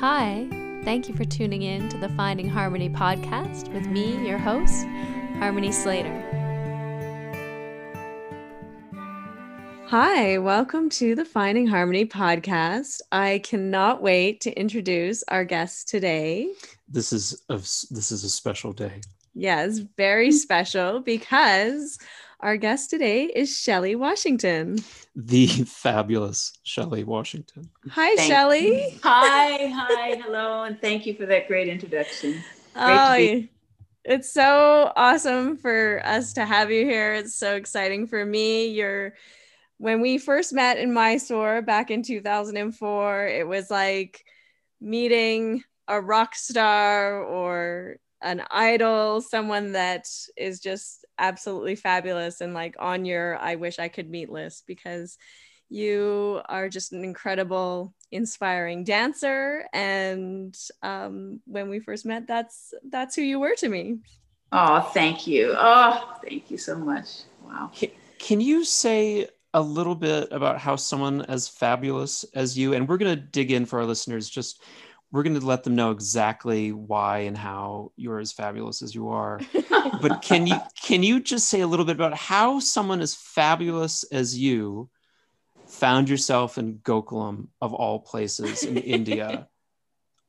Hi, 0.00 0.48
thank 0.82 1.08
you 1.08 1.14
for 1.14 1.24
tuning 1.24 1.62
in 1.62 1.88
to 1.88 1.96
the 1.96 2.08
Finding 2.10 2.48
Harmony 2.48 2.90
podcast 2.90 3.72
with 3.72 3.86
me, 3.86 4.26
your 4.26 4.38
host, 4.38 4.84
Harmony 5.38 5.70
Slater. 5.70 6.12
Hi, 9.86 10.38
welcome 10.38 10.90
to 10.90 11.14
the 11.14 11.24
Finding 11.24 11.68
Harmony 11.68 12.04
podcast. 12.06 13.02
I 13.12 13.40
cannot 13.44 14.02
wait 14.02 14.40
to 14.40 14.52
introduce 14.58 15.22
our 15.28 15.44
guest 15.44 15.88
today. 15.88 16.52
This 16.88 17.12
is 17.12 17.40
a, 17.48 17.54
this 17.54 18.10
is 18.10 18.24
a 18.24 18.30
special 18.30 18.72
day. 18.72 19.00
Yes, 19.32 19.78
very 19.78 20.32
special 20.44 21.00
because 21.00 21.98
our 22.44 22.58
guest 22.58 22.90
today 22.90 23.24
is 23.24 23.58
Shelley 23.58 23.96
Washington. 23.96 24.76
The 25.16 25.46
fabulous 25.46 26.52
Shelley 26.62 27.02
Washington. 27.02 27.70
Hi, 27.88 28.14
Shelley. 28.16 28.98
Hi, 29.02 29.66
hi, 29.68 30.16
hello, 30.22 30.64
and 30.64 30.78
thank 30.78 31.06
you 31.06 31.14
for 31.14 31.24
that 31.24 31.48
great 31.48 31.68
introduction. 31.68 32.32
Great 32.32 32.42
oh, 32.76 33.16
be- 33.16 33.50
it's 34.04 34.30
so 34.30 34.92
awesome 34.94 35.56
for 35.56 36.02
us 36.04 36.34
to 36.34 36.44
have 36.44 36.70
you 36.70 36.84
here. 36.84 37.14
It's 37.14 37.34
so 37.34 37.54
exciting 37.56 38.06
for 38.06 38.26
me. 38.26 38.68
You're 38.68 39.14
when 39.78 40.02
we 40.02 40.18
first 40.18 40.52
met 40.52 40.76
in 40.76 40.92
Mysore 40.92 41.62
back 41.62 41.90
in 41.90 42.02
2004, 42.02 43.26
it 43.26 43.48
was 43.48 43.70
like 43.70 44.22
meeting 44.82 45.64
a 45.88 45.98
rock 45.98 46.34
star 46.34 47.22
or 47.22 47.96
an 48.24 48.42
idol, 48.50 49.20
someone 49.20 49.72
that 49.72 50.08
is 50.36 50.58
just 50.58 51.04
absolutely 51.18 51.76
fabulous 51.76 52.40
and 52.40 52.54
like 52.54 52.74
on 52.80 53.04
your 53.04 53.38
I 53.38 53.54
wish 53.54 53.78
I 53.78 53.88
could 53.88 54.10
meet 54.10 54.30
list 54.30 54.64
because 54.66 55.16
you 55.68 56.40
are 56.46 56.68
just 56.68 56.92
an 56.92 57.04
incredible, 57.04 57.94
inspiring 58.10 58.82
dancer. 58.84 59.64
And 59.72 60.56
um, 60.82 61.40
when 61.46 61.68
we 61.68 61.80
first 61.80 62.06
met, 62.06 62.26
that's 62.26 62.74
that's 62.90 63.14
who 63.14 63.22
you 63.22 63.38
were 63.38 63.54
to 63.56 63.68
me. 63.68 63.98
Oh, 64.52 64.80
thank 64.80 65.26
you. 65.26 65.54
Oh, 65.56 66.16
thank 66.26 66.50
you 66.50 66.58
so 66.58 66.76
much. 66.76 67.22
Wow. 67.42 67.70
Can, 67.74 67.90
can 68.18 68.40
you 68.40 68.64
say 68.64 69.28
a 69.52 69.60
little 69.60 69.94
bit 69.94 70.28
about 70.32 70.58
how 70.58 70.76
someone 70.76 71.22
as 71.22 71.48
fabulous 71.48 72.24
as 72.34 72.56
you, 72.56 72.72
and 72.74 72.88
we're 72.88 72.96
going 72.96 73.14
to 73.14 73.20
dig 73.20 73.52
in 73.52 73.66
for 73.66 73.78
our 73.78 73.84
listeners, 73.84 74.28
just 74.28 74.62
we're 75.14 75.22
going 75.22 75.38
to 75.38 75.46
let 75.46 75.62
them 75.62 75.76
know 75.76 75.92
exactly 75.92 76.72
why 76.72 77.18
and 77.18 77.38
how 77.38 77.92
you're 77.94 78.18
as 78.18 78.32
fabulous 78.32 78.82
as 78.82 78.96
you 78.96 79.10
are. 79.10 79.40
but 80.02 80.22
can 80.22 80.44
you 80.44 80.56
can 80.82 81.04
you 81.04 81.20
just 81.20 81.48
say 81.48 81.60
a 81.60 81.68
little 81.68 81.86
bit 81.86 81.94
about 81.94 82.16
how 82.16 82.58
someone 82.58 83.00
as 83.00 83.14
fabulous 83.14 84.02
as 84.10 84.36
you 84.36 84.90
found 85.68 86.08
yourself 86.08 86.58
in 86.58 86.78
Gokulam 86.78 87.46
of 87.60 87.72
all 87.72 88.00
places 88.00 88.64
in 88.64 88.76
India? 88.96 89.46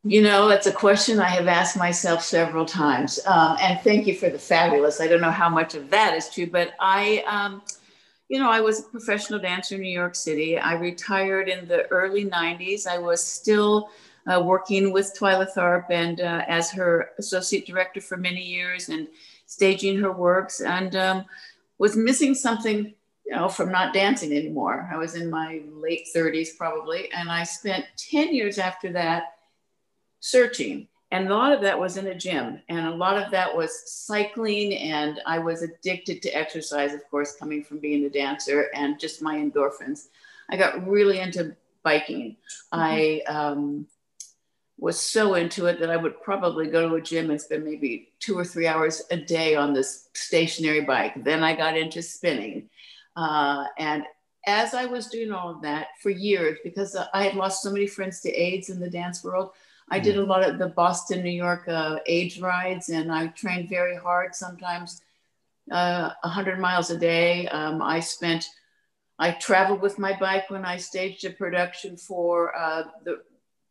You 0.04 0.22
know, 0.22 0.48
that's 0.48 0.68
a 0.68 0.72
question 0.72 1.20
I 1.20 1.30
have 1.30 1.48
asked 1.48 1.76
myself 1.76 2.24
several 2.24 2.64
times. 2.64 3.20
Um, 3.26 3.58
and 3.60 3.80
thank 3.82 4.06
you 4.06 4.14
for 4.14 4.30
the 4.30 4.38
fabulous. 4.38 5.02
I 5.02 5.08
don't 5.08 5.20
know 5.20 5.32
how 5.32 5.50
much 5.50 5.74
of 5.74 5.90
that 5.90 6.14
is 6.14 6.30
true, 6.30 6.46
but 6.46 6.74
I, 6.80 7.24
um, 7.26 7.64
you 8.30 8.38
know, 8.38 8.52
I 8.52 8.62
was 8.62 8.82
a 8.82 8.84
professional 8.84 9.40
dancer 9.40 9.74
in 9.74 9.82
New 9.82 9.90
York 9.90 10.14
City. 10.14 10.60
I 10.60 10.74
retired 10.74 11.50
in 11.50 11.68
the 11.68 11.88
early 11.88 12.26
90s. 12.26 12.86
I 12.86 13.00
was 13.00 13.24
still 13.24 13.90
uh, 14.28 14.42
working 14.42 14.92
with 14.92 15.16
Twyla 15.18 15.48
Tharp 15.56 15.86
and 15.90 16.22
uh, 16.22 16.44
as 16.48 16.72
her 16.72 17.12
associate 17.18 17.66
director 17.66 18.02
for 18.02 18.18
many 18.18 18.42
years 18.42 18.90
and 18.90 19.08
staging 19.46 20.00
her 20.00 20.12
works. 20.12 20.62
And 20.62 20.96
um, 20.96 21.26
was 21.78 21.96
missing 21.96 22.34
something 22.36 22.94
you 23.26 23.36
know 23.36 23.50
from 23.50 23.72
not 23.72 23.94
dancing 23.94 24.32
anymore. 24.32 24.90
I 24.92 24.98
was 24.98 25.16
in 25.16 25.30
my 25.30 25.62
late 25.72 26.08
30s 26.16 26.58
probably 26.58 27.12
and 27.12 27.30
i 27.30 27.44
spent 27.44 27.86
10 27.98 28.34
years 28.34 28.58
after 28.58 28.92
that 28.94 29.38
searching. 30.20 30.88
And 31.12 31.28
a 31.28 31.36
lot 31.36 31.54
of 31.54 31.62
that 31.62 31.80
was 31.80 31.98
in 31.98 32.08
a 32.08 32.16
gym 32.16 32.62
and 32.68 32.88
a 32.88 32.96
lot 32.96 33.22
of 33.22 33.32
that 33.32 33.56
was 33.56 33.92
cycling 33.92 34.74
and 34.76 35.22
i 35.26 35.40
was 35.40 35.62
addicted 35.62 36.22
to 36.22 36.30
exercise 36.30 36.94
of 36.94 37.08
course 37.10 37.36
coming 37.36 37.64
from 37.64 37.80
being 37.80 38.06
a 38.06 38.10
dancer 38.10 38.70
and 38.74 39.00
just 39.00 39.22
my 39.22 39.38
endorphins. 39.38 40.08
I 40.50 40.58
got 40.58 40.88
really 40.88 41.20
into 41.20 41.56
biking. 41.84 42.38
Mm-hmm. 42.74 42.80
i 42.80 43.22
um, 43.28 43.88
was 44.78 45.00
so 45.00 45.36
into 45.36 45.68
it 45.68 45.80
that 45.80 45.90
I 45.90 45.96
would 45.96 46.22
probably 46.22 46.68
go 46.68 46.90
to 46.90 46.96
a 46.96 47.02
gym 47.02 47.32
and 47.32 47.40
spend 47.40 47.64
maybe 47.64 48.10
two 48.20 48.38
or 48.38 48.44
three 48.44 48.68
hours 48.68 49.02
a 49.10 49.18
day 49.18 49.56
on 49.56 49.74
this 49.74 50.10
stationary 50.14 50.82
bike. 50.82 51.24
Then 51.24 51.44
I 51.44 51.56
got 51.56 51.78
into 51.78 52.02
spinning. 52.02 52.70
Uh, 53.16 53.66
and 53.78 54.04
as 54.46 54.74
I 54.74 54.86
was 54.86 55.08
doing 55.08 55.32
all 55.32 55.50
of 55.50 55.62
that 55.62 55.88
for 56.02 56.10
years, 56.10 56.60
because 56.64 56.96
I 57.14 57.24
had 57.24 57.36
lost 57.36 57.64
so 57.64 57.72
many 57.72 57.88
friends 57.88 58.20
to 58.22 58.32
AIDS 58.32 58.70
in 58.70 58.80
the 58.80 58.90
dance 58.90 59.24
world, 59.24 59.52
I 59.90 60.00
did 60.00 60.18
a 60.18 60.24
mm. 60.24 60.28
lot 60.28 60.48
of 60.48 60.58
the 60.58 60.68
Boston, 60.68 61.24
New 61.24 61.30
York 61.30 61.68
uh, 61.68 62.00
AIDS 62.06 62.42
rides, 62.42 62.90
and 62.90 63.12
I 63.12 63.28
trained 63.28 63.70
very 63.70 63.96
hard, 63.96 64.36
sometimes 64.36 65.02
uh, 65.72 66.12
100 66.22 66.60
miles 66.60 66.90
a 66.90 66.98
day. 66.98 67.48
Um, 67.48 67.82
I 67.82 68.00
spent, 68.00 68.50
I 69.20 69.32
traveled 69.32 69.82
with 69.82 70.00
my 70.00 70.18
bike 70.18 70.50
when 70.50 70.66
I 70.66 70.78
staged 70.78 71.24
a 71.26 71.30
production 71.30 71.98
for 71.98 72.56
uh, 72.56 72.84
the 73.04 73.22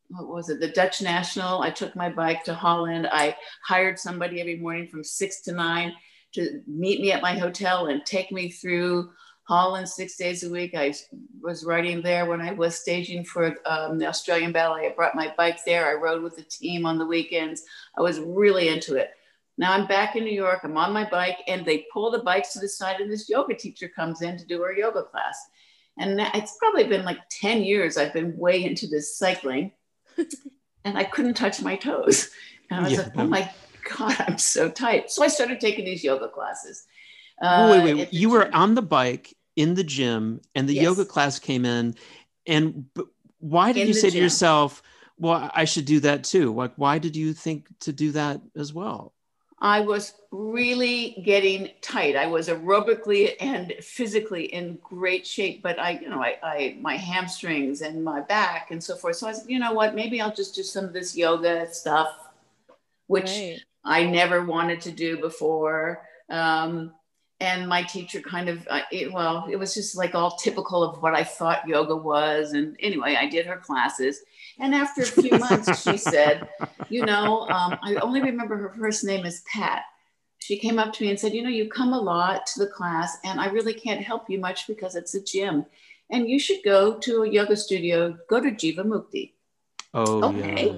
what 0.09 0.29
was 0.29 0.49
it, 0.51 0.61
the 0.61 0.69
Dutch 0.69 1.03
National. 1.03 1.63
I 1.63 1.71
took 1.71 1.97
my 1.97 2.09
bike 2.09 2.45
to 2.45 2.55
Holland. 2.55 3.09
I 3.11 3.37
hired 3.67 3.99
somebody 3.99 4.41
every 4.41 4.57
morning 4.57 4.89
from 4.89 5.05
six 5.05 5.41
to 5.43 5.53
nine 5.53 5.93
to 6.35 6.63
meet 6.67 7.01
me 7.01 7.13
at 7.13 7.23
my 7.23 7.39
hotel 7.39 7.87
and 7.87 8.05
take 8.05 8.33
me 8.33 8.51
through 8.51 9.11
Holland 9.45 9.89
six 9.89 10.17
days 10.17 10.43
a 10.43 10.51
week. 10.51 10.75
I 10.75 10.95
was 11.43 11.65
riding 11.65 12.03
there 12.03 12.27
when 12.27 12.41
I 12.41 12.53
was 12.53 12.77
staging 12.77 13.25
for 13.25 13.57
um, 13.67 13.99
the 13.99 14.07
Australian 14.07 14.53
Ballet. 14.53 14.87
I 14.87 14.95
brought 14.95 15.15
my 15.15 15.33
bike 15.37 15.59
there. 15.65 15.87
I 15.87 16.01
rode 16.01 16.23
with 16.23 16.37
the 16.37 16.43
team 16.43 16.87
on 16.87 16.99
the 16.99 17.07
weekends. 17.07 17.63
I 17.97 18.01
was 18.01 18.21
really 18.21 18.69
into 18.69 18.97
it. 18.97 19.11
Now 19.57 19.73
I'm 19.73 19.87
back 19.87 20.17
in 20.17 20.25
New 20.25 20.33
York. 20.33 20.61
I'm 20.65 20.77
on 20.77 20.93
my 20.93 21.09
bike, 21.09 21.39
and 21.47 21.65
they 21.65 21.87
pull 21.93 22.11
the 22.11 22.23
bikes 22.25 22.55
to 22.55 22.59
the 22.59 22.69
side, 22.69 23.01
and 23.01 23.13
this 23.13 23.29
yoga 23.29 23.55
teacher 23.55 23.89
comes 23.89 24.23
in 24.23 24.37
to 24.37 24.47
do 24.47 24.61
her 24.63 24.73
yoga 24.73 25.05
class. 25.05 25.39
And 25.99 26.21
it's 26.35 26.57
probably 26.59 26.85
been 26.85 27.05
like 27.05 27.19
10 27.31 27.63
years 27.63 27.97
I've 27.97 28.13
been 28.13 28.37
way 28.37 28.65
into 28.65 28.89
this 28.89 29.17
cycling 29.17 29.71
and 30.85 30.99
I 30.99 31.05
couldn't 31.05 31.35
touch 31.35 31.63
my 31.63 31.77
toes. 31.77 32.31
And 32.71 32.81
I 32.81 32.83
was 32.85 32.93
yeah. 32.93 32.99
like, 33.01 33.13
oh 33.17 33.27
my 33.27 33.51
God, 33.97 34.17
I'm 34.21 34.39
so 34.39 34.71
tight. 34.71 35.11
So 35.11 35.23
I 35.23 35.29
started 35.29 35.61
taking 35.61 35.85
these 35.85 36.05
yoga 36.05 36.29
classes. 36.29 36.87
Uh, 37.43 37.81
wait, 37.85 37.95
wait, 37.95 38.13
you 38.13 38.31
were 38.31 38.55
on 38.55 38.75
the 38.75 38.83
bike 38.83 39.35
in 39.57 39.75
the 39.75 39.85
gym 39.85 40.41
and 40.55 40.69
the 40.69 40.75
yes. 40.75 40.85
yoga 40.85 41.05
class 41.05 41.39
came 41.39 41.65
in. 41.65 41.95
And 42.47 42.87
why 43.39 43.73
did 43.73 43.83
in 43.83 43.89
you 43.89 43.95
say 43.95 44.09
gym. 44.09 44.13
to 44.13 44.19
yourself, 44.19 44.83
well, 45.19 45.51
I 45.55 45.65
should 45.65 45.85
do 45.85 46.01
that 46.01 46.25
too? 46.25 46.55
Like, 46.55 46.73
why 46.77 46.99
did 46.99 47.17
you 47.17 47.33
think 47.33 47.67
to 47.81 47.93
do 47.93 48.13
that 48.13 48.41
as 48.57 48.73
well? 48.73 49.13
I 49.65 49.81
was 49.81 50.13
really 50.31 51.23
getting 51.25 51.71
tight. 51.81 52.17
I 52.17 52.27
was 52.27 52.49
aerobically 52.49 53.33
and 53.41 53.73
physically 53.81 54.45
in 54.53 54.79
great 54.85 55.27
shape, 55.27 55.63
but 55.63 55.79
I, 55.79 55.93
you 56.03 56.11
know, 56.11 56.23
I, 56.23 56.37
I, 56.43 56.77
my 56.83 56.99
hamstrings 56.99 57.81
and 57.81 58.05
my 58.05 58.21
back 58.21 58.73
and 58.73 58.85
so 58.85 58.95
forth. 58.95 59.17
So 59.17 59.27
I 59.27 59.33
said, 59.33 59.49
you 59.49 59.59
know 59.59 59.73
what, 59.73 59.95
maybe 59.95 60.21
I'll 60.21 60.35
just 60.35 60.55
do 60.55 60.63
some 60.63 60.85
of 60.85 60.93
this 60.93 61.17
yoga 61.17 61.73
stuff, 61.73 62.11
which 63.07 63.31
right. 63.31 63.59
I 63.87 64.05
never 64.05 64.45
wanted 64.45 64.83
to 64.83 64.93
do 64.93 65.17
before. 65.17 66.03
Um, 66.29 66.93
and 67.45 67.69
my 67.69 67.83
teacher 67.83 68.21
kind 68.21 68.49
of, 68.49 68.67
uh, 68.71 68.81
it, 68.91 69.13
well, 69.13 69.47
it 69.51 69.57
was 69.57 69.75
just 69.75 69.97
like 69.97 70.15
all 70.15 70.37
typical 70.37 70.83
of 70.83 71.03
what 71.03 71.15
I 71.15 71.25
thought 71.25 71.69
yoga 71.69 71.95
was. 71.95 72.53
And 72.53 72.77
anyway, 72.81 73.17
I 73.19 73.29
did 73.29 73.47
her 73.47 73.59
classes 73.59 74.23
and 74.59 74.75
after 74.75 75.03
a 75.03 75.07
few 75.07 75.39
months, 75.39 75.83
she 75.83 75.97
said, 76.13 76.49
You 76.89 77.05
know, 77.05 77.43
um, 77.49 77.79
I 77.83 77.97
only 77.97 78.23
remember 78.23 78.57
her 78.57 78.75
first 78.79 79.05
name 79.05 79.25
is 79.25 79.43
Pat. 79.53 79.83
She 80.39 80.59
came 80.59 80.79
up 80.79 80.93
to 80.95 81.05
me 81.05 81.11
and 81.11 81.19
said, 81.19 81.35
You 81.35 81.43
know, 81.43 81.49
you 81.51 81.69
come 81.69 81.93
a 81.93 82.01
lot 82.01 82.47
to 82.49 82.61
the 82.61 82.67
class, 82.67 83.19
and 83.25 83.41
I 83.41 83.47
really 83.47 83.75
can't 83.75 84.01
help 84.01 84.31
you 84.31 84.39
much 84.39 84.67
because 84.67 84.95
it's 84.95 85.15
a 85.15 85.23
gym. 85.23 85.67
And 86.11 86.29
you 86.29 86.39
should 86.39 86.63
go 86.65 86.99
to 86.99 87.23
a 87.23 87.29
yoga 87.29 87.57
studio, 87.57 88.17
go 88.29 88.41
to 88.41 88.51
Jivamukti. 88.51 89.33
Oh, 89.95 90.29
okay. 90.29 90.67
Yeah. 90.67 90.73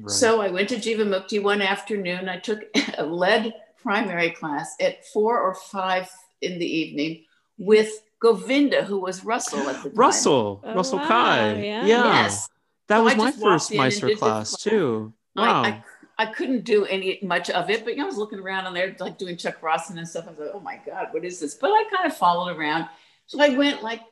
Right. 0.00 0.10
So 0.10 0.40
I 0.40 0.48
went 0.48 0.68
to 0.70 0.76
Jivamukti 0.76 1.42
one 1.42 1.60
afternoon. 1.60 2.28
I 2.28 2.38
took 2.38 2.62
a 2.96 3.04
lead 3.04 3.52
primary 3.82 4.30
class 4.30 4.74
at 4.80 5.04
four 5.06 5.40
or 5.40 5.54
five 5.54 6.10
in 6.40 6.58
the 6.58 6.66
evening 6.66 7.24
with 7.58 7.90
Govinda, 8.20 8.84
who 8.84 9.00
was 9.00 9.24
Russell 9.24 9.68
at 9.68 9.82
the 9.82 9.90
time. 9.90 9.98
Russell, 9.98 10.60
oh, 10.64 10.74
Russell 10.74 10.98
wow. 10.98 11.08
Kai. 11.08 11.54
Yeah. 11.54 11.86
yeah. 11.86 12.04
Yes. 12.22 12.48
That 12.88 12.98
so 12.98 13.04
was 13.04 13.16
my 13.16 13.32
first 13.32 13.74
Mysore 13.74 14.14
class 14.14 14.56
too. 14.60 15.12
Wow. 15.34 15.62
I, 15.62 15.68
I, 15.68 15.82
I, 16.18 16.26
couldn't 16.26 16.64
do 16.64 16.84
any 16.84 17.18
much 17.22 17.48
of 17.50 17.70
it, 17.70 17.84
but 17.84 17.94
you 17.94 17.96
know, 17.98 18.04
I 18.04 18.06
was 18.06 18.18
looking 18.18 18.38
around 18.38 18.66
and 18.66 18.76
they're 18.76 18.94
like 19.00 19.18
doing 19.18 19.36
Chakrasana 19.36 19.98
and 19.98 20.08
stuff. 20.08 20.26
I 20.26 20.30
was 20.30 20.38
like, 20.38 20.50
oh 20.52 20.60
my 20.60 20.80
God, 20.86 21.08
what 21.10 21.24
is 21.24 21.40
this? 21.40 21.54
But 21.54 21.68
I 21.68 21.84
kind 21.94 22.10
of 22.10 22.16
followed 22.16 22.56
around. 22.56 22.88
So 23.26 23.40
I 23.40 23.50
went 23.56 23.82
like 23.82 24.02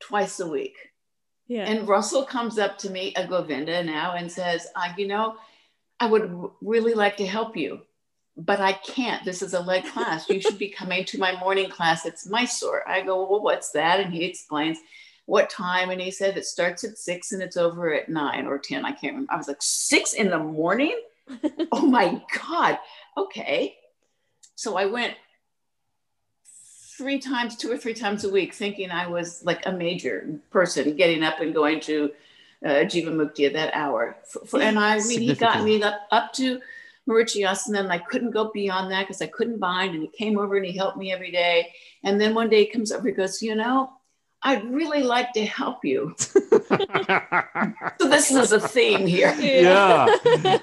twice 0.00 0.40
a 0.40 0.48
week. 0.48 0.76
Yeah. 1.46 1.66
And 1.66 1.86
Russell 1.86 2.24
comes 2.24 2.58
up 2.58 2.78
to 2.78 2.90
me, 2.90 3.12
a 3.16 3.26
Govinda 3.26 3.84
now, 3.84 4.14
and 4.14 4.32
says, 4.32 4.66
uh, 4.74 4.88
you 4.96 5.06
know, 5.06 5.36
I 6.00 6.06
would 6.06 6.50
really 6.62 6.94
like 6.94 7.18
to 7.18 7.26
help 7.26 7.56
you, 7.56 7.80
but 8.36 8.60
I 8.60 8.72
can't. 8.72 9.24
This 9.24 9.42
is 9.42 9.54
a 9.54 9.60
lead 9.60 9.84
class. 9.86 10.28
You 10.28 10.40
should 10.40 10.58
be 10.58 10.68
coming 10.68 11.04
to 11.06 11.18
my 11.18 11.38
morning 11.38 11.70
class. 11.70 12.04
It's 12.04 12.26
Mysore. 12.26 12.88
I 12.88 13.02
go, 13.02 13.28
well, 13.30 13.40
what's 13.40 13.70
that? 13.72 14.00
And 14.00 14.12
he 14.12 14.24
explains. 14.24 14.78
what 15.26 15.48
time? 15.48 15.90
And 15.90 16.00
he 16.00 16.10
said 16.10 16.36
it 16.36 16.44
starts 16.44 16.84
at 16.84 16.98
six 16.98 17.32
and 17.32 17.42
it's 17.42 17.56
over 17.56 17.94
at 17.94 18.08
nine 18.08 18.46
or 18.46 18.58
10. 18.58 18.84
I 18.84 18.90
can't 18.90 19.14
remember. 19.14 19.32
I 19.32 19.36
was 19.36 19.48
like, 19.48 19.62
six 19.62 20.12
in 20.12 20.30
the 20.30 20.38
morning? 20.38 20.98
oh 21.72 21.86
my 21.86 22.20
God. 22.48 22.78
Okay. 23.16 23.76
So 24.56 24.76
I 24.76 24.86
went 24.86 25.14
three 26.98 27.18
times, 27.18 27.56
two 27.56 27.70
or 27.70 27.78
three 27.78 27.94
times 27.94 28.24
a 28.24 28.30
week, 28.30 28.52
thinking 28.52 28.90
I 28.90 29.06
was 29.06 29.44
like 29.44 29.64
a 29.66 29.72
major 29.72 30.40
person 30.50 30.96
getting 30.96 31.22
up 31.22 31.40
and 31.40 31.54
going 31.54 31.80
to 31.80 32.10
uh, 32.64 32.68
Jivamukti 32.84 33.46
at 33.46 33.52
that 33.54 33.74
hour. 33.74 34.16
For, 34.24 34.44
for, 34.44 34.60
and 34.60 34.78
I 34.78 34.98
mean, 34.98 35.20
he 35.20 35.34
got 35.34 35.64
me 35.64 35.82
up, 35.82 36.06
up 36.10 36.32
to 36.34 36.60
Marichyasana 37.08 37.80
and 37.80 37.92
I 37.92 37.98
couldn't 37.98 38.30
go 38.30 38.50
beyond 38.52 38.90
that 38.90 39.02
because 39.02 39.20
I 39.20 39.26
couldn't 39.26 39.58
bind. 39.58 39.94
And 39.94 40.02
he 40.02 40.08
came 40.08 40.38
over 40.38 40.56
and 40.56 40.64
he 40.64 40.76
helped 40.76 40.96
me 40.96 41.12
every 41.12 41.30
day. 41.30 41.72
And 42.02 42.20
then 42.20 42.34
one 42.34 42.48
day 42.48 42.64
he 42.64 42.70
comes 42.70 42.92
over, 42.92 43.08
he 43.08 43.14
goes, 43.14 43.42
You 43.42 43.54
know, 43.54 43.92
I'd 44.42 44.64
really 44.70 45.02
like 45.02 45.32
to 45.32 45.44
help 45.44 45.84
you. 45.84 46.14
so 46.18 46.34
this 48.00 48.30
is 48.30 48.52
a 48.52 48.60
theme 48.60 49.06
here. 49.06 49.34
Yeah. 49.38 50.14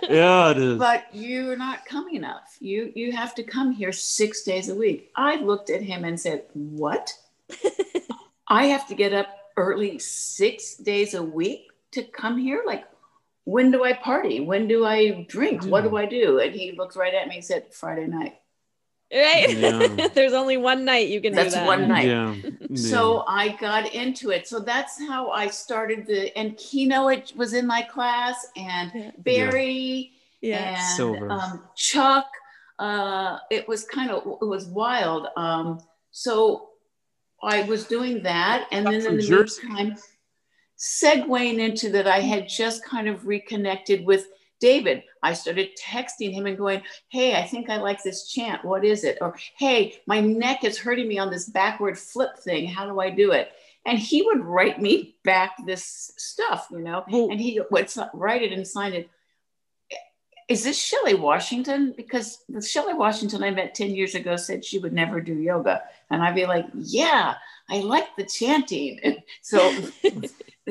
Yeah, 0.10 0.52
it 0.52 0.58
is. 0.58 0.78
But 0.78 1.06
you're 1.12 1.58
not 1.58 1.86
coming 1.86 2.16
enough. 2.16 2.58
You 2.60 2.92
you 2.96 3.12
have 3.12 3.34
to 3.36 3.44
come 3.44 3.72
here 3.72 3.92
six 3.92 4.44
days 4.44 4.70
a 4.70 4.76
week. 4.76 5.12
I 5.16 5.38
looked 5.38 5.70
at 5.70 5.82
him 5.82 6.06
and 6.06 6.20
said, 6.20 6.44
What? 6.54 7.12
I 8.48 8.66
have 8.66 8.88
to 8.88 8.96
get 8.96 9.14
up 9.14 9.28
early 9.58 10.00
six 10.00 10.76
days 10.76 11.14
a 11.14 11.24
week 11.24 11.72
to 11.92 12.04
come 12.04 12.38
here? 12.38 12.64
Like, 12.66 12.86
when 13.46 13.72
do 13.72 13.84
I 13.84 13.94
party? 13.94 14.40
When 14.40 14.68
do 14.68 14.86
I 14.86 15.26
drink? 15.28 15.64
What 15.66 15.84
do 15.84 15.98
I 15.98 16.06
do? 16.06 16.40
And 16.40 16.54
he 16.54 16.74
looked 16.74 16.96
right 16.96 17.14
at 17.14 17.28
me 17.28 17.36
and 17.36 17.46
said, 17.46 17.74
Friday 17.74 18.08
night. 18.08 18.36
Right. 19.14 19.58
Yeah. 19.58 20.08
There's 20.14 20.32
only 20.34 20.56
one 20.58 20.86
night 20.86 21.10
you 21.10 21.20
can 21.22 21.34
that's 21.34 21.54
do 21.54 21.60
that. 21.60 21.68
one 21.68 21.88
night. 21.88 22.08
Yeah. 22.08 22.36
So 22.76 23.26
I 23.28 23.50
got 23.58 23.94
into 23.94 24.30
it. 24.32 24.48
So 24.48 24.60
that's 24.60 24.98
how 25.06 25.32
I 25.32 25.48
started 25.48 26.06
the 26.08 26.36
and 26.38 26.56
Kino 26.56 27.10
it 27.10 27.34
was 27.36 27.54
in 27.54 27.68
my 27.68 27.82
class 27.82 28.46
and 28.56 29.12
Barry 29.18 30.14
Yeah. 30.40 30.70
and 30.78 30.96
Silver. 30.96 31.30
um, 31.30 31.64
Chuck. 31.76 32.28
Uh, 32.80 33.38
it 33.50 33.68
was 33.68 33.84
kind 33.84 34.10
of 34.12 34.26
it 34.42 34.46
was 34.46 34.66
wild. 34.68 35.28
Um, 35.36 35.82
so 36.12 36.70
I 37.44 37.64
was 37.64 37.84
doing 37.86 38.24
that, 38.24 38.68
and 38.72 38.86
then 38.86 39.06
in 39.06 39.18
the 39.18 39.24
Jersey? 39.24 39.68
meantime, 39.68 39.98
segueing 40.81 41.60
into 41.60 41.92
that, 41.92 42.07
I 42.07 42.22
had 42.22 42.50
just 42.50 42.83
kind 42.83 43.07
of 43.07 43.28
reconnected 43.28 44.04
with 44.04 44.28
David. 44.60 45.04
I 45.22 45.33
started 45.33 45.69
texting 45.80 46.33
him 46.33 46.48
and 46.48 46.57
going, 46.57 46.81
Hey, 47.10 47.36
I 47.36 47.44
think 47.44 47.69
I 47.69 47.78
like 47.78 48.01
this 48.01 48.28
chant. 48.28 48.66
What 48.66 48.83
is 48.83 49.04
it? 49.04 49.19
Or, 49.22 49.36
Hey, 49.57 50.01
my 50.07 50.19
neck 50.19 50.63
is 50.63 50.78
hurting 50.78 51.07
me 51.07 51.19
on 51.19 51.30
this 51.30 51.50
backward 51.50 51.98
flip 51.98 52.38
thing. 52.39 52.68
How 52.68 52.86
do 52.86 53.00
I 53.00 53.10
do 53.10 53.31
it? 53.31 53.51
And 53.86 53.98
he 53.98 54.22
would 54.24 54.44
write 54.44 54.81
me 54.81 55.16
back 55.24 55.54
this 55.66 56.13
stuff, 56.18 56.68
you 56.72 56.80
know, 56.80 57.04
and 57.07 57.39
he 57.39 57.60
would 57.72 57.92
write 58.13 58.44
it 58.44 58.51
and 58.51 58.68
sign 58.68 58.94
it. 58.94 59.10
Is 60.48 60.63
this 60.63 60.80
Shelley 60.80 61.16
Washington? 61.16 61.94
Because 61.95 62.44
the 62.50 62.62
Shelley 62.62 62.94
Washington 62.94 63.42
I 63.42 63.51
met 63.51 63.74
10 63.74 63.95
years 63.95 64.13
ago 64.13 64.36
said 64.36 64.66
she 64.66 64.80
would 64.80 64.94
never 64.94 65.22
do 65.22 65.33
yoga. 65.33 65.81
And 66.12 66.22
I'd 66.22 66.36
be 66.36 66.45
like, 66.45 66.68
yeah, 66.75 67.36
I 67.69 67.80
like 67.80 68.16
the 68.18 68.25
chanting. 68.25 69.00
And 69.01 69.24
so 69.42 69.60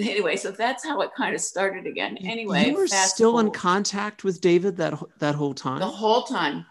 anyway, 0.08 0.36
so 0.36 0.50
that's 0.50 0.84
how 0.84 1.00
it 1.00 1.10
kind 1.16 1.34
of 1.34 1.40
started 1.40 1.86
again. 1.86 2.16
Anyway, 2.18 2.66
you 2.66 2.74
were 2.74 2.86
still 2.86 3.38
in 3.38 3.50
contact 3.50 4.24
with 4.24 4.40
David 4.40 4.76
that 4.78 5.00
that 5.18 5.34
whole 5.34 5.54
time. 5.54 5.80
the 5.80 5.86
whole 5.86 6.22
time. 6.22 6.66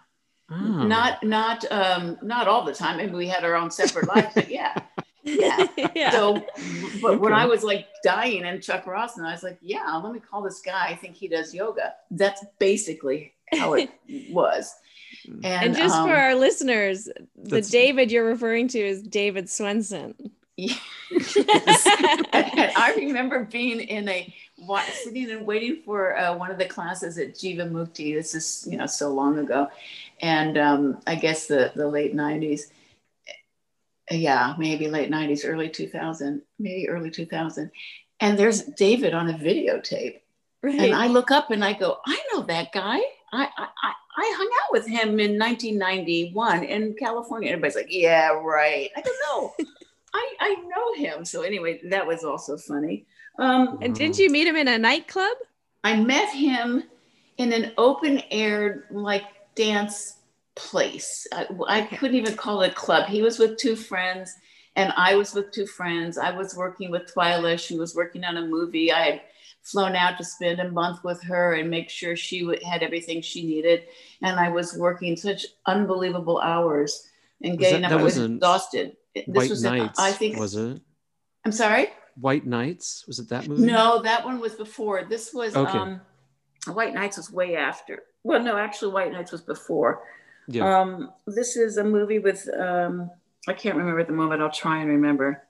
Oh. 0.51 0.55
Not 0.55 1.23
not 1.23 1.65
um 1.71 2.17
not 2.21 2.47
all 2.47 2.65
the 2.65 2.73
time. 2.73 2.97
Maybe 2.97 3.13
we 3.13 3.27
had 3.27 3.43
our 3.43 3.55
own 3.55 3.69
separate 3.71 4.07
lives, 4.07 4.33
but 4.33 4.49
yeah. 4.49 4.75
Yeah. 5.23 5.67
yeah. 5.95 6.11
So 6.11 6.43
but 7.01 7.19
when 7.19 7.33
I 7.33 7.45
was 7.45 7.63
like 7.63 7.87
dying 8.03 8.41
in 8.41 8.45
and 8.45 8.63
I 8.69 9.31
was 9.31 9.43
like, 9.43 9.59
yeah, 9.61 9.95
let 10.03 10.13
me 10.13 10.19
call 10.19 10.41
this 10.41 10.61
guy. 10.61 10.87
I 10.87 10.95
think 10.95 11.15
he 11.15 11.27
does 11.27 11.53
yoga. 11.53 11.93
That's 12.09 12.43
basically 12.57 13.33
how 13.51 13.73
it 13.73 13.91
was. 14.31 14.73
And, 15.27 15.45
and 15.45 15.75
just 15.75 15.95
um, 15.95 16.07
for 16.07 16.15
our 16.15 16.35
listeners, 16.35 17.09
the 17.35 17.61
David 17.61 18.11
you're 18.11 18.25
referring 18.25 18.67
to 18.69 18.79
is 18.79 19.01
David 19.01 19.49
Swenson. 19.49 20.15
Yes. 21.11 21.85
and 22.33 22.71
I 22.77 22.93
remember 22.97 23.43
being 23.45 23.79
in 23.81 24.07
a 24.09 24.33
sitting 24.91 25.31
and 25.31 25.45
waiting 25.47 25.81
for 25.85 26.17
uh, 26.17 26.35
one 26.37 26.51
of 26.51 26.57
the 26.57 26.65
classes 26.65 27.17
at 27.17 27.33
Jivamukti. 27.35 28.13
This 28.13 28.35
is 28.35 28.67
you 28.69 28.77
know 28.77 28.85
so 28.85 29.09
long 29.13 29.39
ago, 29.39 29.67
and 30.21 30.57
um, 30.57 31.01
I 31.07 31.15
guess 31.15 31.47
the 31.47 31.71
the 31.75 31.87
late 31.87 32.13
nineties. 32.13 32.71
Yeah, 34.11 34.55
maybe 34.57 34.87
late 34.87 35.09
nineties, 35.09 35.45
early 35.45 35.69
two 35.69 35.87
thousand, 35.87 36.41
maybe 36.57 36.89
early 36.89 37.11
two 37.11 37.25
thousand. 37.25 37.71
And 38.19 38.37
there's 38.37 38.63
David 38.63 39.13
on 39.13 39.29
a 39.29 39.33
videotape, 39.33 40.19
Right. 40.61 40.79
and 40.79 40.93
I 40.95 41.07
look 41.07 41.31
up 41.31 41.51
and 41.51 41.63
I 41.63 41.73
go, 41.73 41.97
I 42.05 42.19
know 42.33 42.41
that 42.43 42.71
guy. 42.73 42.97
I 43.31 43.47
I, 43.57 43.67
I 43.83 43.93
I 44.17 44.33
hung 44.35 44.49
out 44.65 44.71
with 44.73 44.85
him 44.87 45.19
in 45.19 45.39
1991 45.39 46.63
in 46.65 46.93
California. 46.99 47.51
Everybody's 47.51 47.75
like, 47.77 47.87
yeah, 47.89 48.29
right. 48.31 48.89
I 48.97 49.01
go, 49.01 49.11
no, 49.29 49.53
I, 50.13 50.33
I 50.39 50.55
know 50.67 50.93
him. 51.03 51.25
So 51.25 51.41
anyway, 51.41 51.81
that 51.89 52.05
was 52.05 52.23
also 52.23 52.57
funny. 52.57 53.05
Um, 53.37 53.79
and 53.81 53.95
didn't 53.95 54.19
you 54.19 54.29
meet 54.29 54.47
him 54.47 54.55
in 54.55 54.67
a 54.67 54.77
nightclub? 54.77 55.37
I 55.83 55.95
met 56.01 56.29
him 56.33 56.83
in 57.37 57.53
an 57.53 57.71
open 57.77 58.21
air 58.31 58.85
like 58.91 59.23
dance 59.55 60.17
place. 60.55 61.25
I, 61.33 61.47
I 61.67 61.81
couldn't 61.83 62.17
even 62.17 62.35
call 62.35 62.61
it 62.63 62.71
a 62.71 62.75
club. 62.75 63.07
He 63.07 63.21
was 63.21 63.39
with 63.39 63.57
two 63.57 63.75
friends, 63.77 64.33
and 64.75 64.91
I 64.97 65.15
was 65.15 65.33
with 65.33 65.51
two 65.51 65.65
friends. 65.65 66.17
I 66.17 66.31
was 66.31 66.55
working 66.55 66.91
with 66.91 67.13
Twyla. 67.13 67.57
She 67.59 67.77
was 67.77 67.95
working 67.95 68.25
on 68.25 68.37
a 68.37 68.45
movie. 68.45 68.91
I 68.91 69.03
had 69.03 69.21
flown 69.61 69.95
out 69.95 70.17
to 70.17 70.23
spend 70.23 70.59
a 70.59 70.69
month 70.71 71.03
with 71.03 71.21
her 71.23 71.53
and 71.53 71.69
make 71.69 71.89
sure 71.89 72.15
she 72.15 72.43
would, 72.43 72.61
had 72.63 72.81
everything 72.83 73.21
she 73.21 73.45
needed. 73.45 73.83
And 74.21 74.39
I 74.39 74.49
was 74.49 74.75
working 74.75 75.15
such 75.15 75.45
unbelievable 75.65 76.39
hours 76.41 77.07
and 77.41 77.53
Was 77.53 77.59
getting 77.59 77.81
that- 77.81 77.87
up. 77.87 77.97
that 77.97 77.99
I 77.99 78.03
was 78.03 78.15
was 78.17 78.25
in 78.25 78.35
exhausted. 78.35 78.97
This 79.15 79.25
White 79.27 79.49
was 79.49 79.63
in- 79.63 79.77
Knights. 79.77 79.99
I 79.99 80.11
think. 80.11 80.37
was 80.37 80.55
it 80.55 80.81
I'm 81.45 81.51
sorry. 81.51 81.87
White 82.15 82.45
Knights? 82.45 83.05
Was 83.07 83.19
it 83.19 83.29
that 83.29 83.47
movie? 83.47 83.65
No, 83.65 84.01
that 84.01 84.25
one 84.25 84.39
was 84.39 84.55
before. 84.55 85.03
This 85.03 85.33
was 85.33 85.55
Okay. 85.55 85.77
um 85.77 86.01
White 86.67 86.93
Knights 86.93 87.17
was 87.17 87.31
way 87.31 87.55
after. 87.55 88.03
Well, 88.23 88.41
no, 88.43 88.57
actually 88.57 88.91
White 88.93 89.11
Knights 89.13 89.31
was 89.31 89.41
before. 89.41 90.03
Yeah. 90.47 90.79
Um 90.81 91.11
this 91.27 91.55
is 91.55 91.77
a 91.77 91.83
movie 91.83 92.19
with 92.19 92.47
um 92.57 93.09
I 93.47 93.53
can't 93.53 93.77
remember 93.77 93.99
at 94.01 94.07
the 94.07 94.13
moment. 94.13 94.41
I'll 94.41 94.51
try 94.51 94.79
and 94.81 94.89
remember. 94.89 95.43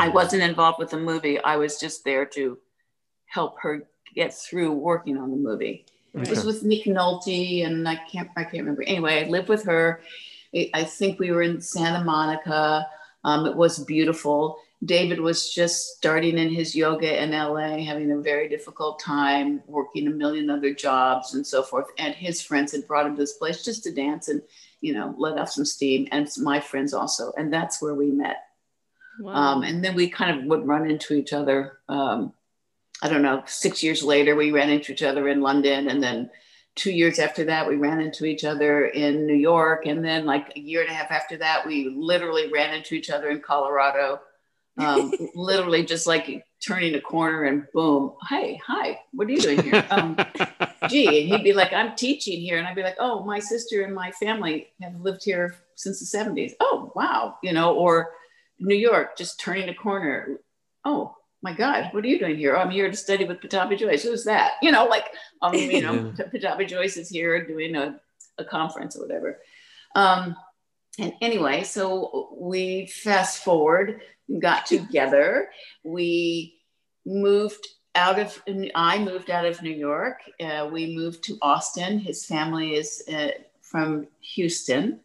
I 0.00 0.08
Mm. 0.08 0.14
wasn't 0.14 0.42
involved 0.42 0.78
with 0.80 0.90
the 0.90 0.98
movie. 0.98 1.38
I 1.40 1.56
was 1.56 1.78
just 1.78 2.02
there 2.04 2.24
to 2.26 2.58
help 3.26 3.60
her 3.60 3.86
get 4.14 4.34
through 4.34 4.72
working 4.72 5.16
on 5.18 5.30
the 5.30 5.36
movie. 5.36 5.84
It 6.14 6.30
was 6.30 6.44
with 6.46 6.62
Nick 6.62 6.84
Nolte 6.86 7.66
and 7.66 7.86
I 7.86 7.96
can't 8.10 8.30
I 8.36 8.42
can't 8.44 8.60
remember. 8.64 8.82
Anyway, 8.84 9.22
I 9.24 9.28
lived 9.28 9.48
with 9.50 9.64
her. 9.64 10.00
I- 10.54 10.70
I 10.74 10.84
think 10.84 11.18
we 11.18 11.30
were 11.30 11.42
in 11.42 11.60
Santa 11.60 12.04
Monica. 12.04 12.86
Um, 13.24 13.46
it 13.46 13.56
was 13.56 13.78
beautiful. 13.80 14.58
David 14.84 15.20
was 15.20 15.52
just 15.52 15.96
starting 15.96 16.36
in 16.38 16.50
his 16.50 16.76
yoga 16.76 17.22
in 17.22 17.32
LA, 17.32 17.78
having 17.84 18.12
a 18.12 18.18
very 18.18 18.48
difficult 18.48 19.00
time, 19.00 19.62
working 19.66 20.06
a 20.06 20.10
million 20.10 20.50
other 20.50 20.74
jobs 20.74 21.34
and 21.34 21.46
so 21.46 21.62
forth. 21.62 21.86
And 21.98 22.14
his 22.14 22.42
friends 22.42 22.72
had 22.72 22.86
brought 22.86 23.06
him 23.06 23.16
to 23.16 23.22
this 23.22 23.32
place 23.38 23.64
just 23.64 23.84
to 23.84 23.92
dance 23.92 24.28
and, 24.28 24.42
you 24.82 24.92
know, 24.92 25.14
let 25.16 25.38
off 25.38 25.50
some 25.50 25.64
steam. 25.64 26.06
And 26.12 26.28
my 26.38 26.60
friends 26.60 26.92
also. 26.92 27.32
And 27.38 27.52
that's 27.52 27.80
where 27.80 27.94
we 27.94 28.10
met. 28.10 28.44
Wow. 29.18 29.32
Um, 29.32 29.62
and 29.62 29.82
then 29.82 29.94
we 29.94 30.10
kind 30.10 30.38
of 30.38 30.44
would 30.44 30.66
run 30.66 30.88
into 30.88 31.14
each 31.14 31.32
other. 31.32 31.78
Um, 31.88 32.34
I 33.02 33.08
don't 33.08 33.22
know, 33.22 33.42
six 33.46 33.82
years 33.82 34.02
later, 34.02 34.36
we 34.36 34.52
ran 34.52 34.70
into 34.70 34.92
each 34.92 35.02
other 35.02 35.26
in 35.28 35.40
London. 35.40 35.88
And 35.88 36.02
then 36.02 36.30
two 36.76 36.92
years 36.92 37.18
after 37.18 37.44
that, 37.44 37.66
we 37.66 37.76
ran 37.76 38.00
into 38.00 38.26
each 38.26 38.44
other 38.44 38.86
in 38.86 39.26
New 39.26 39.34
York. 39.34 39.86
And 39.86 40.04
then, 40.04 40.24
like 40.26 40.52
a 40.56 40.60
year 40.60 40.82
and 40.82 40.90
a 40.90 40.94
half 40.94 41.10
after 41.10 41.38
that, 41.38 41.66
we 41.66 41.88
literally 41.88 42.52
ran 42.52 42.74
into 42.74 42.94
each 42.94 43.10
other 43.10 43.28
in 43.30 43.40
Colorado. 43.40 44.20
Um, 44.78 45.10
literally 45.34 45.84
just 45.84 46.06
like 46.06 46.44
turning 46.64 46.94
a 46.94 47.00
corner 47.00 47.44
and 47.44 47.66
boom, 47.72 48.12
hey, 48.28 48.60
hi, 48.64 49.00
what 49.12 49.26
are 49.26 49.30
you 49.30 49.40
doing 49.40 49.62
here? 49.62 49.86
Um, 49.90 50.16
gee, 50.88 51.06
and 51.06 51.28
he'd 51.28 51.44
be 51.44 51.54
like, 51.54 51.72
I'm 51.72 51.96
teaching 51.96 52.40
here. 52.40 52.58
And 52.58 52.66
I'd 52.66 52.76
be 52.76 52.82
like, 52.82 52.96
oh, 52.98 53.24
my 53.24 53.38
sister 53.38 53.82
and 53.82 53.94
my 53.94 54.10
family 54.12 54.68
have 54.82 55.00
lived 55.00 55.24
here 55.24 55.56
since 55.76 55.98
the 55.98 56.18
70s. 56.18 56.52
Oh, 56.60 56.92
wow. 56.94 57.38
You 57.42 57.54
know, 57.54 57.74
or 57.74 58.10
New 58.58 58.76
York, 58.76 59.16
just 59.16 59.40
turning 59.40 59.68
a 59.70 59.74
corner. 59.74 60.40
Oh, 60.84 61.16
my 61.46 61.52
God, 61.52 61.90
what 61.92 62.04
are 62.04 62.08
you 62.08 62.18
doing 62.18 62.36
here? 62.36 62.56
Oh, 62.56 62.60
I'm 62.60 62.70
here 62.70 62.90
to 62.90 62.96
study 62.96 63.24
with 63.24 63.40
Pattabhi 63.40 63.78
Jois. 63.78 64.02
Who's 64.02 64.24
that? 64.24 64.54
You 64.62 64.72
know, 64.72 64.86
like, 64.86 65.04
um, 65.42 65.54
you 65.54 65.80
know, 65.86 66.12
Pattabhi 66.18 66.66
Jois 66.66 66.96
is 66.96 67.08
here 67.08 67.46
doing 67.46 67.76
a, 67.76 68.00
a 68.36 68.44
conference 68.44 68.96
or 68.96 69.02
whatever. 69.02 69.38
Um, 69.94 70.34
and 70.98 71.12
anyway, 71.22 71.62
so 71.62 72.30
we 72.36 72.86
fast 72.86 73.44
forward, 73.44 74.00
got 74.40 74.66
together. 74.66 75.50
We 75.84 76.58
moved 77.06 77.64
out 77.94 78.18
of, 78.18 78.42
I 78.74 78.98
moved 78.98 79.30
out 79.30 79.46
of 79.46 79.62
New 79.62 79.70
York. 79.70 80.18
Uh, 80.40 80.68
we 80.72 80.96
moved 80.96 81.22
to 81.24 81.38
Austin. 81.42 82.00
His 82.00 82.26
family 82.26 82.74
is 82.74 83.04
uh, 83.08 83.28
from 83.60 84.08
Houston. 84.34 84.98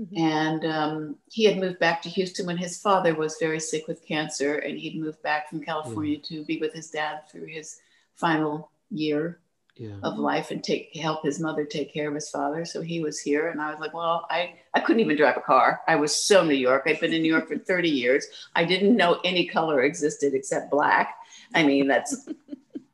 Mm-hmm. 0.00 0.18
And 0.18 0.64
um, 0.66 1.16
he 1.30 1.44
had 1.44 1.58
moved 1.58 1.78
back 1.78 2.02
to 2.02 2.10
Houston 2.10 2.46
when 2.46 2.58
his 2.58 2.80
father 2.80 3.14
was 3.14 3.38
very 3.40 3.60
sick 3.60 3.88
with 3.88 4.06
cancer, 4.06 4.56
and 4.56 4.78
he'd 4.78 5.00
moved 5.00 5.22
back 5.22 5.48
from 5.48 5.62
California 5.62 6.18
to 6.18 6.44
be 6.44 6.58
with 6.58 6.74
his 6.74 6.90
dad 6.90 7.20
through 7.30 7.46
his 7.46 7.80
final 8.14 8.70
year 8.90 9.40
yeah. 9.76 9.96
of 10.02 10.18
life 10.18 10.50
and 10.50 10.62
take 10.62 10.94
help 10.96 11.22
his 11.22 11.40
mother 11.40 11.64
take 11.64 11.92
care 11.92 12.08
of 12.08 12.14
his 12.14 12.30
father. 12.30 12.64
So 12.64 12.80
he 12.80 13.00
was 13.00 13.20
here, 13.20 13.48
and 13.48 13.60
I 13.60 13.70
was 13.70 13.80
like, 13.80 13.94
well, 13.94 14.26
I 14.30 14.54
I 14.74 14.80
couldn't 14.80 15.00
even 15.00 15.16
drive 15.16 15.36
a 15.36 15.40
car. 15.40 15.80
I 15.88 15.96
was 15.96 16.14
so 16.14 16.44
New 16.44 16.54
York. 16.54 16.84
I'd 16.86 17.00
been 17.00 17.12
in 17.12 17.22
New 17.22 17.32
York 17.32 17.48
for 17.48 17.58
30 17.58 17.88
years. 17.88 18.26
I 18.54 18.64
didn't 18.64 18.96
know 18.96 19.20
any 19.24 19.46
color 19.46 19.82
existed 19.82 20.34
except 20.34 20.70
black. 20.70 21.16
I 21.54 21.62
mean, 21.62 21.86
that's 21.86 22.28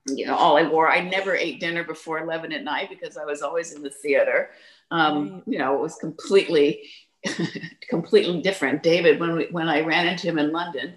you 0.07 0.27
know 0.27 0.35
all 0.35 0.57
I 0.57 0.65
wore. 0.65 0.89
I 0.89 1.01
never 1.01 1.35
ate 1.35 1.61
dinner 1.61 1.85
before 1.85 2.19
11 2.19 2.53
at 2.53 2.65
night 2.65 2.91
because 2.91 3.17
I 3.17 3.25
was 3.25 3.43
always 3.43 3.73
in 3.73 3.83
the 3.83 3.91
theater. 3.91 4.51
Um, 4.93 5.33
right. 5.33 5.43
You 5.47 5.59
know, 5.59 5.75
it 5.75 5.81
was 5.81 5.97
completely 5.97 6.83
completely 7.89 8.41
different. 8.43 8.83
David, 8.83 9.19
when 9.19 9.37
we 9.37 9.47
when 9.51 9.69
I 9.69 9.81
ran 9.81 10.07
into 10.07 10.29
him 10.29 10.39
in 10.39 10.53
London, 10.53 10.95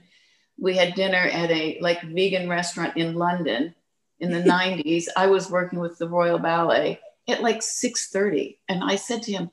we 0.60 0.76
had 0.76 0.94
dinner 0.94 1.18
at 1.18 1.50
a 1.50 1.80
like 1.82 2.02
vegan 2.04 2.48
restaurant 2.50 2.98
in 2.98 3.16
London 3.16 3.74
in 4.20 4.32
the 4.32 4.40
90s, 4.52 5.06
I 5.16 5.28
was 5.28 5.50
working 5.50 5.80
with 5.80 5.98
the 5.98 6.10
Royal 6.10 6.40
Ballet 6.40 7.00
at 7.28 7.42
like 7.42 7.60
6:30 7.60 8.58
and 8.70 8.84
I 8.84 8.96
said 8.96 9.24
to 9.24 9.32
him, 9.32 9.50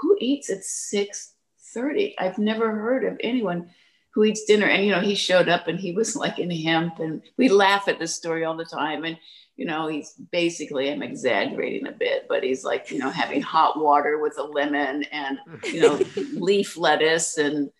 "Who 0.00 0.16
eats 0.20 0.50
at 0.50 0.64
6:30? 0.64 2.14
I've 2.18 2.38
never 2.38 2.70
heard 2.72 3.04
of 3.04 3.18
anyone 3.20 3.70
who 4.10 4.24
eats 4.24 4.44
dinner." 4.44 4.66
And 4.66 4.84
you 4.84 4.90
know, 4.90 5.00
he 5.00 5.14
showed 5.14 5.48
up 5.48 5.68
and 5.68 5.78
he 5.78 5.92
was 5.92 6.16
like 6.16 6.38
in 6.38 6.50
hemp 6.50 6.98
and 6.98 7.22
we 7.36 7.48
laugh 7.48 7.88
at 7.88 7.98
this 7.98 8.14
story 8.14 8.44
all 8.44 8.56
the 8.56 8.64
time 8.64 9.04
and 9.04 9.18
you 9.56 9.66
know, 9.66 9.86
he's 9.86 10.14
basically, 10.32 10.90
I'm 10.90 11.02
exaggerating 11.02 11.86
a 11.86 11.92
bit, 11.92 12.26
but 12.28 12.42
he's 12.42 12.64
like, 12.64 12.90
you 12.90 12.98
know, 12.98 13.10
having 13.10 13.40
hot 13.40 13.78
water 13.78 14.18
with 14.18 14.36
a 14.38 14.42
lemon 14.42 15.04
and, 15.12 15.38
you 15.64 15.80
know, 15.80 16.00
leaf 16.34 16.76
lettuce 16.76 17.38
and, 17.38 17.70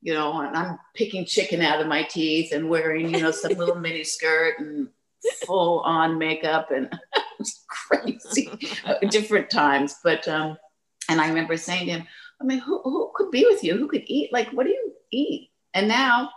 you 0.00 0.14
know, 0.14 0.40
and 0.40 0.56
I'm 0.56 0.78
picking 0.94 1.24
chicken 1.24 1.60
out 1.60 1.80
of 1.80 1.88
my 1.88 2.04
teeth 2.04 2.52
and 2.52 2.68
wearing, 2.68 3.12
you 3.12 3.20
know, 3.20 3.32
some 3.32 3.54
little 3.54 3.74
mini 3.74 4.04
skirt 4.04 4.60
and 4.60 4.88
full 5.46 5.80
on 5.80 6.18
makeup 6.18 6.70
and 6.70 6.92
crazy. 7.68 8.50
Different 9.10 9.50
times 9.50 9.96
but 10.04 10.26
um 10.28 10.56
and 11.08 11.20
i 11.20 11.28
remember 11.28 11.56
saying 11.56 11.86
to 11.86 11.92
him 11.92 12.06
i 12.40 12.44
mean 12.44 12.58
who, 12.58 12.80
who 12.82 13.10
could 13.14 13.30
be 13.30 13.46
with 13.46 13.64
you? 13.64 13.76
Who 13.76 13.88
could 13.88 14.04
eat? 14.06 14.32
Like 14.32 14.50
what 14.50 14.66
do 14.66 14.70
you 14.70 14.92
eat? 15.10 15.50
And 15.72 15.88
now 15.88 16.30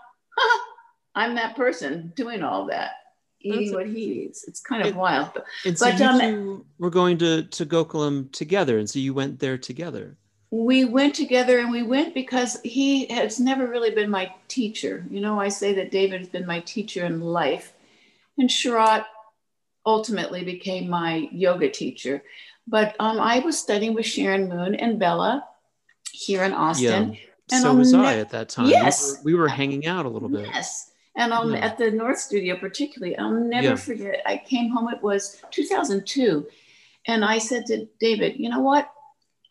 i'm 1.16 1.36
that 1.36 1.56
person 1.56 2.14
doing 2.16 2.44
all 2.44 2.68
that 2.68 2.92
eating 3.42 3.74
what 3.74 3.88
he 3.88 4.24
eats 4.24 4.48
it's 4.48 4.60
kind 4.60 4.82
of 4.82 4.90
it, 4.90 4.96
wild 4.96 5.30
but, 5.34 5.46
and 5.66 5.78
so 5.78 5.86
but, 5.86 6.00
you 6.00 6.06
um, 6.06 6.20
two 6.20 6.66
were 6.80 6.90
going 6.90 7.18
to 7.18 7.44
to 7.44 7.66
gokulam 7.66 8.32
together 8.32 8.78
and 8.78 8.90
so 8.90 9.00
you 9.00 9.14
went 9.14 9.40
there 9.40 9.58
together 9.58 10.18
we 10.50 10.86
went 10.86 11.14
together 11.14 11.60
and 11.60 11.70
we 11.70 11.84
went 11.84 12.14
because 12.14 12.60
he 12.64 13.06
has 13.08 13.40
never 13.40 13.68
really 13.68 13.92
been 13.92 14.10
my 14.10 14.34
teacher 14.48 15.06
you 15.10 15.22
know 15.22 15.40
i 15.40 15.48
say 15.48 15.74
that 15.74 15.92
david 15.92 16.20
has 16.20 16.30
been 16.30 16.46
my 16.46 16.60
teacher 16.62 17.06
in 17.06 17.22
life 17.22 17.74
and 18.38 18.50
Sharath 18.50 19.06
ultimately 19.86 20.44
became 20.44 20.90
my 20.90 21.30
yoga 21.32 21.70
teacher. 21.70 22.24
But 22.68 22.96
um, 23.00 23.20
I 23.20 23.40
was 23.40 23.58
studying 23.58 23.94
with 23.94 24.06
Sharon 24.06 24.50
Moon 24.50 24.76
and 24.76 25.00
Bella 25.00 25.46
here 26.12 26.44
in 26.44 26.54
Austin. 26.54 27.14
Yeah. 27.14 27.20
And 27.52 27.62
so 27.62 27.70
I'll 27.70 27.78
was 27.78 27.94
ne- 27.94 28.00
I 28.00 28.18
at 28.18 28.32
that 28.32 28.50
time. 28.50 28.68
Yes. 28.68 29.22
We 29.24 29.34
were, 29.34 29.38
we 29.38 29.44
were, 29.44 29.48
hanging 29.48 29.88
out 29.88 30.06
a 30.06 30.10
little 30.10 30.28
bit. 30.28 30.46
Yes. 30.46 30.92
And 31.18 31.34
um, 31.34 31.54
yeah. 31.54 31.66
at 31.66 31.78
the 31.80 31.90
North 31.90 32.20
Studio, 32.20 32.56
particularly, 32.56 33.18
I'll 33.18 33.32
never 33.32 33.70
yeah. 33.70 33.76
forget. 33.76 34.22
I 34.26 34.38
came 34.38 34.70
home, 34.70 34.88
it 34.90 35.02
was 35.02 35.42
2002. 35.52 36.48
And 37.08 37.26
I 37.26 37.40
said 37.40 37.66
to 37.66 37.88
David, 38.00 38.40
you 38.40 38.50
know 38.50 38.60
what? 38.60 38.90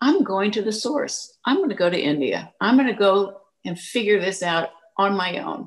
I'm 0.01 0.23
going 0.23 0.53
to 0.53 0.63
the 0.63 0.73
source. 0.73 1.37
I'm 1.45 1.57
going 1.57 1.71
to 1.71 1.75
go 1.75 1.91
to 1.91 2.01
India. 2.01 2.53
I'm 2.61 2.77
going 2.77 2.87
to 2.87 2.95
go 2.95 3.41
and 3.65 3.79
figure 3.79 4.21
this 4.21 4.43
out 4.45 4.71
on 4.97 5.17
my 5.17 5.39
own. 5.39 5.65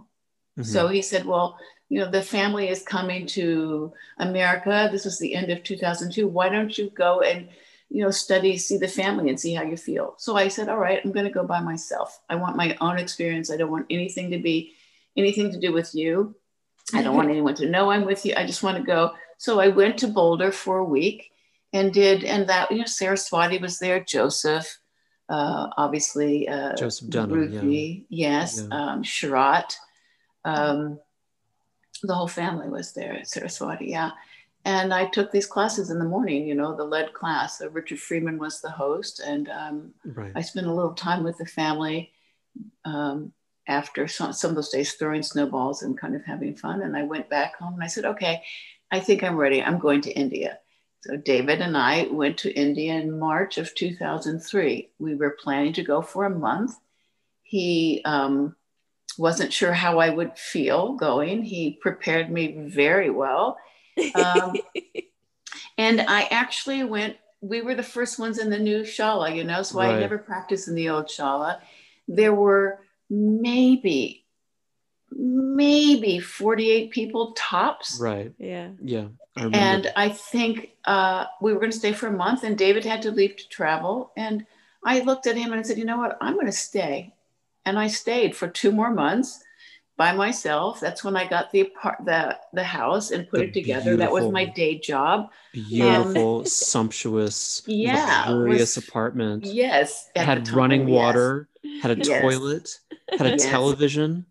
Mm-hmm. 0.58 0.64
So 0.64 0.88
he 0.88 1.02
said, 1.02 1.26
well, 1.26 1.58
you 1.90 2.00
know, 2.00 2.10
the 2.10 2.22
family 2.22 2.70
is 2.70 2.82
coming 2.82 3.26
to 3.28 3.92
America. 4.20 4.88
This 4.92 5.04
was 5.04 5.20
the 5.20 5.36
end 5.36 5.52
of 5.52 5.64
2002. 5.64 6.28
Why 6.28 6.48
don't 6.48 6.78
you 6.78 6.92
go 6.92 7.22
and, 7.22 7.50
you 7.90 8.04
know, 8.04 8.12
study, 8.12 8.58
see 8.58 8.78
the 8.78 8.88
family 8.88 9.30
and 9.30 9.40
see 9.40 9.54
how 9.54 9.64
you 9.64 9.76
feel? 9.76 10.14
So 10.18 10.38
I 10.38 10.48
said, 10.48 10.70
all 10.70 10.78
right, 10.78 11.02
I'm 11.04 11.12
going 11.12 11.26
to 11.26 11.32
go 11.32 11.44
by 11.44 11.60
myself. 11.60 12.22
I 12.30 12.36
want 12.36 12.56
my 12.56 12.78
own 12.80 13.00
experience. 13.00 13.52
I 13.52 13.58
don't 13.58 13.72
want 13.72 13.88
anything 13.90 14.32
to 14.32 14.38
be 14.38 14.76
anything 15.20 15.52
to 15.52 15.60
do 15.60 15.74
with 15.74 15.94
you. 15.94 16.36
I 16.94 17.04
don't 17.04 17.16
want 17.16 17.30
anyone 17.32 17.56
to 17.56 17.70
know 17.70 17.92
I'm 17.92 18.06
with 18.06 18.26
you. 18.26 18.34
I 18.36 18.46
just 18.46 18.64
want 18.64 18.78
to 18.78 18.84
go. 18.84 19.12
So 19.38 19.60
I 19.60 19.70
went 19.70 19.98
to 20.00 20.08
Boulder 20.08 20.52
for 20.52 20.80
a 20.80 20.84
week 20.84 21.32
and 21.72 21.94
did, 21.94 22.24
and 22.24 22.48
that, 22.50 22.72
you 22.72 22.80
know, 22.80 22.86
Saraswati 22.86 23.58
was 23.58 23.80
there, 23.80 24.04
Joseph, 24.04 24.80
uh, 25.30 25.68
obviously, 25.78 26.48
uh, 26.48 26.76
Joseph 26.76 27.10
Dunham, 27.10 27.38
Ruthie, 27.38 28.06
yeah. 28.10 28.40
yes, 28.40 28.66
yeah. 28.70 28.76
Um, 28.76 29.04
Sharath, 29.04 29.76
um, 30.44 31.00
the 32.02 32.16
whole 32.16 32.28
family 32.28 32.70
was 32.70 32.94
there 32.94 33.14
at 33.14 33.28
Saraswati, 33.28 33.86
yeah. 33.88 34.12
And 34.66 34.94
I 34.94 35.06
took 35.06 35.32
these 35.32 35.46
classes 35.46 35.90
in 35.90 36.00
the 36.00 36.06
morning, 36.06 36.48
you 36.48 36.56
know, 36.56 36.76
the 36.76 36.84
lead 36.84 37.14
class. 37.14 37.62
Uh, 37.62 37.70
Richard 37.70 38.00
Freeman 38.00 38.38
was 38.40 38.60
the 38.60 38.72
host, 38.72 39.20
and 39.20 39.48
um, 39.50 39.94
right. 40.04 40.32
I 40.36 40.42
spent 40.42 40.68
a 40.68 40.74
little 40.74 40.94
time 40.94 41.24
with 41.24 41.38
the 41.38 41.46
family 41.46 42.12
um, 42.84 43.32
after 43.70 44.08
some, 44.08 44.34
some 44.34 44.50
of 44.50 44.56
those 44.56 44.70
days 44.70 44.94
throwing 44.94 45.24
snowballs 45.24 45.84
and 45.84 45.98
kind 45.98 46.16
of 46.16 46.26
having 46.26 46.56
fun. 46.56 46.82
And 46.82 46.98
I 46.98 47.04
went 47.04 47.30
back 47.30 47.58
home 47.58 47.76
and 47.76 47.84
I 47.84 47.88
said, 47.88 48.04
okay, 48.04 48.44
I 48.92 49.00
think 49.00 49.24
I'm 49.24 49.38
ready. 49.38 49.62
I'm 49.62 49.80
going 49.80 50.02
to 50.02 50.12
India. 50.12 50.58
So 51.02 51.16
David 51.16 51.62
and 51.62 51.78
I 51.78 52.08
went 52.12 52.40
to 52.40 52.54
India 52.54 52.96
in 52.96 53.18
March 53.18 53.58
of 53.58 53.74
2003. 53.74 54.90
We 55.00 55.16
were 55.16 55.38
planning 55.42 55.72
to 55.74 55.84
go 55.84 56.02
for 56.02 56.26
a 56.26 56.30
month. 56.30 56.76
He 57.44 58.02
um, 58.04 58.56
wasn't 59.18 59.54
sure 59.54 59.72
how 59.72 60.00
I 60.00 60.10
would 60.10 60.38
feel 60.38 60.94
going. 60.94 61.44
He 61.44 61.78
prepared 61.80 62.30
me 62.30 62.66
very 62.68 63.12
well. 63.12 63.58
Um, 64.16 64.56
and 65.78 66.02
I 66.02 66.24
actually 66.32 66.84
went, 66.84 67.18
we 67.40 67.62
were 67.62 67.76
the 67.76 67.84
first 67.84 68.20
ones 68.20 68.40
in 68.40 68.50
the 68.50 68.60
new 68.60 68.82
Shala, 68.82 69.34
you 69.34 69.46
know, 69.46 69.62
so 69.62 69.80
right. 69.80 69.96
I 69.96 70.00
never 70.00 70.18
practiced 70.18 70.68
in 70.68 70.76
the 70.76 70.90
old 70.90 71.06
Shala. 71.06 71.60
There 72.08 72.34
were 72.34 72.80
maybe, 73.10 74.26
maybe 75.12 76.20
48 76.20 76.92
people 76.92 77.34
tops. 77.38 78.00
Right. 78.02 78.34
Yeah. 78.38 78.70
Yeah. 78.82 79.08
I 79.36 79.50
and 79.54 79.92
I 79.96 80.10
think 80.10 80.72
uh, 80.86 81.26
we 81.42 81.54
were 81.54 81.60
going 81.60 81.72
to 81.72 81.78
stay 81.78 81.94
for 81.94 82.08
a 82.08 82.12
month, 82.12 82.44
and 82.44 82.58
David 82.58 82.84
had 82.84 83.02
to 83.04 83.12
leave 83.12 83.38
to 83.38 83.48
travel. 83.48 84.12
And 84.18 84.46
I 84.84 85.00
looked 85.02 85.28
at 85.28 85.38
him 85.38 85.52
and 85.52 85.60
I 85.60 85.64
said, 85.64 85.78
you 85.78 85.86
know 85.86 85.98
what? 85.98 86.18
I'm 86.20 86.34
going 86.34 86.46
to 86.48 86.52
stay 86.52 87.14
and 87.66 87.78
I 87.78 87.88
stayed 87.88 88.36
for 88.36 88.48
two 88.48 88.72
more 88.72 88.92
months 88.92 89.44
by 89.98 90.14
myself. 90.14 90.80
That's 90.80 91.04
when 91.04 91.16
I 91.16 91.28
got 91.28 91.52
the 91.52 91.62
apart 91.62 91.98
the 92.06 92.38
the 92.54 92.64
house 92.64 93.12
and 93.12 93.30
put 93.30 93.40
the 93.40 93.46
it 93.46 93.54
together. 93.54 93.98
That 93.98 94.12
was 94.12 94.32
my 94.32 94.46
day 94.46 94.80
job. 94.80 95.30
Beautiful, 95.54 96.40
um, 96.40 96.46
sumptuous, 96.46 97.62
yeah, 97.68 98.26
luxurious 98.28 98.76
was, 98.76 98.88
apartment. 98.88 99.46
Yes, 99.46 100.10
had 100.16 100.46
time, 100.46 100.56
running 100.56 100.88
yes. 100.88 100.96
water, 100.96 101.50
had 101.82 101.92
a 101.92 101.98
yes. 101.98 102.22
toilet, 102.22 102.80
had 103.18 103.28
a 103.28 103.30
yes. 103.32 103.46
television. 103.46 104.26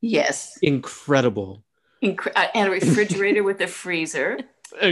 Yes, 0.00 0.58
incredible. 0.62 1.64
Incre- 2.02 2.32
uh, 2.34 2.48
and 2.54 2.68
a 2.68 2.70
refrigerator 2.72 3.42
with 3.42 3.60
a 3.60 3.68
freezer. 3.68 4.38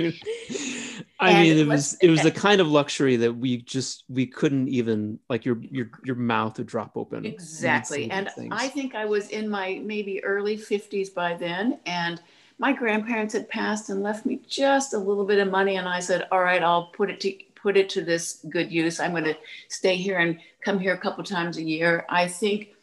I 1.20 1.30
and 1.30 1.49
mean, 1.49 1.59
it 1.59 1.66
was 1.66 1.97
it 2.00 2.11
was 2.11 2.23
the 2.23 2.30
kind 2.30 2.61
of 2.61 2.68
luxury 2.68 3.16
that 3.16 3.32
we 3.32 3.59
just 3.59 4.04
we 4.09 4.26
couldn't 4.26 4.68
even 4.68 5.18
like 5.28 5.44
your 5.44 5.59
your 5.70 5.90
your 6.04 6.16
mouth 6.16 6.59
would 6.59 6.66
drop 6.66 6.97
open. 6.97 7.25
Exactly, 7.25 8.11
and 8.11 8.30
I 8.50 8.68
think 8.68 8.94
I 8.94 9.04
was 9.04 9.28
in 9.28 9.49
my 9.49 9.80
maybe 9.85 10.23
early 10.25 10.56
fifties 10.56 11.11
by 11.11 11.35
then, 11.35 11.78
and 11.87 12.20
my 12.59 12.73
grandparents 12.73 13.35
had 13.35 13.49
passed 13.49 13.90
and 13.90 14.02
left 14.02 14.26
me 14.26 14.40
just 14.49 14.94
a 14.94 14.99
little 14.99 15.25
bit 15.25 15.38
of 15.38 15.50
money, 15.50 15.76
and 15.76 15.88
I 15.88 16.00
said, 16.00 16.26
"All 16.30 16.42
right, 16.42 16.62
I'll 16.62 16.87
put 16.87 17.11
it 17.11 17.20
to 17.20 17.35
put 17.54 17.76
it 17.76 17.88
to 17.90 18.02
this 18.02 18.44
good 18.49 18.70
use. 18.70 19.00
I'm 19.00 19.12
going 19.12 19.25
to 19.25 19.37
stay 19.68 19.97
here 19.97 20.18
and 20.18 20.38
come 20.62 20.78
here 20.78 20.94
a 20.94 20.99
couple 20.99 21.25
times 21.25 21.56
a 21.56 21.62
year." 21.62 22.06
I 22.09 22.28
think 22.28 22.75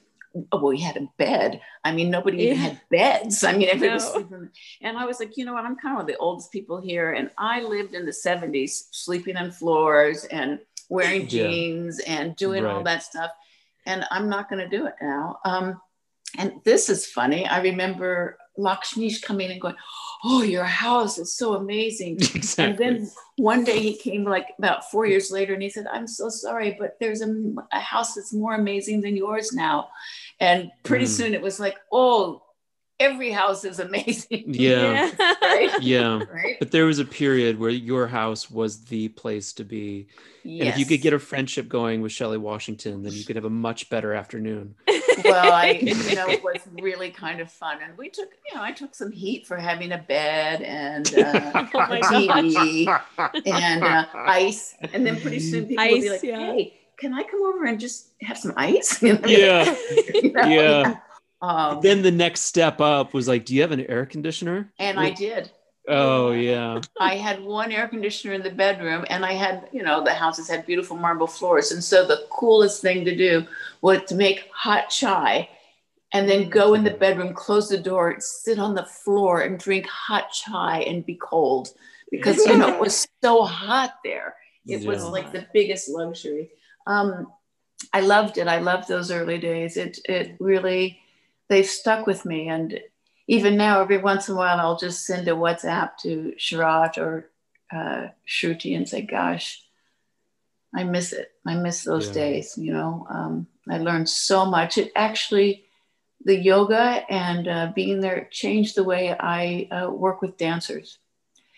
oh, 0.51 0.57
well, 0.57 0.69
we 0.69 0.79
had 0.79 0.97
a 0.97 1.07
bed. 1.17 1.61
I 1.83 1.91
mean, 1.91 2.09
nobody 2.09 2.43
even 2.43 2.57
had 2.57 2.81
beds. 2.89 3.43
I 3.43 3.53
mean, 3.53 3.67
everybody 3.71 3.89
no. 3.89 3.93
was 3.95 4.11
sleeping. 4.11 4.49
And 4.81 4.97
I 4.97 5.05
was 5.05 5.19
like, 5.19 5.37
you 5.37 5.45
know 5.45 5.53
what? 5.53 5.65
I'm 5.65 5.75
kind 5.77 5.93
of 5.93 5.97
one 5.97 6.01
of 6.01 6.07
the 6.07 6.17
oldest 6.17 6.51
people 6.51 6.79
here. 6.79 7.13
And 7.13 7.31
I 7.37 7.61
lived 7.61 7.93
in 7.93 8.05
the 8.05 8.11
70s, 8.11 8.89
sleeping 8.91 9.37
on 9.37 9.51
floors 9.51 10.25
and 10.25 10.59
wearing 10.89 11.21
yeah. 11.23 11.47
jeans 11.47 11.99
and 11.99 12.35
doing 12.35 12.63
right. 12.63 12.73
all 12.73 12.83
that 12.83 13.03
stuff. 13.03 13.31
And 13.85 14.05
I'm 14.11 14.29
not 14.29 14.49
going 14.49 14.67
to 14.67 14.77
do 14.77 14.85
it 14.87 14.95
now. 15.01 15.39
Um, 15.45 15.81
and 16.37 16.53
this 16.65 16.89
is 16.89 17.05
funny. 17.05 17.47
I 17.47 17.61
remember 17.61 18.37
Lakshmish 18.57 19.21
coming 19.21 19.51
and 19.51 19.61
going, 19.61 19.75
Oh, 20.23 20.41
your 20.41 20.63
house 20.63 21.17
is 21.17 21.35
so 21.35 21.53
amazing. 21.53 22.15
Exactly. 22.15 22.65
And 22.67 22.77
then 22.77 23.11
one 23.37 23.63
day 23.63 23.79
he 23.79 23.95
came 23.95 24.23
like 24.23 24.47
about 24.57 24.89
four 24.89 25.05
years 25.05 25.31
later 25.31 25.53
and 25.53 25.61
he 25.61 25.69
said, 25.69 25.85
I'm 25.91 26.07
so 26.07 26.27
sorry, 26.29 26.75
but 26.79 26.97
there's 26.99 27.21
a, 27.21 27.33
a 27.71 27.79
house 27.79 28.15
that's 28.15 28.33
more 28.33 28.55
amazing 28.55 29.01
than 29.01 29.15
yours 29.15 29.53
now. 29.53 29.89
And 30.39 30.71
pretty 30.83 31.05
mm. 31.05 31.09
soon 31.09 31.33
it 31.33 31.41
was 31.41 31.59
like, 31.59 31.77
Oh, 31.91 32.43
every 32.99 33.31
house 33.31 33.63
is 33.63 33.79
amazing. 33.79 34.43
Yeah. 34.47 35.11
right? 35.41 35.71
Yeah. 35.81 36.23
Right? 36.31 36.57
But 36.59 36.71
there 36.71 36.85
was 36.85 36.99
a 36.99 37.05
period 37.05 37.59
where 37.59 37.69
your 37.69 38.07
house 38.07 38.49
was 38.49 38.85
the 38.85 39.09
place 39.09 39.53
to 39.53 39.63
be. 39.63 40.07
And 40.43 40.63
if 40.63 40.77
you 40.77 40.85
could 40.85 41.01
get 41.01 41.13
a 41.13 41.19
friendship 41.19 41.67
going 41.67 42.01
with 42.01 42.13
Shelley 42.13 42.37
Washington, 42.37 43.03
then 43.03 43.11
you 43.11 43.25
could 43.25 43.35
have 43.35 43.45
a 43.45 43.49
much 43.49 43.89
better 43.89 44.13
afternoon. 44.13 44.75
well, 45.25 45.51
I, 45.51 45.71
you 45.81 46.15
know, 46.15 46.29
it 46.29 46.41
was 46.41 46.61
really 46.81 47.11
kind 47.11 47.41
of 47.41 47.51
fun. 47.51 47.79
And 47.83 47.97
we 47.97 48.09
took, 48.09 48.29
you 48.47 48.55
know, 48.55 48.63
I 48.63 48.71
took 48.71 48.95
some 48.95 49.11
heat 49.11 49.45
for 49.45 49.57
having 49.57 49.91
a 49.91 49.97
bed 49.97 50.61
and 50.61 51.13
uh, 51.15 51.67
Oh 51.73 51.87
my 51.89 51.97
a 51.97 52.01
TV 52.01 53.01
and 53.45 53.83
uh, 53.83 54.05
ice. 54.15 54.75
And 54.93 55.05
then 55.05 55.19
pretty 55.19 55.39
soon 55.39 55.67
people 55.67 55.85
would 55.85 56.01
be 56.01 56.09
like, 56.09 56.23
yeah. 56.23 56.37
hey, 56.37 56.73
can 56.97 57.13
I 57.13 57.23
come 57.23 57.41
over 57.43 57.65
and 57.65 57.79
just 57.79 58.09
have 58.21 58.37
some 58.37 58.53
ice? 58.57 59.01
You 59.03 59.13
know? 59.13 59.27
Yeah. 59.27 59.75
You 60.13 60.31
know? 60.31 60.47
Yeah. 60.47 60.95
Um, 61.41 61.79
Then 61.81 62.01
the 62.01 62.11
next 62.11 62.41
step 62.41 62.81
up 62.81 63.13
was 63.13 63.27
like, 63.27 63.45
do 63.45 63.53
you 63.53 63.61
have 63.61 63.71
an 63.71 63.85
air 63.85 64.05
conditioner? 64.05 64.71
and 64.79 64.99
I 64.99 65.11
did. 65.11 65.51
Oh, 65.89 66.31
yeah. 66.31 66.81
I 66.99 67.15
had 67.15 67.41
one 67.41 67.71
air 67.71 67.87
conditioner 67.87 68.33
in 68.33 68.43
the 68.43 68.49
bedroom, 68.49 69.05
and 69.09 69.23
I 69.25 69.33
had, 69.33 69.69
you 69.71 69.83
know, 69.83 70.03
the 70.03 70.13
houses 70.13 70.49
had 70.49 70.65
beautiful 70.65 70.97
marble 70.97 71.27
floors. 71.27 71.71
And 71.71 71.81
so 71.81 72.05
the 72.05 72.25
coolest 72.29 72.81
thing 72.81 73.05
to 73.05 73.15
do 73.15 73.45
was 73.81 74.01
to 74.07 74.15
make 74.15 74.49
hot 74.53 74.89
chai 74.89 75.47
and 76.13 76.27
then 76.27 76.49
go 76.49 76.73
in 76.73 76.83
the 76.83 76.91
bedroom, 76.91 77.33
close 77.33 77.69
the 77.69 77.77
door, 77.77 78.17
sit 78.19 78.59
on 78.59 78.75
the 78.75 78.83
floor 78.83 79.41
and 79.41 79.57
drink 79.59 79.85
hot 79.87 80.31
chai 80.31 80.81
and 80.81 81.05
be 81.05 81.15
cold 81.15 81.69
because, 82.11 82.45
you 82.45 82.57
know, 82.57 82.67
it 82.67 82.79
was 82.79 83.07
so 83.23 83.43
hot 83.43 83.93
there. 84.03 84.35
It 84.65 84.85
was 84.85 85.05
like 85.05 85.31
the 85.31 85.47
biggest 85.53 85.87
luxury. 85.87 86.49
Um, 86.87 87.27
I 87.93 88.01
loved 88.01 88.37
it. 88.37 88.47
I 88.47 88.59
loved 88.59 88.87
those 88.87 89.11
early 89.11 89.37
days. 89.37 89.77
It, 89.77 89.99
it 90.05 90.35
really, 90.39 90.99
they've 91.49 91.65
stuck 91.65 92.07
with 92.07 92.25
me. 92.25 92.47
And 92.49 92.79
even 93.27 93.57
now, 93.57 93.81
every 93.81 93.97
once 93.99 94.27
in 94.29 94.35
a 94.35 94.37
while, 94.37 94.59
I'll 94.59 94.77
just 94.77 95.05
send 95.05 95.27
a 95.27 95.31
WhatsApp 95.31 95.97
to 96.03 96.33
Sharath 96.39 96.97
or 96.97 97.29
uh, 97.71 98.07
Shruti 98.25 98.75
and 98.75 98.87
say, 98.87 99.01
"Gosh, 99.01 99.61
I 100.73 100.83
miss 100.85 101.11
it. 101.13 101.31
I 101.45 101.55
miss 101.55 101.83
those 101.83 102.07
Yeah. 102.07 102.13
days." 102.13 102.57
You 102.57 102.73
know, 102.73 103.05
um, 103.09 103.47
I 103.69 103.77
learned 103.79 104.07
so 104.09 104.45
much. 104.45 104.77
It 104.77 104.91
actually, 104.95 105.65
the 106.23 106.37
yoga 106.37 107.03
and 107.09 107.47
uh, 107.47 107.71
being 107.75 107.99
there 107.99 108.29
changed 108.31 108.75
the 108.75 108.85
way 108.85 109.13
I 109.19 109.67
uh, 109.71 109.91
work 109.91 110.21
with 110.21 110.37
dancers, 110.37 110.99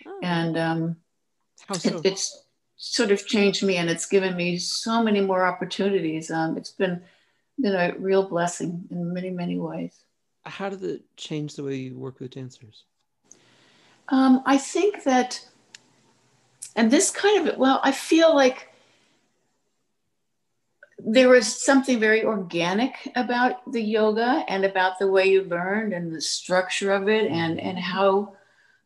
Oh. 0.07 0.19
and 0.24 0.57
um, 0.57 0.95
How 1.67 1.75
it, 1.75 1.81
so? 1.81 2.01
it's 2.03 2.45
sort 2.79 3.12
of 3.12 3.27
changed 3.27 3.62
me, 3.62 3.75
and 3.75 3.89
it's 3.89 4.05
given 4.05 4.36
me 4.36 4.57
so 4.57 5.03
many 5.03 5.19
more 5.19 5.45
opportunities. 5.45 6.31
Um, 6.31 6.57
it's 6.57 6.71
been 6.71 7.03
been 7.59 7.75
a 7.75 7.93
real 8.00 8.27
blessing 8.27 8.88
in 8.89 9.13
many 9.13 9.29
many 9.29 9.59
ways. 9.59 10.03
How 10.45 10.69
did 10.69 10.83
it 10.83 11.01
change 11.17 11.55
the 11.55 11.63
way 11.63 11.75
you 11.75 11.98
work 11.98 12.19
with 12.19 12.31
dancers? 12.31 12.86
Um, 14.07 14.41
I 14.45 14.57
think 14.57 15.03
that, 15.03 15.45
and 16.75 16.89
this 16.89 17.12
kind 17.12 17.48
of, 17.48 17.57
well, 17.57 17.81
I 17.83 17.91
feel 17.91 18.33
like 18.33 18.69
there 20.98 21.29
was 21.29 21.63
something 21.63 22.00
very 22.00 22.24
organic 22.24 22.95
about 23.15 23.71
the 23.71 23.81
yoga 23.81 24.43
and 24.48 24.63
about 24.63 25.00
the 25.00 25.07
way 25.07 25.29
you 25.29 25.43
learned 25.43 25.93
and 25.93 26.15
the 26.15 26.21
structure 26.21 26.93
of 26.93 27.09
it 27.09 27.29
and 27.29 27.59
and 27.59 27.77
how 27.77 28.36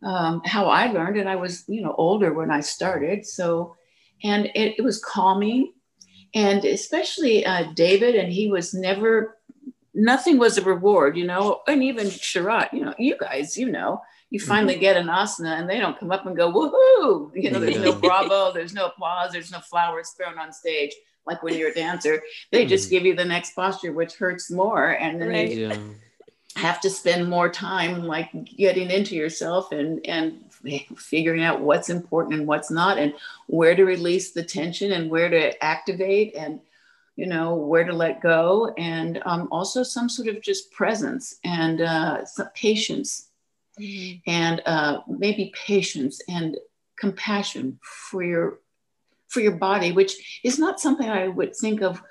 um, 0.01 0.41
how 0.45 0.65
I 0.65 0.87
learned. 0.87 1.17
And 1.17 1.29
I 1.29 1.35
was, 1.35 1.63
you 1.67 1.81
know, 1.83 1.93
older 1.95 2.33
when 2.33 2.49
I 2.49 2.61
started, 2.61 3.25
so 3.25 3.77
and 4.23 4.45
it, 4.47 4.75
it 4.77 4.81
was 4.83 5.03
calming, 5.03 5.73
and 6.33 6.63
especially 6.65 7.45
uh, 7.45 7.71
David, 7.73 8.15
and 8.15 8.31
he 8.31 8.49
was 8.49 8.73
never. 8.73 9.37
Nothing 9.95 10.39
was 10.39 10.57
a 10.57 10.63
reward, 10.63 11.15
you 11.15 11.25
know, 11.27 11.61
and 11.67 11.83
even 11.83 12.07
Sharath, 12.07 12.73
you 12.73 12.83
know, 12.83 12.95
you 12.97 13.15
guys, 13.15 13.55
you 13.55 13.69
know, 13.71 14.01
you 14.31 14.39
finally 14.39 14.75
get 14.79 14.97
an 14.97 15.05
asana 15.05 15.59
and 15.59 15.69
they 15.69 15.77
don't 15.79 15.99
come 15.99 16.11
up 16.11 16.25
and 16.25 16.35
go 16.35 16.51
woohoo 16.51 17.29
you 17.35 17.51
know 17.51 17.59
there's 17.59 17.77
no 17.77 17.93
bravo 18.05 18.51
there's 18.51 18.73
no 18.73 18.87
applause 18.87 19.31
there's 19.31 19.51
no 19.51 19.59
flowers 19.59 20.09
thrown 20.17 20.39
on 20.39 20.51
stage 20.51 20.91
like 21.27 21.43
when 21.43 21.55
you're 21.55 21.69
a 21.69 21.73
dancer 21.75 22.19
they 22.51 22.65
just 22.65 22.87
Mhm. 22.87 22.89
give 22.89 23.05
you 23.05 23.15
the 23.15 23.23
next 23.23 23.53
posture 23.53 23.93
which 23.93 24.15
hurts 24.15 24.49
more 24.49 24.89
and 24.89 25.21
then 25.21 25.29
Right. 25.29 25.51
you 25.51 25.67
Yeah. 25.67 25.77
have 26.55 26.81
to 26.81 26.89
spend 26.89 27.29
more 27.29 27.47
time 27.49 28.05
like 28.05 28.31
getting 28.57 28.89
into 28.89 29.15
yourself 29.15 29.71
and 29.71 30.03
and 30.07 30.42
figuring 30.97 31.43
out 31.43 31.61
what's 31.61 31.89
important 31.89 32.35
and 32.35 32.47
what's 32.47 32.71
not 32.71 32.97
and 32.97 33.13
where 33.47 33.75
to 33.75 33.83
release 33.83 34.31
the 34.31 34.43
tension 34.43 34.91
and 34.91 35.09
where 35.09 35.29
to 35.29 35.63
activate 35.63 36.35
and 36.35 36.59
you 37.15 37.25
know 37.27 37.55
where 37.55 37.83
to 37.83 37.93
let 37.93 38.21
go 38.21 38.73
and 38.77 39.21
um, 39.25 39.47
also 39.51 39.83
some 39.83 40.09
sort 40.09 40.27
of 40.27 40.41
just 40.41 40.71
presence 40.71 41.35
and 41.43 41.81
uh, 41.81 42.25
some 42.25 42.49
patience 42.55 43.29
Mhm. 43.79 44.21
and 44.27 44.61
uh, 44.67 45.01
maybe 45.07 45.51
patience 45.65 46.21
and 46.29 46.57
compassion 46.95 47.79
for 47.81 48.23
your 48.23 48.59
for 49.27 49.39
your 49.39 49.53
body, 49.53 49.91
which 49.91 50.41
is 50.43 50.59
not 50.59 50.79
something 50.79 51.09
I 51.09 51.27
would 51.27 51.55
think 51.55 51.81
of 51.81 52.03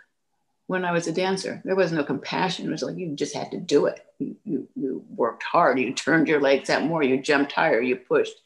when 0.67 0.85
I 0.85 0.91
was 0.91 1.07
a 1.07 1.13
dancer. 1.13 1.63
There 1.65 1.77
was 1.77 1.93
no 1.93 2.03
compassion. 2.03 2.67
It 2.67 2.73
was 2.73 2.83
like 2.83 2.97
you 2.97 3.15
just 3.15 3.35
had 3.37 3.53
to 3.53 3.61
do 3.61 3.87
it. 3.87 4.05
You, 4.45 4.69
you, 4.75 5.05
worked 5.09 5.43
hard. 5.43 5.79
You 5.79 5.93
turned 5.93 6.29
your 6.29 6.41
legs 6.41 6.71
out 6.71 6.85
more. 6.85 7.03
You 7.03 7.21
jumped 7.21 7.53
higher. 7.53 7.81
You 7.81 7.97
pushed. 7.97 8.37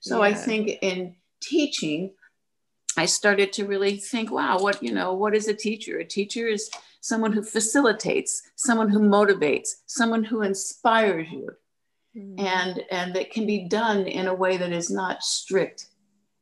So 0.00 0.22
I 0.22 0.34
think 0.34 0.78
in 0.82 1.14
teaching, 1.40 2.12
I 2.96 3.06
started 3.06 3.52
to 3.54 3.66
really 3.66 3.96
think, 3.96 4.30
wow, 4.30 4.58
what 4.58 4.82
you 4.82 4.92
know, 4.92 5.14
what 5.14 5.34
is 5.34 5.48
a 5.48 5.54
teacher? 5.54 5.98
A 5.98 6.04
teacher 6.04 6.46
is 6.46 6.70
someone 7.00 7.32
who 7.32 7.42
facilitates, 7.42 8.42
someone 8.56 8.88
who 8.88 9.00
motivates, 9.00 9.68
someone 9.86 10.24
who 10.24 10.42
inspires 10.42 11.28
you 11.30 11.48
Mhm. 12.16 12.40
and 12.40 12.84
and 12.90 13.14
that 13.14 13.30
can 13.30 13.46
be 13.46 13.60
done 13.68 14.06
in 14.06 14.26
a 14.26 14.34
way 14.34 14.58
that 14.58 14.70
is 14.72 14.90
not 14.90 15.22
strict 15.22 15.86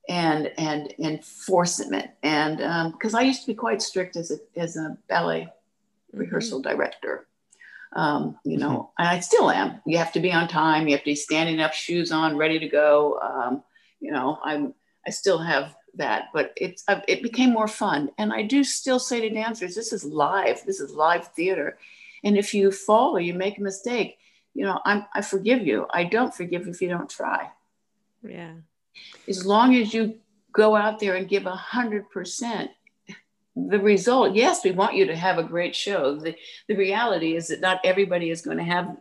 and 0.09 0.50
and 0.59 0.92
enforcement 0.98 2.11
and 2.24 2.57
because 2.92 3.14
I 3.14 3.22
used 3.22 3.42
to 3.42 3.46
be 3.46 3.55
quite 3.55 3.81
strict 3.81 4.16
as 4.16 4.33
a 4.33 4.38
as 4.57 4.76
a 4.76 4.98
ballet 5.09 5.42
Mm-hmm. 5.44 6.18
rehearsal 6.22 6.61
director 6.61 7.29
um, 7.94 8.38
you 8.44 8.57
know 8.57 8.90
and 8.98 9.09
I 9.09 9.20
still 9.20 9.50
am. 9.50 9.81
You 9.87 9.98
have 9.98 10.12
to 10.12 10.20
be 10.20 10.33
on 10.33 10.48
time. 10.48 10.87
You 10.87 10.94
have 10.94 11.05
to 11.05 11.11
be 11.11 11.14
standing 11.14 11.61
up 11.61 11.72
shoes 11.72 12.12
on 12.12 12.37
ready 12.37 12.59
to 12.59 12.68
go. 12.68 13.18
Um, 13.20 13.62
you 14.00 14.12
know 14.12 14.38
I'm 14.42 14.74
I 15.07 15.11
still 15.11 15.38
have 15.38 15.76
that 15.94 16.26
but 16.33 16.53
it's 16.57 16.85
uh, 16.88 17.00
it 17.09 17.22
became 17.22 17.53
more 17.53 17.68
fun. 17.68 18.11
And 18.18 18.33
I 18.33 18.42
do 18.42 18.62
still 18.62 18.98
say 18.98 19.20
to 19.20 19.31
dancers 19.31 19.74
this 19.74 19.92
is 19.92 20.05
live. 20.05 20.62
This 20.64 20.81
is 20.81 20.92
live 20.92 21.29
theater. 21.29 21.79
And 22.22 22.37
if 22.37 22.53
you 22.55 22.70
fall 22.70 23.16
or 23.16 23.20
you 23.20 23.35
make 23.35 23.59
a 23.59 23.62
mistake 23.62 24.18
you 24.55 24.64
know, 24.64 24.81
I'm, 24.85 25.07
I 25.14 25.22
forgive 25.22 25.66
you. 25.66 25.87
I 25.90 26.05
don't 26.05 26.35
forgive 26.35 26.66
if 26.66 26.83
you 26.83 26.88
don't 26.88 27.09
try. 27.09 27.50
Yeah. 28.22 28.55
As 29.29 29.46
long 29.46 29.74
as 29.76 29.94
you 29.94 30.18
go 30.53 30.74
out 30.74 30.98
there 30.98 31.14
and 31.14 31.29
give 31.29 31.46
a 31.46 31.55
hundred 31.55 32.11
percent, 32.11 32.70
the 33.68 33.81
result, 33.81 34.35
yes, 34.35 34.64
we 34.64 34.70
want 34.70 34.94
you 34.94 35.07
to 35.07 35.16
have 35.16 35.38
a 35.38 35.42
great 35.42 35.75
show. 35.75 36.16
The, 36.16 36.35
the 36.68 36.77
reality 36.77 37.37
is 37.37 37.49
that 37.49 37.61
not 37.61 37.81
everybody 37.85 38.31
is 38.31 38.42
going 38.42 38.59
to 38.59 38.64
have 38.64 38.96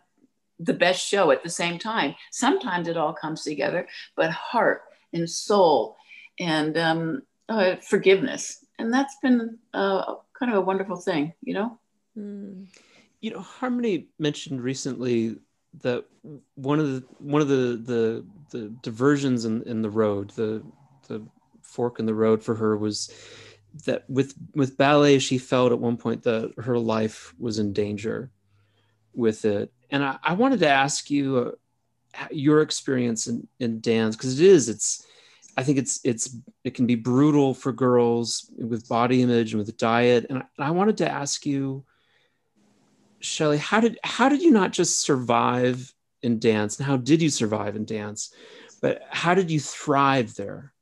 the 0.60 0.74
best 0.74 1.06
show 1.06 1.32
at 1.32 1.44
the 1.44 1.50
same 1.50 1.80
time. 1.80 2.16
Sometimes 2.32 2.88
it 2.88 2.98
all 2.98 3.14
comes 3.14 3.44
together, 3.44 3.88
but 4.16 4.30
heart 4.30 4.84
and 5.14 5.30
soul 5.30 5.96
and 6.40 6.78
um, 6.78 7.22
uh, 7.48 7.76
forgiveness. 7.78 8.64
And 8.78 8.94
that's 8.94 9.16
been 9.22 9.58
uh, 9.74 10.16
kind 10.38 10.52
of 10.52 10.58
a 10.58 10.62
wonderful 10.62 10.98
thing, 10.98 11.34
you 11.42 11.54
know? 11.54 11.80
Mm. 12.18 12.68
You 13.22 13.32
know, 13.32 13.40
Harmony 13.40 14.08
mentioned 14.18 14.62
recently 14.62 15.38
that 15.82 16.06
one 16.56 16.80
of 16.80 16.88
the 16.88 17.04
one 17.20 17.42
of 17.42 17.48
the 17.48 17.78
the, 17.86 18.26
the 18.52 18.70
diversions 18.82 19.46
in, 19.46 19.62
in 19.64 19.82
the 19.82 19.90
road, 19.90 20.32
the 20.32 20.64
the 21.08 21.22
fork 21.62 22.00
in 22.00 22.06
the 22.06 22.14
road 22.14 22.42
for 22.42 22.56
her 22.56 22.78
was 22.78 23.14
that 23.86 24.10
with 24.10 24.34
with 24.56 24.78
ballet, 24.78 25.20
she 25.20 25.38
felt 25.38 25.72
at 25.72 25.80
one 25.80 25.98
point 25.98 26.24
that 26.24 26.54
her 26.58 26.78
life 26.78 27.34
was 27.40 27.60
in 27.60 27.74
danger 27.74 28.32
with 29.14 29.46
it. 29.46 29.72
And 29.90 30.04
I, 30.04 30.18
I 30.24 30.34
wanted 30.34 30.60
to 30.60 30.70
ask 30.70 31.10
you 31.10 31.58
uh, 32.18 32.28
your 32.32 32.62
experience 32.62 33.28
in, 33.28 33.48
in 33.60 33.82
dance 33.82 34.16
because 34.16 34.40
it 34.40 34.46
is 34.46 34.70
it's 34.70 35.06
I 35.58 35.64
think 35.64 35.78
it's 35.78 36.00
it's 36.04 36.36
it 36.64 36.74
can 36.74 36.86
be 36.86 36.96
brutal 36.96 37.54
for 37.54 37.72
girls 37.72 38.50
with 38.58 38.88
body 38.88 39.22
image 39.22 39.54
and 39.54 39.60
with 39.60 39.78
diet. 39.78 40.26
And 40.30 40.40
I, 40.40 40.46
and 40.58 40.68
I 40.68 40.72
wanted 40.72 40.98
to 40.98 41.12
ask 41.12 41.46
you 41.46 41.86
Shelley, 43.20 43.58
how 43.58 43.80
did 43.80 44.00
how 44.04 44.30
did 44.30 44.42
you 44.42 44.52
not 44.52 44.72
just 44.72 45.02
survive 45.02 45.94
in 46.22 46.40
dance, 46.40 46.78
and 46.78 46.86
how 46.86 46.98
did 46.98 47.22
you 47.22 47.30
survive 47.30 47.76
in 47.76 47.86
dance, 47.86 48.34
but 48.82 49.02
how 49.10 49.34
did 49.34 49.52
you 49.52 49.60
thrive 49.60 50.36
there? 50.36 50.74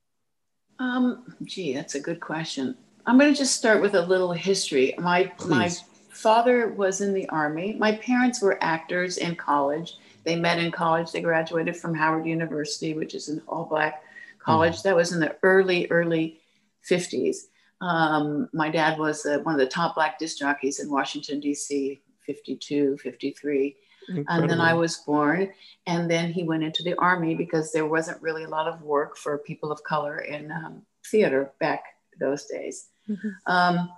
Um, 0.79 1.35
gee, 1.43 1.73
that's 1.73 1.95
a 1.95 1.99
good 1.99 2.19
question. 2.19 2.75
I'm 3.05 3.17
going 3.17 3.31
to 3.31 3.37
just 3.37 3.55
start 3.55 3.81
with 3.81 3.95
a 3.95 4.01
little 4.01 4.33
history. 4.33 4.93
My 4.97 5.31
my 5.45 5.71
father 6.09 6.69
was 6.69 7.01
in 7.01 7.13
the 7.13 7.27
army. 7.29 7.75
My 7.79 7.95
parents 7.95 8.41
were 8.41 8.61
actors 8.61 9.17
in 9.17 9.35
college. 9.35 9.95
They 10.23 10.35
met 10.35 10.59
in 10.59 10.71
college. 10.71 11.11
They 11.11 11.21
graduated 11.21 11.77
from 11.77 11.95
Howard 11.95 12.25
University, 12.25 12.93
which 12.93 13.15
is 13.15 13.29
an 13.29 13.41
all 13.47 13.65
black 13.65 14.03
college. 14.39 14.83
That 14.83 14.95
was 14.95 15.13
in 15.13 15.19
the 15.19 15.35
early 15.43 15.87
early 15.89 16.41
50s. 16.89 17.47
Um, 17.79 18.49
my 18.53 18.69
dad 18.69 18.97
was 18.97 19.25
uh, 19.25 19.39
one 19.43 19.55
of 19.55 19.59
the 19.59 19.67
top 19.67 19.95
black 19.95 20.19
disc 20.19 20.37
jockeys 20.37 20.79
in 20.79 20.89
Washington 20.89 21.39
D.C. 21.39 22.01
52, 22.25 22.97
53. 22.97 23.75
Incredible. 24.09 24.41
and 24.43 24.49
then 24.49 24.61
I 24.61 24.73
was 24.73 24.97
born. 24.97 25.51
And 25.85 26.09
then 26.09 26.31
he 26.31 26.43
went 26.43 26.63
into 26.63 26.83
the 26.83 26.95
army 26.95 27.35
because 27.35 27.71
there 27.71 27.85
wasn't 27.85 28.21
really 28.21 28.43
a 28.43 28.49
lot 28.49 28.67
of 28.67 28.81
work 28.81 29.17
for 29.17 29.37
people 29.37 29.71
of 29.71 29.83
color 29.83 30.19
in 30.19 30.51
um, 30.51 30.81
theater 31.05 31.51
back 31.59 31.83
those 32.19 32.45
days. 32.45 32.87
Mhm. 33.09 33.35
Um, 33.45 33.89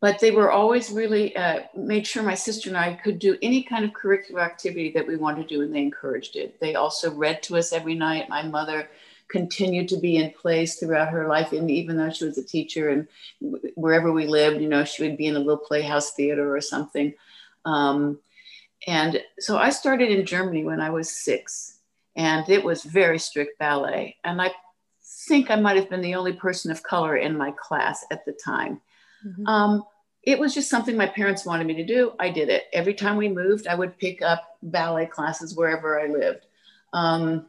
but 0.00 0.20
they 0.20 0.30
were 0.30 0.52
always 0.52 0.90
really 0.90 1.34
uh, 1.36 1.60
made 1.74 2.06
sure 2.06 2.22
my 2.22 2.34
sister 2.34 2.68
and 2.68 2.76
I 2.76 2.94
could 2.94 3.18
do 3.18 3.38
any 3.40 3.62
kind 3.62 3.84
of 3.84 3.92
curricular 3.92 4.44
activity 4.44 4.90
that 4.92 5.06
we 5.06 5.16
wanted 5.16 5.48
to 5.48 5.54
do, 5.54 5.62
and 5.62 5.74
they 5.74 5.80
encouraged 5.80 6.36
it. 6.36 6.60
They 6.60 6.74
also 6.74 7.10
read 7.10 7.42
to 7.44 7.56
us 7.56 7.72
every 7.72 7.94
night. 7.94 8.28
My 8.28 8.42
mother 8.42 8.88
continued 9.28 9.88
to 9.88 9.96
be 9.96 10.18
in 10.18 10.30
place 10.32 10.76
throughout 10.76 11.08
her 11.08 11.26
life, 11.26 11.52
and 11.52 11.70
even 11.70 11.96
though 11.96 12.10
she 12.10 12.26
was 12.26 12.38
a 12.38 12.44
teacher 12.44 12.90
and 12.90 13.08
wherever 13.74 14.12
we 14.12 14.26
lived, 14.26 14.60
you 14.60 14.68
know, 14.68 14.84
she 14.84 15.02
would 15.02 15.16
be 15.16 15.26
in 15.26 15.36
a 15.36 15.40
little 15.40 15.56
playhouse 15.56 16.12
theater 16.12 16.54
or 16.54 16.60
something. 16.60 17.14
Um, 17.64 18.20
and 18.86 19.22
so 19.38 19.58
I 19.58 19.70
started 19.70 20.10
in 20.10 20.26
Germany 20.26 20.64
when 20.64 20.80
I 20.80 20.90
was 20.90 21.10
six, 21.10 21.78
and 22.16 22.48
it 22.48 22.64
was 22.64 22.82
very 22.82 23.18
strict 23.18 23.58
ballet. 23.58 24.16
And 24.24 24.40
I 24.40 24.52
think 25.28 25.50
I 25.50 25.56
might 25.56 25.76
have 25.76 25.90
been 25.90 26.02
the 26.02 26.14
only 26.14 26.32
person 26.32 26.70
of 26.70 26.82
color 26.82 27.16
in 27.16 27.36
my 27.36 27.52
class 27.52 28.04
at 28.10 28.24
the 28.24 28.32
time. 28.32 28.80
Mhm. 29.24 29.46
Um, 29.46 29.84
it 30.22 30.38
was 30.38 30.54
just 30.54 30.68
something 30.68 30.96
my 30.96 31.06
parents 31.06 31.46
wanted 31.46 31.66
me 31.66 31.74
to 31.74 31.84
do. 31.84 32.12
I 32.18 32.30
did 32.30 32.48
it. 32.48 32.64
Every 32.72 32.94
time 32.94 33.16
we 33.16 33.28
moved, 33.28 33.68
I 33.68 33.76
would 33.76 33.96
pick 33.98 34.22
up 34.22 34.58
ballet 34.62 35.06
classes 35.06 35.54
wherever 35.54 36.00
I 36.00 36.08
lived. 36.08 36.46
Um, 36.92 37.48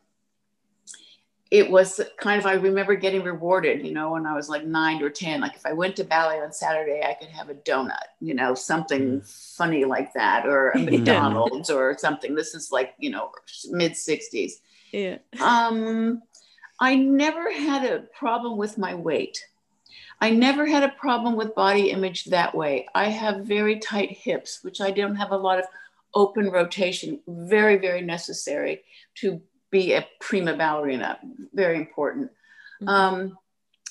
it 1.49 1.69
was 1.69 2.01
kind 2.19 2.39
of, 2.39 2.45
I 2.45 2.53
remember 2.53 2.95
getting 2.95 3.23
rewarded, 3.23 3.85
you 3.85 3.93
know, 3.93 4.11
when 4.11 4.25
I 4.25 4.35
was 4.35 4.49
like 4.49 4.65
nine 4.65 5.01
or 5.01 5.09
10. 5.09 5.39
Like 5.39 5.55
if 5.55 5.65
I 5.65 5.73
went 5.73 5.95
to 5.95 6.03
ballet 6.03 6.41
on 6.41 6.51
Saturday, 6.51 7.03
I 7.03 7.13
could 7.13 7.29
have 7.29 7.49
a 7.49 7.55
donut, 7.55 7.95
you 8.19 8.33
know, 8.33 8.53
something 8.53 9.21
funny 9.21 9.85
like 9.85 10.13
that, 10.13 10.45
or 10.45 10.71
a 10.71 10.79
McDonald's 10.79 11.69
or 11.69 11.97
something. 11.97 12.35
This 12.35 12.53
is 12.53 12.71
like, 12.71 12.95
you 12.97 13.09
know, 13.09 13.31
mid 13.69 13.93
60s. 13.93 14.53
Yeah. 14.91 15.17
Um, 15.41 16.21
I 16.79 16.95
never 16.95 17.51
had 17.51 17.85
a 17.85 18.01
problem 18.17 18.57
with 18.57 18.77
my 18.77 18.93
weight. 18.93 19.43
I 20.19 20.31
never 20.31 20.65
had 20.65 20.83
a 20.83 20.89
problem 20.89 21.35
with 21.35 21.55
body 21.55 21.91
image 21.91 22.25
that 22.25 22.53
way. 22.55 22.87
I 22.93 23.05
have 23.09 23.45
very 23.45 23.79
tight 23.79 24.11
hips, 24.11 24.63
which 24.63 24.81
I 24.81 24.91
don't 24.91 25.15
have 25.15 25.31
a 25.31 25.37
lot 25.37 25.59
of 25.59 25.65
open 26.13 26.49
rotation, 26.49 27.19
very, 27.27 27.77
very 27.77 28.01
necessary 28.01 28.81
to 29.15 29.41
be 29.71 29.93
a 29.93 30.07
prima 30.19 30.55
ballerina, 30.55 31.19
very 31.53 31.77
important. 31.77 32.31
Mhm. 32.81 32.87
Um, 32.87 33.37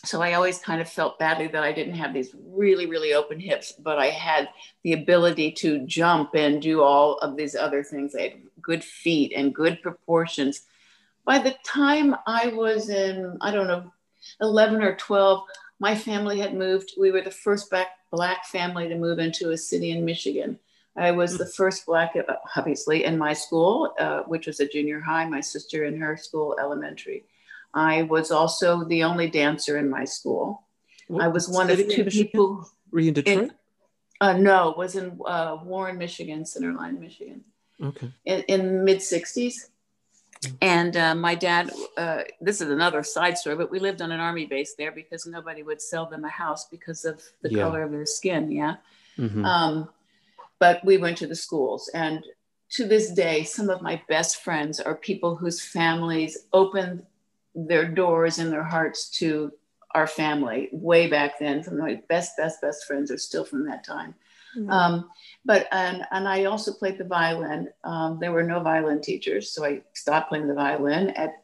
so 0.04 0.22
I 0.22 0.34
always 0.34 0.58
kind 0.58 0.80
of 0.80 0.88
felt 0.88 1.18
badly 1.18 1.48
that 1.48 1.64
I 1.64 1.72
didn't 1.72 1.94
have 1.94 2.14
these 2.14 2.34
really, 2.48 2.86
really 2.86 3.14
open 3.14 3.40
hips, 3.40 3.72
but 3.72 3.98
I 3.98 4.06
had 4.06 4.48
the 4.84 4.92
ability 4.92 5.52
to 5.52 5.80
jump 5.86 6.34
and 6.34 6.62
do 6.62 6.82
all 6.82 7.18
of 7.18 7.36
these 7.36 7.56
other 7.56 7.82
things. 7.82 8.14
I 8.14 8.22
had 8.22 8.42
good 8.62 8.84
feet 8.84 9.32
and 9.34 9.54
good 9.54 9.82
proportions. 9.82 10.62
By 11.24 11.40
the 11.40 11.56
time 11.64 12.14
I 12.26 12.48
was 12.48 12.88
in, 12.88 13.36
I 13.40 13.50
don't 13.50 13.66
know, 13.66 13.92
11 14.40 14.82
or 14.82 14.94
12, 14.94 15.42
my 15.80 15.94
family 15.94 16.38
had 16.38 16.54
moved. 16.54 16.92
We 16.98 17.10
were 17.10 17.22
the 17.22 17.30
first 17.30 17.68
black, 17.68 17.88
black 18.12 18.46
family 18.46 18.88
to 18.88 18.94
move 18.94 19.18
into 19.18 19.50
a 19.50 19.56
city 19.56 19.90
in 19.90 20.04
Michigan. 20.04 20.58
I 20.96 21.10
was 21.10 21.36
the 21.36 21.46
first 21.46 21.86
black, 21.86 22.16
uh, 22.16 22.34
obviously, 22.56 23.04
in 23.04 23.18
my 23.18 23.32
school, 23.32 23.94
uh, 23.98 24.22
which 24.22 24.46
was 24.46 24.60
a 24.60 24.68
junior 24.68 25.00
high, 25.00 25.28
my 25.28 25.40
sister 25.40 25.84
in 25.84 26.00
her 26.00 26.16
school, 26.16 26.56
elementary. 26.58 27.24
I 27.74 28.02
was 28.04 28.30
also 28.30 28.84
the 28.84 29.04
only 29.04 29.28
dancer 29.28 29.76
in 29.76 29.90
my 29.90 30.04
school. 30.04 30.62
What 31.08 31.22
I 31.22 31.28
was 31.28 31.48
one 31.48 31.70
of 31.70 31.78
two 31.88 32.04
people. 32.04 32.68
Were 32.90 33.00
you 33.00 33.08
in 33.08 33.14
Detroit? 33.14 33.50
Uh, 34.20 34.32
no, 34.32 34.74
was 34.76 34.96
in 34.96 35.18
uh, 35.26 35.58
Warren, 35.62 35.98
Michigan, 35.98 36.44
Centerline, 36.44 36.98
Michigan, 36.98 37.44
okay. 37.82 38.10
in, 38.24 38.40
in 38.48 38.84
mid 38.84 38.98
60s. 38.98 39.68
Mm. 40.40 40.56
And 40.62 40.96
uh, 40.96 41.14
my 41.14 41.34
dad, 41.34 41.70
uh, 41.98 42.22
this 42.40 42.62
is 42.62 42.70
another 42.70 43.02
side 43.02 43.36
story, 43.36 43.56
but 43.56 43.70
we 43.70 43.78
lived 43.78 44.00
on 44.00 44.12
an 44.12 44.20
army 44.20 44.46
base 44.46 44.74
there 44.74 44.92
because 44.92 45.26
nobody 45.26 45.62
would 45.62 45.82
sell 45.82 46.06
them 46.06 46.24
a 46.24 46.30
house 46.30 46.66
because 46.70 47.04
of 47.04 47.22
the 47.42 47.50
Yeah. 47.50 47.64
color 47.64 47.82
of 47.82 47.90
their 47.90 48.06
skin. 48.06 48.50
Yeah. 48.50 48.76
Mhm. 49.18 49.44
Um, 49.44 49.88
but 50.58 50.84
we 50.84 50.96
went 50.96 51.18
to 51.18 51.26
the 51.26 51.34
schools. 51.34 51.90
And 51.94 52.24
to 52.70 52.86
this 52.86 53.10
day, 53.10 53.44
some 53.44 53.70
of 53.70 53.82
my 53.82 54.02
best 54.08 54.42
friends 54.42 54.80
are 54.80 54.96
people 54.96 55.36
whose 55.36 55.60
families 55.60 56.38
opened 56.52 57.04
their 57.54 57.86
doors 57.86 58.38
and 58.38 58.52
their 58.52 58.64
hearts 58.64 59.08
to 59.18 59.52
our 59.94 60.06
family 60.06 60.68
way 60.72 61.06
back 61.06 61.38
then. 61.38 61.62
Some 61.62 61.74
of 61.74 61.80
my 61.80 62.02
best, 62.08 62.36
best, 62.36 62.60
best 62.60 62.84
friends 62.84 63.10
are 63.10 63.18
still 63.18 63.44
from 63.44 63.66
that 63.66 63.84
time. 63.84 64.14
Mhm. 64.56 64.70
Um, 64.70 65.10
but 65.44 65.68
and 65.72 66.06
and 66.10 66.26
I 66.28 66.44
also 66.44 66.72
played 66.72 66.98
the 66.98 67.04
violin. 67.04 67.68
Um, 67.84 68.18
there 68.18 68.32
were 68.32 68.42
no 68.42 68.60
violin 68.60 69.00
teachers, 69.00 69.50
so 69.50 69.64
I 69.64 69.82
stopped 69.92 70.28
playing 70.28 70.48
the 70.48 70.54
violin. 70.54 71.10
At 71.10 71.42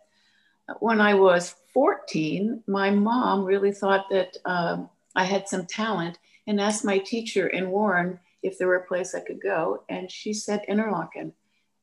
when 0.81 1.01
I 1.01 1.15
was 1.15 1.55
14, 1.73 2.63
my 2.67 2.91
mom 2.91 3.45
really 3.45 3.73
thought 3.73 4.09
that 4.11 4.37
um, 4.45 4.89
I 5.15 5.25
had 5.25 5.49
some 5.49 5.67
talent 5.67 6.19
and 6.47 6.61
asked 6.61 6.85
my 6.85 6.99
teacher 6.99 7.47
in 7.47 7.71
Warren 7.71 8.19
if 8.43 8.59
there 8.59 8.69
were 8.69 8.77
a 8.77 8.87
place 8.87 9.15
I 9.15 9.21
could 9.21 9.41
go, 9.41 9.85
and 9.89 10.11
she 10.11 10.33
said 10.33 10.63
Interlochen. 10.69 11.33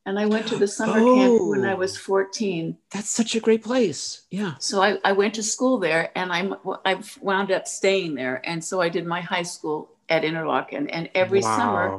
And 0.06 0.18
I 0.18 0.26
went 0.26 0.48
to 0.48 0.56
the 0.58 0.68
summer 0.68 1.04
camp 1.04 1.42
when 1.42 1.66
I 1.66 1.74
Oh. 1.74 1.78
was 1.78 1.96
14. 1.98 2.78
That's 2.92 3.10
such 3.10 3.36
a 3.36 3.40
great 3.40 3.64
place. 3.64 4.24
Yeah. 4.32 4.54
So 4.60 4.82
I, 4.82 4.98
I 5.04 5.12
went 5.12 5.36
to 5.36 5.44
school 5.44 5.78
there 5.78 6.10
and 6.16 6.32
I'm, 6.32 6.56
I 6.86 7.00
wound 7.22 7.52
up 7.52 7.68
staying 7.68 8.16
there. 8.16 8.42
And 8.44 8.64
so 8.64 8.82
I 8.82 8.90
did 8.90 9.06
my 9.06 9.22
high 9.22 9.44
school 9.44 9.92
at 10.08 10.24
Interlochen. 10.24 10.90
And 10.92 11.10
every 11.14 11.42
summer 11.44 11.96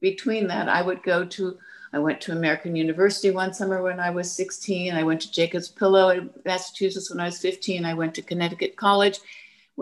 between 0.00 0.48
that, 0.48 0.68
I 0.68 0.82
would 0.82 1.02
go 1.04 1.24
to, 1.24 1.58
I 1.92 2.00
went 2.00 2.20
to 2.22 2.32
American 2.32 2.74
University 2.74 3.30
one 3.30 3.54
summer 3.54 3.80
when 3.82 4.00
I 4.00 4.10
was 4.10 4.32
16. 4.32 4.94
I 4.94 5.04
went 5.04 5.20
to 5.20 5.30
Jacob's 5.30 5.68
Pillow 5.68 6.08
in 6.08 6.30
Massachusetts 6.44 7.10
when 7.10 7.20
I 7.20 7.26
was 7.26 7.38
15. 7.38 7.84
I 7.84 7.94
went 7.94 8.14
to 8.16 8.22
Connecticut 8.22 8.76
College 8.76 9.20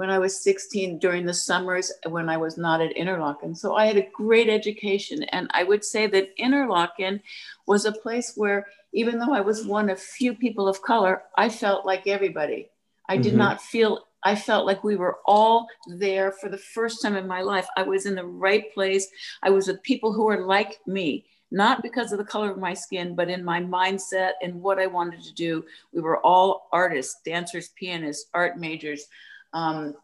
when 0.00 0.08
I 0.08 0.18
was 0.18 0.42
16 0.42 0.98
during 0.98 1.26
the 1.26 1.34
summers 1.34 1.92
when 2.08 2.30
I 2.30 2.38
was 2.38 2.56
not 2.56 2.80
at 2.80 2.96
Interlochen. 2.96 3.54
So 3.54 3.74
I 3.74 3.84
had 3.84 3.98
a 3.98 4.08
great 4.14 4.48
education. 4.48 5.24
And 5.24 5.46
I 5.52 5.62
would 5.62 5.84
say 5.84 6.06
that 6.06 6.34
Interlochen 6.38 7.20
was 7.66 7.84
a 7.84 7.92
place 7.92 8.32
where, 8.34 8.66
even 8.94 9.18
though 9.18 9.34
I 9.34 9.42
was 9.42 9.66
one 9.66 9.90
of 9.90 10.00
few 10.00 10.32
people 10.34 10.66
of 10.68 10.80
color, 10.80 11.24
I 11.36 11.50
felt 11.50 11.84
like 11.84 12.06
everybody. 12.06 12.70
I 13.10 13.18
did 13.18 13.34
Mhm. 13.34 13.44
not 13.44 13.60
feel, 13.60 14.06
I 14.22 14.36
felt 14.36 14.64
like 14.64 14.82
we 14.82 14.96
were 14.96 15.18
all 15.26 15.66
there 15.86 16.32
for 16.32 16.48
the 16.48 16.64
first 16.74 17.02
time 17.02 17.16
in 17.16 17.26
my 17.28 17.42
life. 17.42 17.68
I 17.76 17.82
was 17.82 18.06
in 18.06 18.14
the 18.14 18.24
right 18.46 18.72
place. 18.72 19.06
I 19.42 19.50
was 19.50 19.66
with 19.66 19.82
people 19.82 20.14
who 20.14 20.24
were 20.24 20.46
like 20.46 20.80
me, 20.86 21.26
not 21.50 21.82
because 21.82 22.10
of 22.10 22.18
the 22.18 22.32
color 22.32 22.50
of 22.50 22.56
my 22.56 22.72
skin, 22.72 23.14
but 23.14 23.28
in 23.28 23.44
my 23.44 23.60
mindset 23.60 24.32
and 24.42 24.62
what 24.62 24.78
I 24.78 24.86
wanted 24.86 25.22
to 25.24 25.34
do. 25.34 25.66
We 25.92 26.00
were 26.00 26.20
all 26.20 26.70
artists, 26.72 27.20
dancers, 27.22 27.68
pianists, 27.80 28.30
art 28.32 28.56
majors, 28.56 29.04
um, 29.52 29.94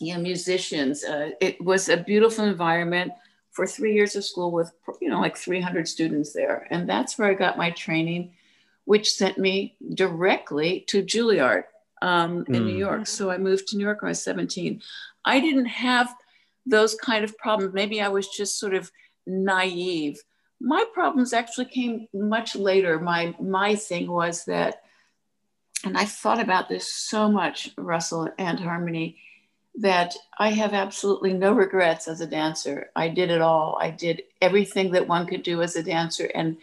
you 0.00 0.14
know, 0.14 0.20
musicians. 0.20 1.04
Uh, 1.04 1.30
it 1.40 1.60
was 1.62 1.88
a 1.88 1.96
beautiful 1.96 2.44
environment 2.44 3.12
for 3.52 3.66
three 3.66 3.94
years 3.94 4.16
of 4.16 4.24
school 4.24 4.50
with, 4.52 4.70
you 5.00 5.08
know, 5.08 5.20
like 5.20 5.36
300 5.36 5.88
students 5.88 6.32
there. 6.32 6.66
And 6.70 6.88
that's 6.88 7.18
where 7.18 7.28
I 7.28 7.34
got 7.34 7.56
my 7.56 7.70
training, 7.70 8.32
which 8.84 9.12
sent 9.12 9.38
me 9.38 9.76
directly 9.94 10.84
to 10.88 11.02
Juilliard 11.02 11.64
um, 12.02 12.44
in 12.48 12.66
New 12.66 12.74
Mm. 12.74 12.78
York. 12.78 13.06
So 13.06 13.30
I 13.30 13.38
moved 13.38 13.68
to 13.68 13.76
New 13.76 13.84
York 13.84 14.02
when 14.02 14.08
I 14.08 14.10
was 14.10 14.22
17. 14.22 14.82
I 15.24 15.40
didn't 15.40 15.66
have 15.66 16.14
those 16.66 16.94
kind 16.96 17.24
of 17.24 17.36
problems. 17.38 17.72
Maybe 17.72 18.02
I 18.02 18.08
was 18.08 18.28
just 18.28 18.58
sort 18.58 18.74
of 18.74 18.90
naive. 19.26 20.20
My 20.60 20.84
problems 20.92 21.32
actually 21.32 21.66
came 21.66 22.08
much 22.12 22.56
later. 22.56 22.98
My 22.98 23.34
my 23.40 23.74
thing 23.74 24.10
was 24.10 24.44
that, 24.46 24.82
and 25.84 25.96
I 25.96 26.04
thought 26.04 26.40
about 26.40 26.68
this 26.68 26.92
so 26.92 27.30
much, 27.30 27.70
Russell 27.76 28.28
and 28.38 28.58
Harmony, 28.58 29.18
that 29.78 30.14
I 30.38 30.50
have 30.50 30.72
absolutely 30.72 31.32
no 31.32 31.52
regrets 31.52 32.08
as 32.08 32.20
a 32.20 32.26
dancer. 32.26 32.90
I 32.96 33.08
did 33.08 33.30
it 33.30 33.42
all. 33.42 33.78
I 33.80 33.90
did 33.90 34.22
everything 34.40 34.90
that 34.92 35.06
one 35.06 35.26
could 35.26 35.42
do 35.42 35.62
as 35.62 35.76
a 35.76 35.82
dancer, 35.82 36.30
and 36.34 36.56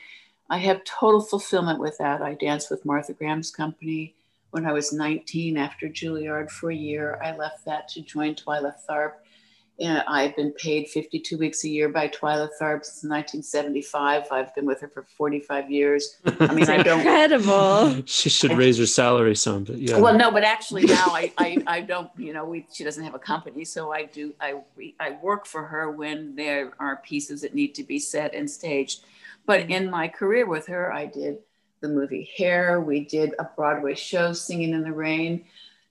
I 0.50 0.58
have 0.58 0.84
total 0.84 1.22
fulfillment 1.22 1.80
with 1.80 1.98
that. 2.00 2.22
I 2.22 2.34
danced 2.34 2.72
with 2.72 2.86
Martha 2.86 3.14
Graham's 3.14 3.52
company 3.52 4.16
when 4.52 4.66
I 4.66 4.74
was 4.74 4.94
19 4.94 5.58
after 5.58 5.88
Juilliard 5.88 6.50
for 6.50 6.72
a 6.72 6.76
year. 6.76 7.20
I 7.24 7.36
left 7.36 7.66
that 7.66 7.88
to 7.90 8.02
join 8.02 8.36
Twyla 8.36 8.76
Tharp. 8.88 9.14
And 9.84 10.02
I've 10.08 10.34
been 10.38 10.54
paid 10.54 10.88
52 10.88 11.38
weeks 11.38 11.66
a 11.66 11.68
year 11.68 11.90
by 11.90 12.08
Twyla 12.08 12.48
Tharp 12.60 12.86
since 12.86 13.04
1975. 13.04 14.28
I've 14.32 14.56
been 14.56 14.66
with 14.66 14.80
her 14.80 14.88
for 14.88 15.04
45 15.04 15.70
years. 15.70 16.20
I 16.40 16.54
mean, 16.54 16.70
I 16.70 16.82
don't. 16.82 17.00
Incredible. 17.00 18.02
she 18.06 18.30
should 18.30 18.54
raise 18.54 18.78
her 18.78 18.86
salary 18.86 19.36
some, 19.36 19.66
but 19.66 19.78
yeah. 19.78 19.98
Well, 19.98 20.18
no, 20.18 20.32
but 20.32 20.46
actually 20.46 20.86
now 20.86 21.08
I, 21.08 21.34
I, 21.38 21.64
I 21.68 21.82
don't, 21.82 22.10
you 22.18 22.32
know, 22.32 22.46
we, 22.46 22.66
she 22.72 22.86
doesn't 22.86 23.04
have 23.04 23.14
a 23.14 23.20
company. 23.20 23.66
So 23.66 23.92
I 23.92 24.06
do, 24.06 24.34
I, 24.40 24.62
I 25.02 25.18
work 25.22 25.46
for 25.46 25.64
her 25.64 25.92
when 25.92 26.34
there 26.34 26.72
are 26.80 26.96
pieces 26.98 27.42
that 27.42 27.54
need 27.54 27.76
to 27.76 27.84
be 27.84 28.00
set 28.00 28.34
and 28.34 28.50
staged. 28.50 29.04
But 29.46 29.64
mm-hmm. 29.64 29.72
in 29.72 29.92
my 29.92 30.08
career 30.08 30.46
with 30.46 30.66
her, 30.68 30.94
I 30.94 31.08
did 31.08 31.40
the 31.82 31.90
movie 31.90 32.32
Hair. 32.38 32.80
We 32.80 33.02
did 33.02 33.34
a 33.38 33.50
Broadway 33.58 33.96
show, 33.96 34.32
Singing 34.32 34.72
in 34.72 34.84
the 34.84 34.94
Rain, 34.94 35.44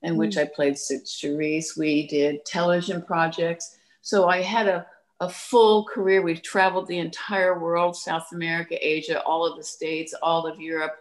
in 0.02 0.16
which 0.16 0.36
mm-hmm. 0.36 0.50
I 0.50 0.54
played 0.56 0.78
Cer- 0.78 1.00
Charisse. 1.00 1.76
We 1.76 2.06
did 2.06 2.46
television 2.46 3.02
projects. 3.02 3.76
So 4.02 4.28
I 4.28 4.42
had 4.42 4.68
a, 4.68 4.86
a 5.20 5.28
full 5.28 5.84
career. 5.84 6.22
We've 6.22 6.42
traveled 6.42 6.88
the 6.88 6.98
entire 6.98 7.58
world, 7.58 7.96
South 7.96 8.26
America, 8.32 8.76
Asia, 8.80 9.22
all 9.22 9.46
of 9.46 9.56
the 9.56 9.64
States, 9.64 10.12
all 10.20 10.46
of 10.46 10.60
Europe. 10.60 10.96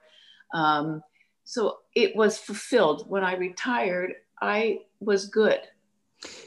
Um, 0.53 1.03
so 1.43 1.79
it 1.95 2.15
was 2.15 2.37
fulfilled. 2.37 3.09
When 3.09 3.23
I 3.23 3.35
retired, 3.35 4.13
I 4.41 4.81
was 4.99 5.25
good. 5.25 5.59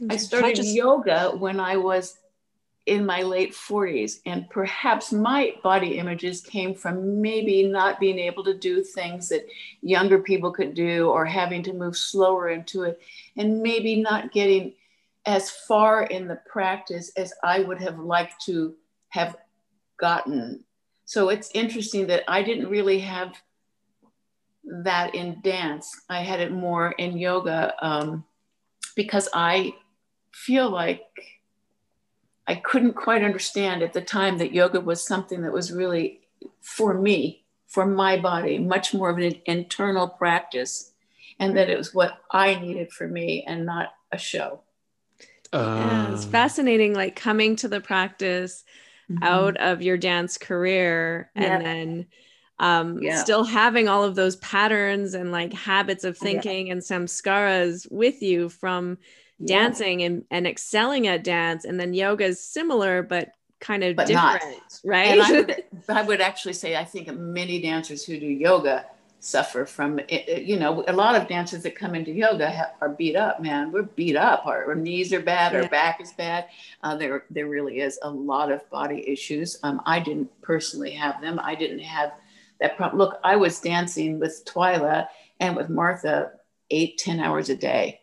I 0.09 0.17
started 0.17 0.47
I 0.47 0.55
just... 0.55 0.75
yoga 0.75 1.33
when 1.37 1.59
I 1.59 1.77
was 1.77 2.17
in 2.87 3.07
my 3.07 3.23
late 3.23 3.53
40s, 3.53 4.21
and 4.27 4.49
perhaps 4.51 5.11
my 5.11 5.55
body 5.63 5.99
images 5.99 6.43
came 6.43 6.75
from 6.75 7.21
maybe 7.21 7.67
not 7.67 7.99
being 7.99 8.19
able 8.19 8.45
to 8.45 8.53
do 8.53 8.83
things 8.83 9.31
that 9.31 9.47
younger 9.81 10.19
people 10.19 10.53
could 10.53 10.75
do 10.75 11.09
or 11.09 11.25
having 11.25 11.63
to 11.63 11.73
move 11.73 11.97
slower 11.97 12.51
into 12.51 12.83
it, 12.83 13.01
and 13.37 13.63
maybe 13.63 14.03
not 14.03 14.33
getting 14.33 14.75
as 15.27 15.51
far 15.51 16.03
in 16.05 16.29
the 16.29 16.41
practice 16.47 17.11
as 17.17 17.33
I 17.43 17.61
would 17.61 17.81
have 17.81 17.99
liked 17.99 18.45
to 18.47 18.75
have 19.09 19.37
gotten. 19.99 20.65
So 21.07 21.29
it's 21.29 21.51
interesting 21.55 22.07
that 22.09 22.25
I 22.29 22.43
didn't 22.43 22.69
really 22.69 23.01
have 23.01 23.35
that 24.65 25.15
in 25.15 25.41
dance. 25.43 26.03
I 26.09 26.21
had 26.21 26.41
it 26.41 26.53
more 26.53 26.93
in 26.93 27.19
yoga 27.19 27.75
um, 27.81 28.25
because 28.97 29.29
I 29.35 29.75
feel 30.33 30.69
like 30.69 31.03
I 32.47 32.57
couldn't 32.57 32.95
quite 32.95 33.23
understand 33.23 33.83
at 33.83 33.93
the 33.93 34.03
time 34.03 34.39
that 34.39 34.53
yoga 34.53 34.81
was 34.81 35.07
something 35.07 35.43
that 35.43 35.53
was 35.53 35.73
really 35.73 36.21
for 36.61 36.95
me, 36.95 37.45
for 37.67 37.87
my 37.87 38.19
body, 38.19 38.59
much 38.59 38.93
more 38.93 39.11
of 39.11 39.19
an 39.19 39.41
internal 39.47 40.09
practice, 40.09 40.93
and 41.39 41.57
that 41.57 41.71
it 41.71 41.79
was 41.79 41.95
what 41.95 42.19
I 42.31 42.57
needed 42.57 42.93
for 42.93 43.09
me 43.09 43.45
and 43.47 43.65
not 43.65 43.95
a 44.13 44.19
show 44.19 44.64
yeah, 45.55 46.13
it's 46.13 46.25
um, 46.25 46.31
fascinating, 46.31 46.95
like 46.95 47.17
coming 47.17 47.57
to 47.57 47.69
the 47.69 47.81
practice 47.81 48.65
mm-hmm. 49.11 49.23
out 49.23 49.57
of 49.59 49.83
your 49.83 49.97
dance 49.97 50.39
career 50.39 51.31
and 51.35 51.65
then 51.65 52.07
um, 52.59 53.03
yeah. 53.03 53.23
still 53.23 53.45
having 53.45 53.89
all 53.89 54.05
of 54.05 54.15
those 54.15 54.37
patterns 54.37 55.15
and 55.15 55.33
like 55.33 55.53
habits 55.53 56.05
of 56.05 56.17
thinking 56.17 56.69
yeah. 56.69 56.75
and 56.75 56.83
samskaras 56.83 57.91
with 57.91 58.23
you 58.23 58.49
from 58.49 58.99
dancing 59.45 60.03
and, 60.03 60.25
and 60.31 60.47
excelling 60.47 61.07
at 61.07 61.25
dance. 61.25 61.65
And 61.65 61.79
then 61.79 61.95
yoga 61.95 62.25
is 62.25 62.41
similar, 62.41 63.03
but 63.03 63.33
kind 63.61 63.83
of 63.83 63.97
but 63.97 64.07
different, 64.07 64.43
not. 64.43 64.81
right? 64.85 65.19
I 65.19 65.31
would, 65.41 65.65
I 65.89 66.03
would 66.03 66.21
actually 66.21 66.53
say, 66.53 66.77
I 66.77 66.85
think 66.85 67.13
many 67.13 67.61
dancers 67.61 68.05
who 68.05 68.19
do 68.19 68.27
yoga 68.27 68.87
suffer 69.25 69.65
from 69.65 69.99
it, 70.09 70.43
you 70.43 70.59
know 70.59 70.85
a 70.89 70.93
lot 70.93 71.15
of 71.15 71.29
dancers 71.29 71.63
that 71.63 71.75
come 71.75 71.95
into 71.95 72.13
yoga 72.13 72.73
are 72.81 72.91
beat 72.91 73.17
up 73.17 73.41
man. 73.41 73.73
We're 73.73 73.83
beat 73.83 74.17
up. 74.17 74.47
Our, 74.47 74.67
our 74.67 74.75
knees 74.75 75.13
are 75.13 75.21
bad 75.21 75.53
yeah. 75.53 75.63
our 75.63 75.69
back 75.69 76.01
is 76.01 76.13
bad. 76.13 76.47
Uh, 76.83 76.97
there 76.97 77.25
there 77.31 77.49
really 77.49 77.81
is 77.81 77.99
a 78.03 78.11
lot 78.11 78.53
of 78.53 78.69
body 78.71 79.09
issues. 79.09 79.59
Um, 79.63 79.81
i 79.87 79.99
didn't 79.99 80.31
personally 80.43 80.93
have 80.93 81.21
them. 81.21 81.41
I 81.43 81.55
didn't 81.55 81.81
have 81.81 82.13
that 82.61 82.77
problem 82.77 82.99
look 82.99 83.19
i 83.25 83.37
was 83.37 83.61
dancing 83.61 84.19
with 84.19 84.45
twyla 84.45 85.07
and 85.41 85.57
with 85.57 85.69
martha 85.69 86.33
eight 86.71 86.99
ten 86.99 87.21
hours 87.21 87.49
a 87.49 87.57
day 87.57 88.01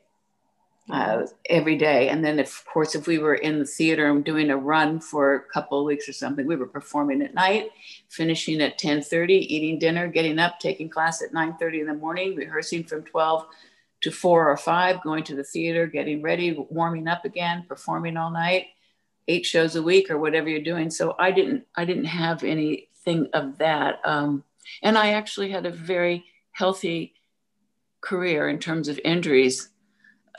uh, 0.91 1.25
every 1.49 1.77
day. 1.77 2.09
And 2.09 2.23
then, 2.23 2.37
of 2.37 2.65
course, 2.65 2.95
if 2.95 3.07
we 3.07 3.17
were 3.17 3.35
in 3.35 3.59
the 3.59 3.65
theater 3.65 4.07
and 4.07 4.23
doing 4.23 4.49
a 4.49 4.57
run 4.57 4.99
for 4.99 5.35
a 5.35 5.39
couple 5.39 5.79
of 5.79 5.85
weeks 5.85 6.09
or 6.09 6.13
something, 6.13 6.45
we 6.45 6.57
were 6.57 6.67
performing 6.67 7.21
at 7.21 7.33
night, 7.33 7.69
finishing 8.09 8.61
at 8.61 8.77
10:30, 8.77 9.33
eating 9.33 9.79
dinner, 9.79 10.07
getting 10.07 10.37
up, 10.37 10.59
taking 10.59 10.89
class 10.89 11.21
at 11.21 11.33
9:30 11.33 11.79
in 11.79 11.87
the 11.87 11.93
morning, 11.93 12.35
rehearsing 12.35 12.83
from 12.83 13.03
12 13.03 13.47
to 14.01 14.11
4 14.11 14.49
or 14.49 14.57
5, 14.57 15.01
going 15.01 15.23
to 15.23 15.35
the 15.35 15.43
theater, 15.43 15.87
getting 15.87 16.21
ready, 16.21 16.51
warming 16.69 17.07
up 17.07 17.23
again, 17.23 17.65
performing 17.67 18.17
all 18.17 18.31
night, 18.31 18.67
eight 19.27 19.45
shows 19.45 19.75
a 19.75 19.83
week 19.83 20.09
or 20.09 20.17
whatever 20.17 20.49
you're 20.49 20.61
doing. 20.61 20.89
So 20.89 21.15
I 21.17 21.31
didn't 21.31 21.65
I 21.75 21.85
didn't 21.85 22.05
have 22.05 22.43
anything 22.43 23.29
of 23.33 23.59
that. 23.59 24.01
Um, 24.03 24.43
and 24.81 24.97
I 24.97 25.13
actually 25.13 25.51
had 25.51 25.65
a 25.65 25.71
very 25.71 26.25
healthy 26.51 27.13
career 28.01 28.49
in 28.49 28.59
terms 28.59 28.89
of 28.89 28.99
injuries 29.05 29.69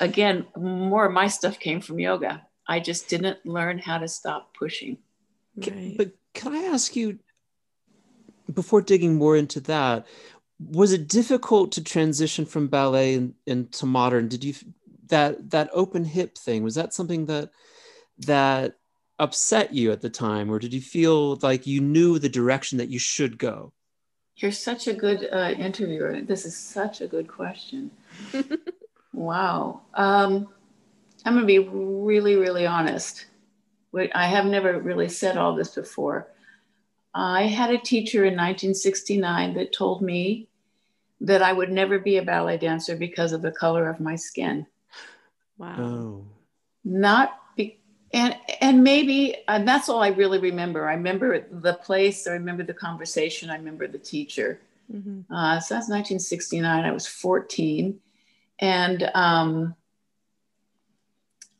again, 0.00 0.46
more 0.56 1.06
of 1.06 1.12
my 1.12 1.28
stuff 1.28 1.58
came 1.58 1.80
from 1.80 1.98
yoga. 1.98 2.46
I 2.66 2.80
just 2.80 3.08
didn't 3.08 3.44
learn 3.44 3.78
how 3.78 3.98
to 3.98 4.08
stop 4.08 4.54
pushing. 4.54 4.98
Right. 5.56 5.94
But 5.96 6.12
can 6.34 6.54
I 6.54 6.62
ask 6.64 6.96
you, 6.96 7.18
before 8.52 8.82
digging 8.82 9.16
more 9.16 9.36
into 9.36 9.60
that, 9.60 10.06
was 10.58 10.92
it 10.92 11.08
difficult 11.08 11.72
to 11.72 11.84
transition 11.84 12.46
from 12.46 12.68
ballet 12.68 13.14
in, 13.14 13.34
into 13.46 13.86
modern? 13.86 14.28
Did 14.28 14.44
you 14.44 14.54
that 15.08 15.50
that 15.50 15.68
open 15.72 16.04
hip 16.04 16.38
thing 16.38 16.62
was 16.62 16.74
that 16.76 16.94
something 16.94 17.26
that 17.26 17.50
that 18.18 18.76
upset 19.18 19.72
you 19.72 19.92
at 19.92 20.00
the 20.00 20.10
time, 20.10 20.50
or 20.50 20.58
did 20.58 20.72
you 20.72 20.80
feel 20.80 21.36
like 21.42 21.66
you 21.66 21.80
knew 21.80 22.18
the 22.18 22.28
direction 22.28 22.78
that 22.78 22.88
you 22.88 22.98
should 22.98 23.38
go? 23.38 23.72
You're 24.36 24.52
such 24.52 24.88
a 24.88 24.94
good 24.94 25.28
uh, 25.30 25.54
interviewer. 25.58 26.20
This 26.22 26.46
is 26.46 26.56
such 26.56 27.00
a 27.00 27.06
good 27.06 27.28
question. 27.28 27.90
Wow. 29.12 29.82
Um, 29.94 30.48
I'm 31.24 31.34
going 31.34 31.42
to 31.42 31.46
be 31.46 31.58
really, 31.58 32.36
really 32.36 32.66
honest. 32.66 33.26
I 34.14 34.26
have 34.26 34.46
never 34.46 34.80
really 34.80 35.08
said 35.08 35.36
all 35.36 35.54
this 35.54 35.74
before. 35.74 36.28
I 37.14 37.42
had 37.42 37.70
a 37.70 37.78
teacher 37.78 38.24
in 38.24 38.32
1969 38.32 39.54
that 39.54 39.72
told 39.72 40.00
me 40.00 40.48
that 41.20 41.42
I 41.42 41.52
would 41.52 41.70
never 41.70 41.98
be 41.98 42.16
a 42.16 42.22
ballet 42.22 42.56
dancer 42.56 42.96
because 42.96 43.32
of 43.32 43.42
the 43.42 43.52
color 43.52 43.88
of 43.88 44.00
my 44.00 44.16
skin. 44.16 44.66
Wow. 45.58 45.76
Oh. 45.78 46.24
Not 46.84 47.38
be, 47.54 47.78
and 48.12 48.36
and 48.60 48.82
maybe 48.82 49.36
and 49.46 49.68
that's 49.68 49.88
all 49.88 50.02
I 50.02 50.08
really 50.08 50.38
remember. 50.38 50.88
I 50.88 50.94
remember 50.94 51.46
the 51.48 51.74
place. 51.74 52.26
I 52.26 52.32
remember 52.32 52.64
the 52.64 52.74
conversation. 52.74 53.50
I 53.50 53.56
remember 53.56 53.86
the 53.86 53.98
teacher. 53.98 54.60
Mm-hmm. 54.92 55.32
Uh, 55.32 55.60
so 55.60 55.74
that's 55.74 55.88
1969. 55.88 56.84
I 56.84 56.90
was 56.90 57.06
14 57.06 58.00
and 58.62 59.10
um, 59.14 59.74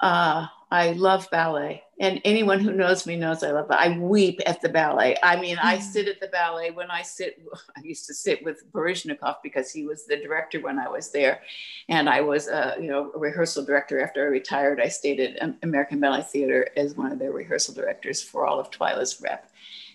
uh, 0.00 0.46
I 0.70 0.92
love 0.92 1.28
ballet. 1.30 1.82
And 2.00 2.20
anyone 2.24 2.60
who 2.60 2.72
knows 2.72 3.06
me 3.06 3.16
knows 3.16 3.42
I 3.42 3.50
love 3.50 3.70
it. 3.70 3.74
I 3.74 3.98
weep 3.98 4.40
at 4.46 4.60
the 4.62 4.68
ballet. 4.68 5.16
I 5.22 5.38
mean. 5.38 5.58
I 5.62 5.78
sit 5.78 6.08
at 6.08 6.20
the 6.20 6.28
ballet 6.28 6.70
when 6.70 6.90
I 6.90 7.02
sit. 7.02 7.42
I 7.76 7.80
used 7.82 8.06
to 8.06 8.14
sit 8.14 8.42
with 8.44 8.72
Baryshnikov 8.72 9.36
because 9.42 9.70
he 9.70 9.84
was 9.84 10.06
the 10.06 10.16
director 10.16 10.60
when 10.60 10.78
I 10.78 10.88
was 10.88 11.10
there, 11.10 11.42
and 11.88 12.08
I 12.08 12.22
was, 12.22 12.48
a, 12.48 12.76
you 12.80 12.88
know, 12.88 13.12
a 13.14 13.18
rehearsal 13.18 13.64
director 13.64 14.02
after 14.02 14.24
I 14.24 14.28
retired. 14.28 14.80
I 14.80 14.88
stayed 14.88 15.20
at 15.20 15.56
American 15.62 16.00
Ballet 16.00 16.22
Theater 16.22 16.68
as 16.76 16.96
one 16.96 17.12
of 17.12 17.18
their 17.18 17.32
rehearsal 17.32 17.74
directors 17.74 18.22
for 18.22 18.46
all 18.46 18.58
of 18.58 18.70
Twyla's 18.70 19.20
rep. 19.20 19.50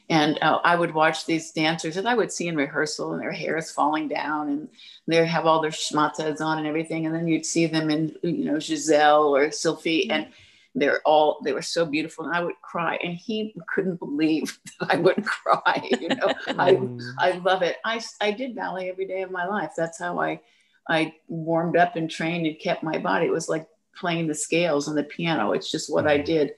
And 0.09 0.39
uh, 0.41 0.59
I 0.63 0.75
would 0.75 0.93
watch 0.93 1.25
these 1.25 1.51
dancers 1.51 1.95
that 1.95 2.05
I 2.05 2.15
would 2.15 2.31
see 2.31 2.47
in 2.47 2.55
rehearsal, 2.55 3.11
and 3.11 3.21
their 3.21 3.31
hair 3.31 3.57
is 3.57 3.71
falling 3.71 4.07
down, 4.07 4.47
and 4.47 4.69
they 5.05 5.25
have 5.25 5.45
all 5.45 5.61
their 5.61 5.71
schmatzes 5.71 6.39
on 6.39 6.59
and 6.59 6.67
everything. 6.67 7.05
And 7.05 7.13
then 7.13 7.27
you'd 7.27 7.45
see 7.45 7.65
them 7.65 7.89
in, 7.89 8.15
you 8.21 8.45
know, 8.45 8.59
Giselle 8.59 9.35
or 9.35 9.47
Sylphie, 9.47 10.09
and 10.09 10.27
they're 10.75 11.01
all 11.03 11.39
they 11.43 11.51
were 11.51 11.61
so 11.61 11.85
beautiful, 11.85 12.25
and 12.25 12.33
I 12.33 12.41
would 12.41 12.55
cry. 12.61 12.97
And 13.03 13.15
he 13.15 13.53
couldn't 13.67 13.99
believe 13.99 14.57
that 14.79 14.91
I 14.91 14.95
would 14.95 15.25
cry. 15.25 15.89
You 15.99 16.09
know, 16.09 16.33
I 16.47 16.75
mm. 16.75 17.01
I 17.19 17.31
love 17.39 17.61
it. 17.61 17.77
I 17.83 18.01
I 18.21 18.31
did 18.31 18.55
ballet 18.55 18.89
every 18.89 19.07
day 19.07 19.23
of 19.23 19.31
my 19.31 19.45
life. 19.45 19.71
That's 19.75 19.99
how 19.99 20.19
I 20.19 20.39
I 20.87 21.15
warmed 21.27 21.75
up 21.75 21.97
and 21.97 22.09
trained 22.09 22.47
and 22.47 22.57
kept 22.59 22.81
my 22.81 22.97
body. 22.97 23.25
It 23.25 23.31
was 23.33 23.49
like 23.49 23.67
playing 23.93 24.27
the 24.27 24.35
scales 24.35 24.87
on 24.87 24.95
the 24.95 25.03
piano. 25.03 25.51
It's 25.51 25.69
just 25.69 25.91
what 25.91 26.07
I 26.07 26.19
mm. 26.19 26.25
did. 26.25 26.51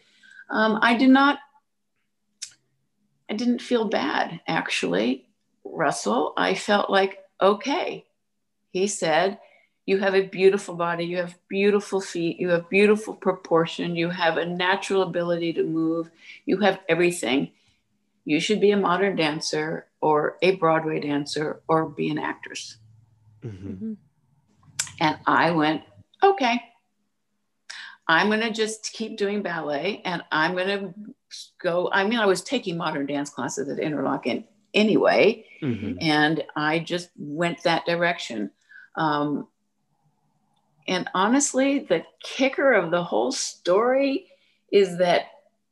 Um, 0.51 0.79
I 0.81 0.95
did 0.95 1.09
not 1.09 1.39
I 3.29 3.35
didn't 3.35 3.61
feel 3.61 3.85
bad, 3.85 4.41
actually. 4.47 5.27
Russell, 5.63 6.33
I 6.35 6.55
felt 6.55 6.89
like, 6.89 7.19
okay. 7.41 8.05
He 8.71 8.87
said, 8.87 9.39
You 9.85 9.97
have 9.99 10.15
a 10.15 10.27
beautiful 10.27 10.75
body, 10.75 11.05
you 11.05 11.17
have 11.17 11.37
beautiful 11.47 12.01
feet, 12.01 12.39
you 12.39 12.49
have 12.49 12.69
beautiful 12.69 13.15
proportion, 13.15 13.95
you 13.95 14.09
have 14.09 14.37
a 14.37 14.45
natural 14.45 15.03
ability 15.03 15.53
to 15.53 15.63
move, 15.63 16.09
you 16.45 16.57
have 16.57 16.79
everything. 16.87 17.51
You 18.25 18.39
should 18.39 18.61
be 18.61 18.71
a 18.71 18.77
modern 18.77 19.15
dancer 19.15 19.87
or 20.01 20.37
a 20.41 20.55
Broadway 20.55 20.99
dancer 20.99 21.61
or 21.67 21.87
be 21.87 22.09
an 22.09 22.19
actress. 22.19 22.77
Mm-hmm. 23.43 23.67
mm-hmm. 23.67 23.93
And 25.01 25.17
I 25.25 25.51
went, 25.51 25.83
Okay. 26.23 26.61
I'm 28.07 28.27
going 28.27 28.41
to 28.41 28.51
just 28.51 28.91
keep 28.91 29.17
doing 29.17 29.43
ballet 29.43 30.01
and 30.03 30.23
I'm 30.31 30.53
going 30.53 30.67
to 30.67 30.93
go. 31.61 31.89
I 31.91 32.05
mean, 32.05 32.19
I 32.19 32.25
was 32.25 32.41
taking 32.41 32.77
modern 32.77 33.05
dance 33.05 33.29
classes 33.29 33.69
at 33.69 33.77
Interlochen 33.77 34.45
anyway, 34.73 35.45
mm-hmm. 35.61 35.97
and 36.01 36.43
I 36.55 36.79
just 36.79 37.09
went 37.17 37.63
that 37.63 37.85
direction. 37.85 38.51
Um, 38.95 39.47
and 40.87 41.07
honestly, 41.13 41.79
the 41.79 42.03
kicker 42.23 42.73
of 42.73 42.91
the 42.91 43.03
whole 43.03 43.31
story 43.31 44.27
is 44.71 44.97
that 44.97 45.27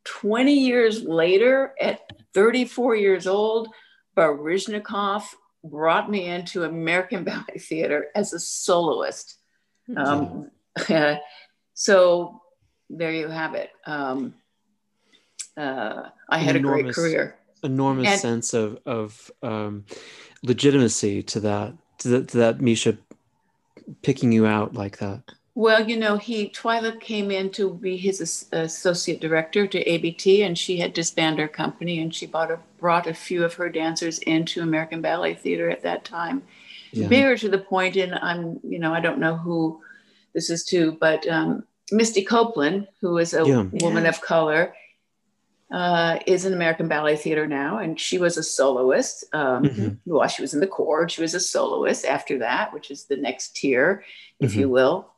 20 0.06 0.54
years 0.54 1.04
later, 1.04 1.74
at 1.82 2.02
34 2.34 2.96
years 2.96 3.28
old, 3.28 3.70
Baryshnikov 4.16 5.24
brought 5.64 6.10
me 6.10 6.26
into 6.26 6.64
American 6.64 7.24
Ballet 7.26 7.60
Theater 7.60 8.08
as 8.16 8.34
a 8.34 8.40
soloist. 8.40 9.38
Mm-hmm. 9.90 10.90
Um, 10.90 11.20
so 11.74 12.42
there 12.90 13.12
you 13.12 13.28
have 13.28 13.56
it. 13.56 13.72
Um, 13.86 14.36
uh, 15.58 16.10
I 16.30 16.38
had 16.38 16.56
enormous, 16.56 16.80
a 16.80 16.84
great 16.84 16.96
career. 16.96 17.36
Enormous 17.64 18.08
and, 18.08 18.22
sense 18.22 18.54
of 18.54 18.80
of 18.86 19.32
um, 19.42 19.86
legitimacy 20.44 21.24
to 21.24 21.40
that 21.42 21.74
to, 22.00 22.08
the, 22.08 22.24
to 22.24 22.38
that 22.38 22.62
Misha 22.62 22.98
picking 24.02 24.32
you 24.32 24.46
out 24.46 24.74
like 24.74 25.00
that. 25.00 25.24
Well, 25.56 25.90
you 25.90 25.98
know, 25.98 26.18
he 26.18 26.50
Twyla 26.50 27.02
came 27.02 27.32
in 27.32 27.50
to 27.54 27.74
be 27.74 27.98
his 27.98 28.46
associate 28.52 29.20
director 29.20 29.66
to 29.66 29.90
ABT, 29.90 30.44
and 30.44 30.56
she 30.56 30.78
had 30.78 30.94
disbanded 30.94 31.40
her 31.40 31.48
company, 31.48 32.00
and 32.00 32.14
she 32.14 32.28
brought 32.28 32.52
a, 32.52 32.60
brought 32.78 33.08
a 33.08 33.14
few 33.14 33.44
of 33.44 33.56
her 33.56 33.68
dancers 33.68 34.20
into 34.20 34.62
American 34.62 35.02
Ballet 35.02 35.34
Theater 35.34 35.72
at 35.72 35.82
that 35.82 36.06
time. 36.06 36.44
Yeah. 36.92 37.08
Bigger 37.08 37.38
to 37.38 37.50
the 37.50 37.58
point, 37.58 37.96
and 37.96 38.14
I'm, 38.14 38.60
you 38.64 38.78
know, 38.78 38.94
I 38.94 39.00
don't 39.00 39.18
know 39.18 39.36
who 39.36 39.82
this 40.34 40.52
is 40.52 40.64
to, 40.66 40.92
but 40.92 41.28
um, 41.28 41.64
Misty 41.92 42.24
Copeland, 42.24 42.88
who 43.02 43.18
is 43.18 43.34
a 43.34 43.44
yeah. 43.44 43.66
woman 43.82 44.04
yeah. 44.04 44.10
of 44.10 44.22
color, 44.22 44.76
uh, 45.72 46.20
is 46.26 46.46
in 46.46 46.54
American 46.54 46.88
Ballet 46.88 47.18
Theater 47.18 47.48
now, 47.48 47.78
and 47.78 48.00
she 48.00 48.18
was 48.18 48.38
a 48.38 48.44
soloist. 48.44 49.26
Um, 49.34 49.64
mm-hmm. 49.64 49.88
Well, 50.06 50.28
she 50.28 50.42
was 50.42 50.54
in 50.54 50.60
the 50.60 50.68
corps. 50.68 51.10
She 51.10 51.22
was 51.22 51.34
a 51.34 51.40
soloist 51.40 52.06
after 52.06 52.38
that, 52.40 52.74
which 52.74 52.90
is 52.92 53.06
the 53.06 53.18
next 53.18 53.56
tier, 53.56 54.04
if 54.40 54.52
mm-hmm. 54.52 54.60
you 54.60 54.70
will 54.70 55.12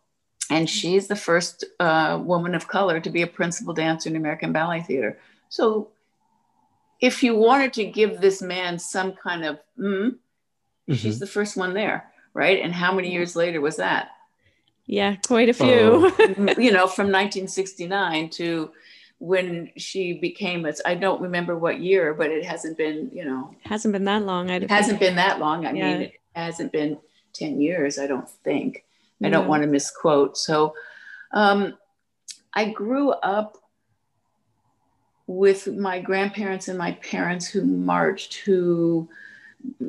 and 0.50 0.70
she's 0.70 1.08
the 1.08 1.16
first 1.16 1.64
uh, 1.80 2.20
woman 2.22 2.56
of 2.56 2.68
color 2.68 3.00
to 3.00 3.10
be 3.10 3.22
a 3.22 3.28
principal 3.28 3.74
dancer 3.74 4.10
in 4.10 4.16
American 4.16 4.52
Ballet 4.52 4.82
Theater. 4.82 5.20
So, 5.50 5.90
if 7.00 7.24
you 7.24 7.36
wanted 7.36 7.74
to 7.74 7.86
give 7.86 8.20
this 8.20 8.42
man 8.42 8.78
some 8.78 9.14
kind 9.14 9.46
of, 9.46 9.60
mm, 9.78 10.10
mm-hmm. 10.10 10.94
she's 10.94 11.20
the 11.20 11.28
first 11.28 11.56
one 11.56 11.74
there, 11.74 12.12
right? 12.34 12.60
And 12.62 12.74
how 12.74 12.94
many 12.94 13.12
years 13.12 13.36
later 13.36 13.62
was 13.62 13.78
that? 13.78 14.10
Yeah, 14.86 15.16
quite 15.26 15.50
a 15.50 15.54
few. 15.54 15.68
Oh. 15.68 16.16
you 16.58 16.72
know, 16.72 16.88
from 16.88 17.08
1969 17.08 18.32
to 18.32 18.72
when 19.20 19.72
she 19.78 20.14
became 20.14 20.66
a, 20.66 20.74
I 20.86 20.96
don't 20.96 21.22
remember 21.22 21.58
what 21.58 21.80
year, 21.80 22.14
but 22.14 22.32
it 22.32 22.46
hasn't 22.46 22.78
been, 22.78 23.12
you 23.14 23.26
know, 23.26 23.54
hasn't 23.64 23.92
been 23.92 24.06
that 24.06 24.24
long. 24.24 24.50
It 24.50 24.70
hasn't 24.70 25.00
been 25.00 25.16
that 25.16 25.40
long. 25.40 25.66
I 25.66 25.74
yeah. 25.74 25.94
mean, 25.94 26.02
it 26.04 26.14
hasn't 26.34 26.72
been 26.72 26.98
10 27.34 27.60
years, 27.62 28.00
I 28.00 28.08
don't 28.08 28.30
think. 28.30 28.86
I 29.22 29.30
don't 29.30 29.48
want 29.48 29.64
to 29.64 29.68
misquote. 29.68 30.38
So 30.38 30.74
um, 31.34 31.78
I 32.54 32.70
grew 32.70 33.12
up 33.12 33.58
with 35.28 35.68
my 35.68 36.00
grandparents 36.00 36.70
and 36.70 36.78
my 36.78 36.94
parents 36.94 37.48
who 37.48 37.64
marched, 37.64 38.36
who 38.36 39.10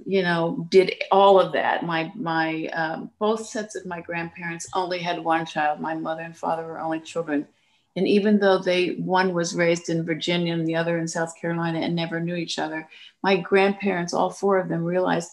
you 0.05 0.23
know 0.23 0.67
did 0.69 0.95
all 1.11 1.41
of 1.41 1.53
that. 1.53 1.85
My 1.85 2.13
my 2.15 2.67
um, 2.69 3.11
both 3.19 3.47
sets 3.47 3.77
of 3.77 3.87
my 3.87 4.01
grandparents 4.01 4.69
only 4.75 4.99
had 4.99 5.23
one 5.23 5.47
child. 5.47 5.81
My 5.81 5.95
mother 5.95 6.23
and 6.23 6.37
father 6.37 6.67
were 6.67 6.81
only 6.81 7.01
children. 7.01 7.47
And 7.97 8.07
even 8.07 8.39
though 8.39 8.59
they 8.59 8.91
one 8.95 9.35
was 9.35 9.55
raised 9.55 9.89
in 9.89 10.05
Virginia 10.05 10.55
and 10.55 10.67
the 10.67 10.77
other 10.77 10.99
in 10.99 11.09
South 11.09 11.35
Carolina 11.41 11.81
and 11.81 11.95
never 11.95 12.21
knew 12.21 12.37
each 12.37 12.59
other, 12.59 12.89
my 13.23 13.37
grandparents, 13.37 14.15
all 14.15 14.31
four 14.31 14.59
of 14.59 14.69
them, 14.69 14.85
realized 14.85 15.31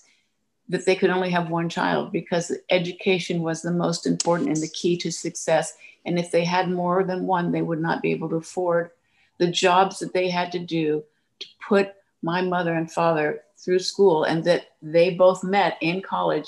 that 0.69 0.85
they 0.85 0.95
could 0.95 1.09
only 1.09 1.29
have 1.29 1.49
one 1.49 1.69
child 1.69 2.11
because 2.11 2.51
education 2.69 3.41
was 3.41 3.61
the 3.61 3.71
most 3.71 4.05
important 4.05 4.49
and 4.49 4.57
the 4.57 4.67
key 4.69 4.97
to 4.97 5.11
success. 5.11 5.73
And 6.05 6.19
if 6.19 6.31
they 6.31 6.43
had 6.43 6.69
more 6.69 7.03
than 7.03 7.27
one, 7.27 7.51
they 7.51 7.61
would 7.61 7.79
not 7.79 8.01
be 8.01 8.11
able 8.11 8.29
to 8.29 8.35
afford 8.37 8.91
the 9.37 9.49
jobs 9.49 9.99
that 9.99 10.13
they 10.13 10.29
had 10.29 10.51
to 10.51 10.59
do 10.59 11.03
to 11.39 11.47
put 11.67 11.93
my 12.21 12.41
mother 12.41 12.73
and 12.73 12.91
father 12.91 13.41
through 13.57 13.79
school 13.79 14.23
and 14.23 14.43
that 14.43 14.67
they 14.81 15.11
both 15.11 15.43
met 15.43 15.77
in 15.81 16.01
college 16.01 16.47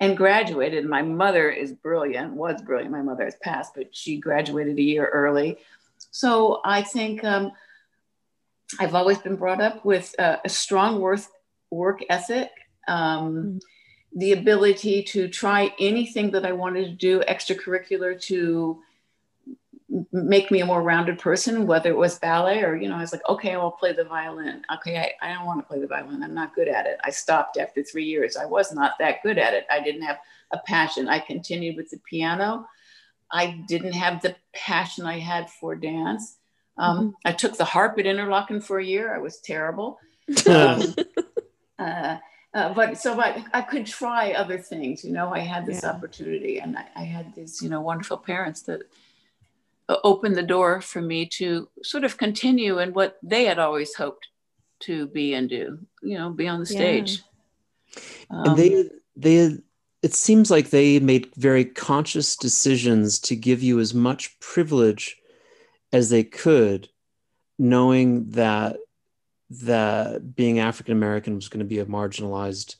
and 0.00 0.16
graduated. 0.16 0.84
My 0.84 1.02
mother 1.02 1.50
is 1.50 1.72
brilliant, 1.72 2.34
was 2.34 2.60
brilliant. 2.62 2.92
My 2.92 3.02
mother 3.02 3.24
has 3.24 3.36
passed, 3.36 3.74
but 3.74 3.94
she 3.94 4.18
graduated 4.18 4.78
a 4.78 4.82
year 4.82 5.06
early. 5.06 5.58
So 6.10 6.60
I 6.64 6.82
think 6.82 7.24
um, 7.24 7.52
I've 8.78 8.94
always 8.94 9.18
been 9.18 9.36
brought 9.36 9.60
up 9.60 9.84
with 9.84 10.14
uh, 10.18 10.38
a 10.44 10.48
strong 10.48 11.00
work, 11.00 11.20
work 11.70 12.00
ethic 12.10 12.50
um, 12.88 13.34
mm-hmm. 13.34 13.58
the 14.18 14.32
ability 14.32 15.02
to 15.04 15.28
try 15.28 15.72
anything 15.78 16.30
that 16.32 16.44
I 16.44 16.52
wanted 16.52 16.84
to 16.84 16.92
do 16.92 17.20
extracurricular 17.20 18.20
to 18.22 18.82
make 20.12 20.50
me 20.50 20.60
a 20.60 20.66
more 20.66 20.82
rounded 20.82 21.18
person, 21.18 21.66
whether 21.66 21.90
it 21.90 21.96
was 21.96 22.18
ballet 22.18 22.62
or, 22.62 22.76
you 22.76 22.88
know, 22.88 22.96
I 22.96 23.00
was 23.00 23.12
like, 23.12 23.26
okay, 23.28 23.54
I'll 23.54 23.70
play 23.70 23.92
the 23.92 24.04
violin. 24.04 24.62
Okay, 24.74 24.96
I, 24.98 25.12
I 25.26 25.34
don't 25.34 25.46
want 25.46 25.60
to 25.60 25.66
play 25.66 25.80
the 25.80 25.86
violin. 25.86 26.22
I'm 26.22 26.34
not 26.34 26.54
good 26.54 26.68
at 26.68 26.86
it. 26.86 26.98
I 27.04 27.10
stopped 27.10 27.56
after 27.56 27.82
three 27.82 28.04
years. 28.04 28.36
I 28.36 28.44
was 28.44 28.72
not 28.72 28.92
that 28.98 29.22
good 29.22 29.38
at 29.38 29.54
it. 29.54 29.66
I 29.70 29.80
didn't 29.80 30.02
have 30.02 30.18
a 30.50 30.58
passion. 30.58 31.08
I 31.08 31.18
continued 31.18 31.76
with 31.76 31.90
the 31.90 31.98
piano. 31.98 32.66
I 33.30 33.62
didn't 33.68 33.92
have 33.92 34.22
the 34.22 34.36
passion 34.54 35.06
I 35.06 35.18
had 35.18 35.50
for 35.50 35.74
dance. 35.74 36.36
Um, 36.78 36.98
mm-hmm. 36.98 37.10
I 37.24 37.32
took 37.32 37.56
the 37.56 37.64
harp 37.64 37.98
at 37.98 38.04
Interlochen 38.04 38.62
for 38.62 38.78
a 38.78 38.84
year. 38.84 39.14
I 39.14 39.18
was 39.18 39.38
terrible. 39.40 39.98
Um, 40.48 40.94
uh, 41.78 42.16
uh, 42.56 42.72
but 42.72 42.96
so 42.96 43.20
I, 43.20 43.44
I 43.52 43.60
could 43.60 43.84
try 43.84 44.32
other 44.32 44.56
things, 44.56 45.04
you 45.04 45.12
know, 45.12 45.28
I 45.28 45.40
had 45.40 45.66
this 45.66 45.82
yeah. 45.82 45.90
opportunity 45.90 46.58
and 46.58 46.78
I, 46.78 46.86
I, 46.96 47.02
had 47.02 47.34
these, 47.34 47.60
you 47.60 47.68
know, 47.68 47.82
wonderful 47.82 48.16
parents 48.16 48.62
that 48.62 48.80
opened 49.88 50.36
the 50.36 50.42
door 50.42 50.80
for 50.80 51.00
me 51.00 51.26
to 51.26 51.68
sort 51.82 52.04
of 52.04 52.18
continue 52.18 52.78
in 52.78 52.92
what 52.92 53.18
they 53.22 53.44
had 53.44 53.58
always 53.58 53.94
hoped 53.94 54.28
to 54.80 55.06
be 55.06 55.34
and 55.34 55.48
do, 55.48 55.78
you 56.02 56.18
know, 56.18 56.30
be 56.30 56.48
on 56.48 56.60
the 56.60 56.66
stage. 56.66 57.22
Yeah. 58.30 58.36
Um, 58.38 58.48
and 58.48 58.56
they, 58.56 58.90
they, 59.16 59.58
it 60.02 60.14
seems 60.14 60.50
like 60.50 60.70
they 60.70 60.98
made 61.00 61.32
very 61.36 61.64
conscious 61.64 62.36
decisions 62.36 63.18
to 63.20 63.36
give 63.36 63.62
you 63.62 63.80
as 63.80 63.94
much 63.94 64.38
privilege 64.40 65.16
as 65.92 66.10
they 66.10 66.24
could, 66.24 66.88
knowing 67.58 68.30
that 68.30 68.76
that 69.48 70.34
being 70.34 70.58
African 70.58 70.92
American 70.92 71.36
was 71.36 71.48
going 71.48 71.60
to 71.60 71.64
be 71.64 71.78
a 71.78 71.86
marginalized 71.86 72.76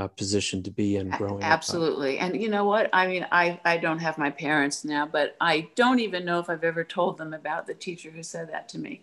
uh, 0.00 0.08
position 0.08 0.62
to 0.62 0.70
be 0.70 0.96
in 0.96 1.10
growing 1.10 1.42
Absolutely. 1.42 2.18
Up. 2.18 2.24
And 2.24 2.42
you 2.42 2.48
know 2.48 2.64
what? 2.64 2.88
I 2.92 3.06
mean, 3.06 3.26
I, 3.30 3.60
I 3.66 3.76
don't 3.76 3.98
have 3.98 4.16
my 4.16 4.30
parents 4.30 4.82
now, 4.82 5.06
but 5.06 5.36
I 5.40 5.68
don't 5.74 6.00
even 6.00 6.24
know 6.24 6.38
if 6.38 6.48
I've 6.48 6.64
ever 6.64 6.84
told 6.84 7.18
them 7.18 7.34
about 7.34 7.66
the 7.66 7.74
teacher 7.74 8.10
who 8.10 8.22
said 8.22 8.50
that 8.50 8.68
to 8.70 8.78
me. 8.78 9.02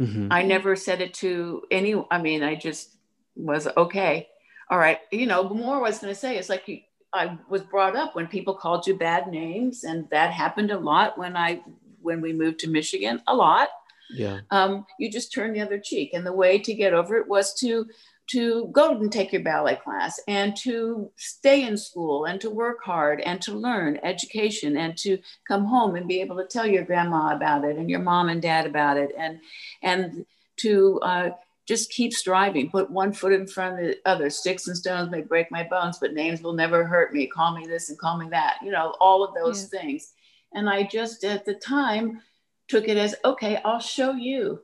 Mm-hmm. 0.00 0.28
I 0.32 0.42
never 0.42 0.74
said 0.74 1.00
it 1.00 1.14
to 1.14 1.62
any, 1.70 1.94
I 2.10 2.20
mean, 2.20 2.42
I 2.42 2.56
just 2.56 2.96
was 3.36 3.68
okay. 3.76 4.28
All 4.68 4.78
right. 4.78 4.98
You 5.12 5.26
know, 5.26 5.48
more 5.48 5.76
I 5.76 5.80
was 5.80 6.00
going 6.00 6.12
to 6.12 6.18
say 6.18 6.36
is 6.38 6.48
like, 6.48 6.68
I 7.12 7.38
was 7.48 7.62
brought 7.62 7.94
up 7.94 8.16
when 8.16 8.26
people 8.26 8.54
called 8.54 8.86
you 8.86 8.98
bad 8.98 9.28
names, 9.28 9.84
and 9.84 10.10
that 10.10 10.32
happened 10.32 10.72
a 10.72 10.78
lot 10.78 11.16
when 11.16 11.36
I, 11.36 11.62
when 12.02 12.20
we 12.20 12.32
moved 12.32 12.58
to 12.60 12.68
Michigan, 12.68 13.22
a 13.28 13.34
lot 13.34 13.68
yeah 14.08 14.38
um, 14.52 14.86
you 15.00 15.10
just 15.10 15.32
turn 15.32 15.52
the 15.52 15.60
other 15.60 15.80
cheek 15.80 16.10
and 16.14 16.24
the 16.24 16.32
way 16.32 16.60
to 16.60 16.72
get 16.72 16.94
over 16.94 17.16
it 17.16 17.26
was 17.26 17.52
to 17.54 17.84
to 18.28 18.68
go 18.72 18.90
and 18.90 19.12
take 19.12 19.32
your 19.32 19.42
ballet 19.42 19.76
class 19.76 20.18
and 20.26 20.56
to 20.56 21.10
stay 21.16 21.64
in 21.64 21.76
school 21.76 22.24
and 22.24 22.40
to 22.40 22.50
work 22.50 22.82
hard 22.82 23.20
and 23.20 23.40
to 23.40 23.52
learn 23.52 24.00
education 24.02 24.76
and 24.76 24.96
to 24.96 25.18
come 25.46 25.64
home 25.64 25.94
and 25.94 26.08
be 26.08 26.20
able 26.20 26.36
to 26.36 26.46
tell 26.46 26.66
your 26.66 26.84
grandma 26.84 27.34
about 27.34 27.64
it 27.64 27.76
and 27.76 27.88
your 27.88 28.00
mom 28.00 28.28
and 28.28 28.42
dad 28.42 28.66
about 28.66 28.96
it 28.96 29.12
and 29.16 29.38
and 29.82 30.26
to 30.56 30.98
uh, 31.02 31.30
just 31.66 31.90
keep 31.90 32.12
striving 32.12 32.70
put 32.70 32.90
one 32.90 33.12
foot 33.12 33.32
in 33.32 33.46
front 33.46 33.78
of 33.78 33.86
the 33.86 33.96
other. 34.04 34.28
Sticks 34.28 34.66
and 34.66 34.76
stones 34.76 35.10
may 35.10 35.20
break 35.20 35.50
my 35.50 35.62
bones 35.62 35.98
but 36.00 36.14
names 36.14 36.42
will 36.42 36.54
never 36.54 36.84
hurt 36.84 37.12
me. 37.12 37.26
Call 37.26 37.56
me 37.56 37.66
this 37.66 37.90
and 37.90 37.98
call 37.98 38.18
me 38.18 38.28
that 38.30 38.58
you 38.62 38.72
know 38.72 38.94
all 39.00 39.22
of 39.22 39.34
those 39.34 39.68
yeah. 39.72 39.80
things. 39.80 40.12
And 40.52 40.68
i 40.68 40.82
just 40.82 41.22
at 41.24 41.44
the 41.44 41.54
time 41.54 42.22
took 42.68 42.88
it 42.88 42.96
as 42.96 43.14
okay 43.24 43.60
i'll 43.64 43.78
show 43.78 44.12
you 44.12 44.60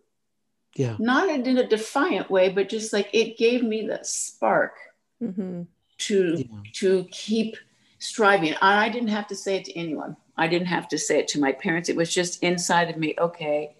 yeah. 0.74 0.96
Not 0.98 1.28
in 1.28 1.58
a 1.58 1.66
defiant 1.66 2.30
way 2.30 2.48
but 2.48 2.68
just 2.68 2.92
like 2.92 3.10
it 3.12 3.36
gave 3.36 3.62
me 3.62 3.86
the 3.86 4.00
spark 4.02 4.74
mm-hmm. 5.22 5.62
to 5.98 6.36
yeah. 6.38 6.60
to 6.74 7.06
keep 7.10 7.56
striving. 7.98 8.50
And 8.50 8.58
i 8.60 8.88
didn't 8.88 9.08
have 9.08 9.26
to 9.28 9.36
say 9.36 9.56
it 9.56 9.64
to 9.66 9.78
anyone. 9.78 10.16
I 10.36 10.48
didn't 10.48 10.68
have 10.68 10.88
to 10.88 10.98
say 10.98 11.18
it 11.18 11.28
to 11.28 11.40
my 11.40 11.52
parents. 11.52 11.88
It 11.88 11.96
was 11.96 12.12
just 12.12 12.42
inside 12.42 12.88
of 12.88 12.96
me 12.96 13.14
okay. 13.18 13.74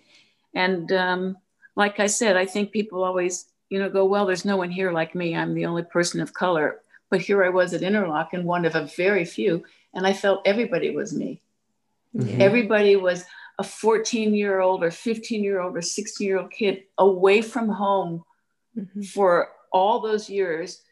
And 0.55 0.93
um, 0.93 1.39
like 1.75 1.99
i 2.01 2.07
said 2.07 2.37
i 2.37 2.45
think 2.45 2.71
people 2.71 3.03
always 3.03 3.47
you 3.71 3.79
know 3.79 3.89
go 3.89 4.05
well 4.05 4.27
there's 4.27 4.45
no 4.45 4.57
one 4.57 4.71
here 4.71 4.93
like 4.93 5.15
me. 5.15 5.35
I'm 5.35 5.55
the 5.55 5.67
only 5.67 5.83
person 5.83 6.21
of 6.21 6.35
color. 6.35 6.81
But 7.11 7.21
here 7.21 7.45
i 7.45 7.49
was 7.49 7.75
at 7.75 7.83
Interlochen 7.83 8.45
one 8.45 8.65
of 8.65 8.75
a 8.75 8.87
very 8.97 9.25
few 9.25 9.65
and 9.95 10.07
i 10.07 10.13
felt 10.13 10.47
everybody 10.47 10.91
was 10.91 11.15
me. 11.15 11.41
Mm-hmm. 12.15 12.43
everybody 12.43 12.97
was 12.97 13.25
a 13.59 13.65
14 13.65 14.35
year 14.35 14.61
old 14.61 14.83
or 14.83 14.91
15 14.91 15.43
year 15.43 15.61
old 15.61 15.77
or 15.77 15.83
16 15.83 16.27
year 16.27 16.39
old 16.39 16.51
kid 16.51 16.85
away 16.99 17.43
from 17.43 17.69
home 17.69 18.25
mm-hmm. 18.77 19.03
for 19.03 19.49
all 19.73 20.01
those 20.01 20.29
years 20.29 20.83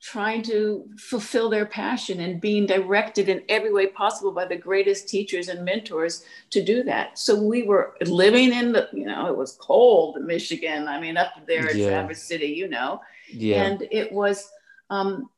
trying 0.00 0.42
to 0.42 0.88
fulfill 0.98 1.48
their 1.48 1.66
passion 1.66 2.20
and 2.20 2.40
being 2.40 2.66
directed 2.66 3.28
in 3.28 3.42
every 3.48 3.72
way 3.72 3.86
possible 3.86 4.30
by 4.30 4.44
the 4.44 4.56
greatest 4.56 5.08
teachers 5.08 5.48
and 5.48 5.64
mentors 5.64 6.24
to 6.50 6.62
do 6.62 6.82
that. 6.84 7.18
So 7.18 7.42
we 7.42 7.62
were 7.62 7.96
living 8.02 8.52
in 8.52 8.72
the, 8.72 8.88
you 8.92 9.06
know, 9.06 9.26
it 9.26 9.36
was 9.36 9.58
cold 9.60 10.16
in 10.16 10.26
Michigan. 10.26 10.86
I 10.86 11.00
mean, 11.00 11.16
up 11.16 11.32
there 11.46 11.66
in 11.66 11.78
yeah. 11.78 11.88
Traverse 11.88 12.22
City, 12.22 12.48
you 12.48 12.68
know, 12.68 13.00
yeah. 13.28 13.64
and 13.64 13.88
it 13.90 14.12
was, 14.12 14.48
um, 14.90 15.30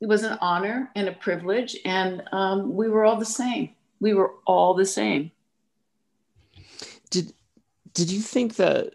it 0.00 0.06
was 0.06 0.22
an 0.22 0.38
honor 0.40 0.90
and 0.94 1.08
a 1.08 1.12
privilege. 1.12 1.76
And 1.84 2.22
um, 2.32 2.74
we 2.74 2.88
were 2.88 3.04
all 3.04 3.16
the 3.16 3.26
same. 3.26 3.70
We 4.00 4.14
were 4.14 4.34
all 4.46 4.74
the 4.74 4.86
same 4.86 5.32
did 7.10 7.32
did 7.94 8.10
you 8.10 8.20
think 8.20 8.56
that 8.56 8.94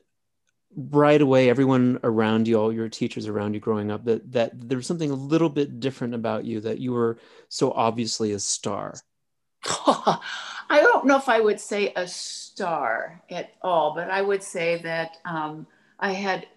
right 0.76 1.22
away 1.22 1.50
everyone 1.50 2.00
around 2.04 2.48
you 2.48 2.60
all 2.60 2.74
your 2.74 2.90
teachers 2.90 3.28
around 3.28 3.54
you 3.54 3.60
growing 3.60 3.92
up 3.92 4.04
that 4.06 4.32
that 4.32 4.52
there 4.70 4.78
was 4.78 4.88
something 4.88 5.12
a 5.12 5.16
little 5.16 5.50
bit 5.50 5.80
different 5.80 6.14
about 6.14 6.46
you 6.46 6.60
that 6.60 6.80
you 6.80 6.92
were 6.92 7.18
so 7.50 7.72
obviously 7.72 8.32
a 8.32 8.40
star? 8.40 8.96
I 9.66 10.82
don't 10.82 11.06
know 11.06 11.18
if 11.18 11.30
i 11.30 11.40
would 11.40 11.60
say 11.60 11.94
a 11.96 12.08
star 12.08 13.22
at 13.30 13.52
all 13.62 13.94
but 13.94 14.10
i 14.10 14.22
would 14.22 14.42
say 14.42 14.82
that 14.82 15.18
um, 15.26 15.68
i 16.00 16.12
had 16.12 16.48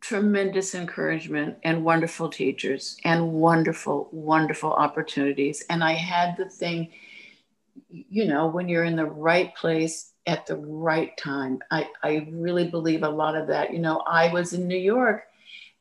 tremendous 0.00 0.74
encouragement 0.74 1.56
and 1.64 1.84
wonderful 1.84 2.28
teachers 2.28 2.96
and 3.04 3.32
wonderful 3.32 4.08
wonderful 4.12 4.72
opportunities. 4.72 5.64
And 5.68 5.82
i 5.82 5.94
had 5.94 6.36
the 6.36 6.48
thing 6.48 6.92
you 7.90 8.26
know 8.26 8.46
when 8.46 8.68
you're 8.68 8.84
in 8.84 8.96
the 8.96 9.06
right 9.06 9.54
place 9.54 10.12
at 10.26 10.46
the 10.46 10.56
right 10.56 11.16
time. 11.16 11.60
I, 11.70 11.88
I 12.02 12.26
really 12.30 12.68
believe 12.68 13.02
a 13.02 13.08
lot 13.08 13.36
of 13.36 13.46
that. 13.48 13.72
You 13.72 13.78
know, 13.78 14.02
I 14.06 14.32
was 14.32 14.52
in 14.52 14.66
New 14.66 14.78
York 14.78 15.24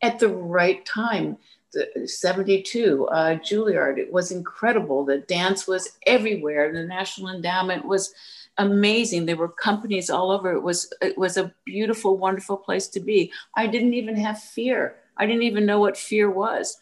at 0.01 0.19
the 0.19 0.29
right 0.29 0.85
time. 0.85 1.37
The 1.73 2.07
72, 2.07 3.07
uh, 3.07 3.35
Juilliard, 3.35 3.97
it 3.97 4.11
was 4.11 4.31
incredible. 4.31 5.03
The 5.03 5.17
dance 5.19 5.67
was 5.67 5.97
everywhere. 6.05 6.71
The 6.71 6.83
National 6.83 7.29
Endowment 7.29 7.85
was 7.85 8.13
amazing. 8.57 9.25
There 9.25 9.35
were 9.35 9.49
companies 9.49 10.09
all 10.09 10.31
over. 10.31 10.53
It 10.53 10.61
was 10.61 10.93
it 11.01 11.17
was 11.17 11.35
a 11.37 11.53
beautiful, 11.65 12.17
wonderful 12.17 12.57
place 12.57 12.87
to 12.89 12.99
be. 12.99 13.31
I 13.55 13.67
didn't 13.67 13.93
even 13.93 14.15
have 14.15 14.41
fear. 14.41 14.95
I 15.17 15.25
didn't 15.25 15.43
even 15.43 15.65
know 15.65 15.79
what 15.79 15.97
fear 15.97 16.29
was. 16.29 16.77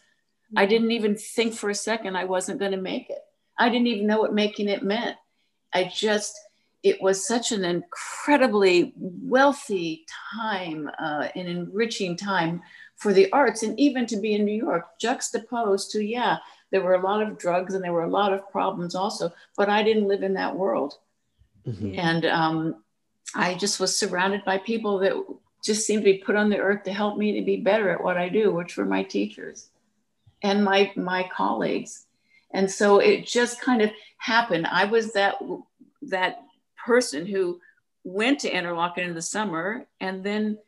I 0.56 0.66
didn't 0.66 0.92
even 0.92 1.16
think 1.16 1.54
for 1.54 1.70
a 1.70 1.74
second 1.74 2.16
I 2.16 2.24
wasn't 2.24 2.60
going 2.60 2.72
to 2.72 2.76
make 2.76 3.10
it. 3.10 3.18
I 3.58 3.68
didn't 3.68 3.88
even 3.88 4.06
know 4.06 4.20
what 4.20 4.34
making 4.34 4.68
it 4.68 4.82
meant. 4.82 5.16
I 5.72 5.90
just 5.92 6.38
it 6.84 7.00
was 7.00 7.26
such 7.26 7.50
an 7.50 7.64
incredibly 7.64 8.92
wealthy 8.96 10.04
time, 10.36 10.90
uh, 11.00 11.28
an 11.34 11.46
enriching 11.46 12.14
time 12.14 12.62
for 12.96 13.12
the 13.14 13.32
arts, 13.32 13.62
and 13.62 13.78
even 13.80 14.06
to 14.06 14.18
be 14.18 14.34
in 14.34 14.44
New 14.44 14.54
York, 14.54 14.84
juxtaposed 15.00 15.90
to, 15.92 16.04
yeah, 16.04 16.36
there 16.70 16.82
were 16.82 16.94
a 16.94 17.02
lot 17.02 17.22
of 17.22 17.38
drugs 17.38 17.74
and 17.74 17.82
there 17.82 17.92
were 17.92 18.04
a 18.04 18.10
lot 18.10 18.34
of 18.34 18.50
problems 18.50 18.94
also, 18.94 19.32
but 19.56 19.70
I 19.70 19.82
didn't 19.82 20.08
live 20.08 20.22
in 20.22 20.34
that 20.34 20.54
world. 20.54 20.98
Mm-hmm. 21.66 21.98
And 21.98 22.26
um, 22.26 22.82
I 23.34 23.54
just 23.54 23.80
was 23.80 23.96
surrounded 23.96 24.44
by 24.44 24.58
people 24.58 24.98
that 24.98 25.14
just 25.64 25.86
seemed 25.86 26.02
to 26.02 26.12
be 26.12 26.18
put 26.18 26.36
on 26.36 26.50
the 26.50 26.58
earth 26.58 26.82
to 26.84 26.92
help 26.92 27.16
me 27.16 27.32
to 27.38 27.44
be 27.44 27.56
better 27.56 27.88
at 27.90 28.04
what 28.04 28.18
I 28.18 28.28
do, 28.28 28.52
which 28.52 28.76
were 28.76 28.84
my 28.84 29.02
teachers 29.02 29.70
and 30.42 30.62
my 30.62 30.92
my 30.96 31.28
colleagues. 31.34 32.06
And 32.50 32.70
so 32.70 32.98
it 32.98 33.26
just 33.26 33.62
kind 33.62 33.80
of 33.80 33.90
happened. 34.18 34.66
I 34.66 34.84
was 34.84 35.12
that 35.14 35.36
that 36.02 36.42
person 36.84 37.26
who 37.26 37.60
went 38.04 38.40
to 38.40 38.50
Interlochen 38.50 38.98
in 38.98 39.14
the 39.14 39.22
summer 39.22 39.86
and 40.00 40.22
then 40.22 40.58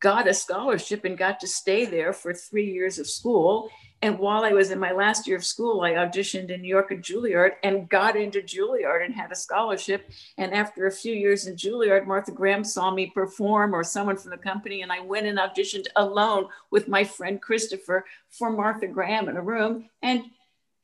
got 0.00 0.28
a 0.28 0.34
scholarship 0.34 1.04
and 1.04 1.18
got 1.18 1.40
to 1.40 1.48
stay 1.48 1.84
there 1.84 2.12
for 2.12 2.32
three 2.32 2.70
years 2.72 2.98
of 2.98 3.08
school. 3.08 3.70
And 4.02 4.18
while 4.18 4.44
I 4.44 4.52
was 4.52 4.70
in 4.70 4.78
my 4.78 4.92
last 4.92 5.26
year 5.26 5.36
of 5.36 5.44
school, 5.44 5.80
I 5.80 5.92
auditioned 5.92 6.50
in 6.50 6.60
New 6.60 6.68
York 6.68 6.92
at 6.92 7.00
Juilliard 7.00 7.52
and 7.62 7.88
got 7.88 8.16
into 8.16 8.40
Juilliard 8.40 9.04
and 9.04 9.14
had 9.14 9.32
a 9.32 9.36
scholarship. 9.36 10.10
And 10.36 10.52
after 10.52 10.86
a 10.86 10.92
few 10.92 11.14
years 11.14 11.46
in 11.46 11.56
Juilliard, 11.56 12.06
Martha 12.06 12.30
Graham 12.30 12.64
saw 12.64 12.90
me 12.90 13.06
perform 13.06 13.74
or 13.74 13.82
someone 13.82 14.16
from 14.16 14.30
the 14.30 14.36
company. 14.36 14.82
And 14.82 14.92
I 14.92 15.00
went 15.00 15.26
and 15.26 15.38
auditioned 15.38 15.86
alone 15.96 16.48
with 16.70 16.86
my 16.86 17.02
friend 17.02 17.40
Christopher 17.40 18.04
for 18.28 18.50
Martha 18.50 18.86
Graham 18.86 19.28
in 19.28 19.36
a 19.36 19.42
room. 19.42 19.88
And 20.02 20.24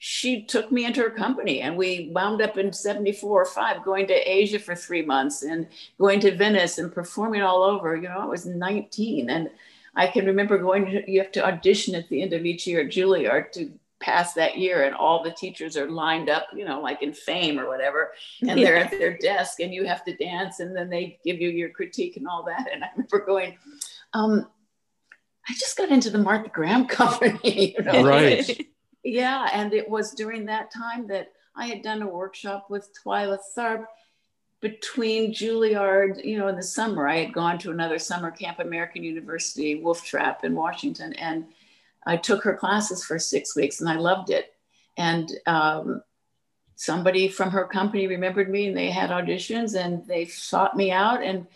she 0.03 0.42
took 0.42 0.72
me 0.72 0.86
into 0.86 1.03
her 1.03 1.11
company 1.11 1.61
and 1.61 1.76
we 1.76 2.11
wound 2.14 2.40
up 2.40 2.57
in 2.57 2.72
74 2.72 3.42
or 3.42 3.44
5 3.44 3.84
going 3.84 4.07
to 4.07 4.14
asia 4.14 4.59
for 4.59 4.74
three 4.74 5.03
months 5.03 5.42
and 5.42 5.66
going 5.98 6.18
to 6.18 6.34
venice 6.34 6.78
and 6.78 6.90
performing 6.90 7.42
all 7.42 7.62
over. 7.62 7.94
You 7.94 8.09
know 8.09 8.18
i 8.18 8.24
was 8.24 8.46
19 8.46 9.28
and 9.28 9.51
i 9.94 10.07
can 10.07 10.24
remember 10.24 10.57
going 10.57 10.86
to, 10.86 11.11
you 11.11 11.20
have 11.20 11.30
to 11.32 11.46
audition 11.46 11.94
at 11.94 12.09
the 12.09 12.22
end 12.22 12.32
of 12.32 12.46
each 12.46 12.66
year 12.66 12.80
at 12.80 12.86
juilliard 12.86 13.53
to 13.53 13.70
pass 14.01 14.32
that 14.32 14.57
year 14.57 14.84
and 14.84 14.94
all 14.94 15.22
the 15.22 15.32
teachers 15.32 15.76
are 15.76 15.90
lined 15.90 16.30
up 16.30 16.46
you 16.55 16.64
know 16.64 16.80
like 16.80 17.03
in 17.03 17.12
fame 17.12 17.61
or 17.61 17.68
whatever 17.68 18.12
and 18.40 18.59
they're 18.62 18.78
at 18.78 18.90
their 18.90 19.18
desk 19.18 19.61
and 19.61 19.74
you 19.74 19.84
have 19.84 20.03
to 20.03 20.16
dance 20.16 20.61
and 20.61 20.74
then 20.74 20.88
they 20.88 21.18
give 21.26 21.42
you 21.42 21.51
your 21.51 21.68
critique 21.68 22.16
and 22.16 22.26
all 22.26 22.42
that. 22.42 22.66
And 22.72 22.82
i 22.82 22.88
remember 22.96 23.26
going 23.26 23.59
um, 24.14 24.48
i 25.46 25.53
just 25.53 25.76
got 25.76 25.90
into 25.90 26.09
the 26.09 26.16
martha 26.16 26.48
graham 26.48 26.86
company 27.01 27.74
you 27.76 27.84
know? 27.84 28.03
Right 28.03 28.66
yeah, 29.05 29.48
and 29.53 29.72
it 29.72 29.88
was 29.88 30.12
during 30.12 30.46
that 30.46 30.72
time 30.72 31.07
that 31.09 31.32
I 31.55 31.66
had 31.66 31.82
done 31.82 32.03
a 32.03 32.07
workshop 32.07 32.66
with 32.70 32.90
Twyla 32.94 33.38
Tharp 33.57 33.86
between 34.61 35.32
Juilliard, 35.32 36.22
you 36.24 36.38
know, 36.38 36.48
in 36.48 36.57
the 36.57 36.62
summer. 36.62 37.09
I 37.09 37.18
had 37.18 37.32
gone 37.32 37.59
to 37.61 37.70
another 37.70 37.98
summer 37.98 38.30
camp, 38.30 38.59
American 38.59 39.03
University, 39.03 39.76
Wolf 39.76 40.05
Trap 40.05 40.44
in 40.44 40.55
Washington, 40.55 41.12
and 41.14 41.46
I 42.07 42.16
took 42.16 42.42
her 42.44 42.55
classes 42.55 43.05
for 43.05 43.18
six 43.18 43.57
weeks 43.57 43.80
and 43.80 43.88
I 43.88 43.96
loved 43.96 44.30
it. 44.30 44.55
And 44.96 45.30
um, 45.46 46.03
somebody 46.76 47.28
from 47.28 47.51
her 47.51 47.66
company 47.66 48.07
remembered 48.07 48.51
me 48.51 48.68
and 48.68 48.76
they 48.76 48.90
had 48.90 49.11
auditions 49.11 49.78
and 49.78 50.07
they 50.07 50.26
sought 50.26 50.76
me 50.76 50.90
out 50.90 51.22
and 51.22 51.46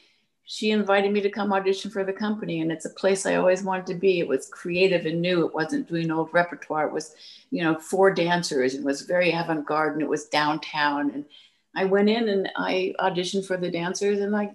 she 0.46 0.70
invited 0.70 1.12
me 1.12 1.20
to 1.20 1.30
come 1.30 1.52
audition 1.52 1.90
for 1.90 2.04
the 2.04 2.12
company 2.12 2.60
and 2.60 2.70
it's 2.70 2.84
a 2.84 2.90
place 2.90 3.26
i 3.26 3.34
always 3.36 3.62
wanted 3.62 3.86
to 3.86 3.94
be 3.94 4.20
it 4.20 4.28
was 4.28 4.48
creative 4.48 5.06
and 5.06 5.20
new 5.20 5.46
it 5.46 5.54
wasn't 5.54 5.88
doing 5.88 6.10
old 6.10 6.28
repertoire 6.32 6.86
it 6.86 6.92
was 6.92 7.14
you 7.50 7.62
know 7.62 7.78
four 7.78 8.12
dancers 8.12 8.74
and 8.74 8.84
was 8.84 9.02
very 9.02 9.32
avant-garde 9.32 9.94
and 9.94 10.02
it 10.02 10.08
was 10.08 10.26
downtown 10.26 11.10
and 11.10 11.24
i 11.74 11.84
went 11.84 12.08
in 12.08 12.28
and 12.28 12.50
i 12.56 12.94
auditioned 13.00 13.46
for 13.46 13.56
the 13.56 13.70
dancers 13.70 14.20
and 14.20 14.36
i 14.36 14.54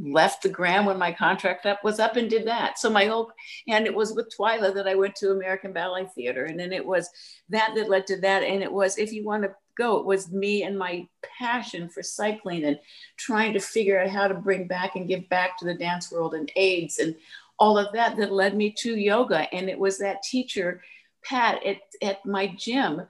left 0.00 0.42
the 0.42 0.48
Graham 0.48 0.86
when 0.86 0.98
my 0.98 1.12
contract 1.12 1.66
up 1.66 1.84
was 1.84 2.00
up 2.00 2.16
and 2.16 2.30
did 2.30 2.46
that. 2.46 2.78
So 2.78 2.88
my 2.88 3.04
whole 3.06 3.30
and 3.68 3.86
it 3.86 3.94
was 3.94 4.12
with 4.12 4.32
Twyla 4.34 4.74
that 4.74 4.88
I 4.88 4.94
went 4.94 5.14
to 5.16 5.32
American 5.32 5.72
Ballet 5.72 6.06
Theater, 6.14 6.46
and 6.46 6.58
then 6.58 6.72
it 6.72 6.84
was 6.84 7.10
that 7.50 7.72
that 7.76 7.90
led 7.90 8.06
to 8.06 8.20
that. 8.20 8.42
And 8.42 8.62
it 8.62 8.72
was 8.72 8.98
if 8.98 9.12
you 9.12 9.24
want 9.24 9.42
to 9.42 9.54
go, 9.76 9.96
it 9.98 10.06
was 10.06 10.30
me 10.30 10.62
and 10.62 10.78
my 10.78 11.06
passion 11.38 11.88
for 11.88 12.02
cycling 12.02 12.64
and 12.64 12.78
trying 13.16 13.52
to 13.52 13.60
figure 13.60 14.00
out 14.00 14.10
how 14.10 14.28
to 14.28 14.34
bring 14.34 14.66
back 14.66 14.96
and 14.96 15.08
give 15.08 15.28
back 15.28 15.58
to 15.58 15.64
the 15.64 15.74
dance 15.74 16.10
world 16.10 16.34
and 16.34 16.50
AIDS 16.56 16.98
and 16.98 17.14
all 17.58 17.78
of 17.78 17.92
that 17.92 18.16
that 18.16 18.32
led 18.32 18.56
me 18.56 18.72
to 18.78 18.96
yoga. 18.96 19.52
And 19.54 19.68
it 19.68 19.78
was 19.78 19.98
that 19.98 20.22
teacher, 20.22 20.82
Pat, 21.24 21.64
at, 21.64 21.78
at 22.02 22.26
my 22.26 22.48
gym 22.48 23.02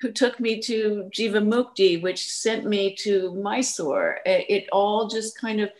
who 0.00 0.10
took 0.10 0.40
me 0.40 0.60
to 0.62 1.10
Jivamukti, 1.14 2.02
which 2.02 2.30
sent 2.30 2.64
me 2.64 2.94
to 2.96 3.34
Mysore. 3.34 4.18
It, 4.24 4.46
it 4.48 4.68
all 4.72 5.08
just 5.08 5.38
kind 5.38 5.60
of 5.60 5.70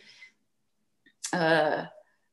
uh, 1.32 1.84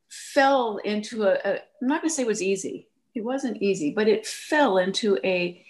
fell 0.10 0.78
into 0.78 1.24
a, 1.24 1.40
a 1.44 1.54
I'm 1.82 1.88
not 1.88 2.02
going 2.02 2.10
to 2.10 2.16
say 2.16 2.24
it 2.24 2.28
was 2.28 2.44
easy. 2.44 2.88
It 3.16 3.24
wasn't 3.24 3.62
easy, 3.62 3.92
but 3.92 4.08
it 4.08 4.28
fell 4.28 4.78
into 4.78 5.18
a, 5.24 5.66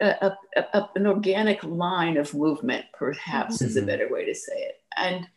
a, 0.00 0.36
a 0.56 0.88
an 0.94 1.06
organic 1.06 1.62
line 1.64 2.16
of 2.16 2.34
movement, 2.34 2.86
perhaps 2.92 3.56
mm-hmm. 3.56 3.66
is 3.66 3.76
a 3.76 3.80
mm-hmm. 3.80 3.86
better 3.88 4.08
way 4.12 4.24
to 4.24 4.34
say 4.34 4.56
it. 4.56 4.80
And 4.96 5.28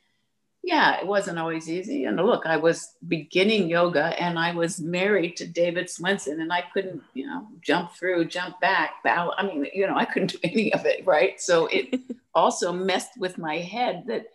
yeah, 0.64 1.00
it 1.00 1.08
wasn't 1.08 1.40
always 1.40 1.70
easy. 1.70 2.06
And 2.06 2.18
look, 2.18 2.46
I 2.46 2.58
was 2.58 2.94
beginning 3.08 3.68
yoga 3.68 4.20
and 4.22 4.38
I 4.38 4.54
was 4.54 4.80
married 4.80 5.36
to 5.38 5.48
David 5.48 5.90
Swenson 5.90 6.40
and 6.40 6.54
I 6.54 6.64
couldn't, 6.74 7.02
you 7.16 7.26
know, 7.26 7.48
jump 7.62 7.94
through, 7.94 8.26
jump 8.26 8.60
back, 8.62 9.04
bow. 9.04 9.34
I 9.36 9.44
mean, 9.44 9.66
you 9.74 9.88
know, 9.88 9.96
I 9.96 10.06
couldn't 10.06 10.34
do 10.34 10.40
any 10.44 10.72
of 10.74 10.86
it, 10.86 11.06
right? 11.06 11.42
So 11.42 11.68
it 11.68 12.00
also 12.36 12.72
messed 12.72 13.18
with 13.18 13.40
my 13.40 13.58
head 13.58 14.04
that 14.08 14.28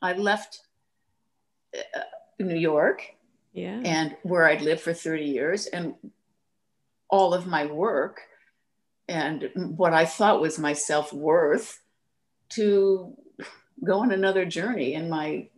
I 0.00 0.14
left 0.14 0.62
uh, 1.76 2.00
New 2.38 2.56
York, 2.56 3.02
yeah, 3.52 3.80
and 3.84 4.16
where 4.22 4.44
I'd 4.44 4.60
lived 4.60 4.82
for 4.82 4.92
30 4.92 5.24
years, 5.24 5.66
and 5.66 5.94
all 7.08 7.32
of 7.32 7.46
my 7.46 7.64
work 7.66 8.20
and 9.08 9.50
what 9.76 9.94
I 9.94 10.04
thought 10.04 10.40
was 10.40 10.58
my 10.58 10.72
self 10.72 11.12
worth 11.12 11.80
to 12.50 13.16
go 13.84 14.00
on 14.00 14.12
another 14.12 14.44
journey 14.44 14.94
in 14.94 15.08
my 15.08 15.48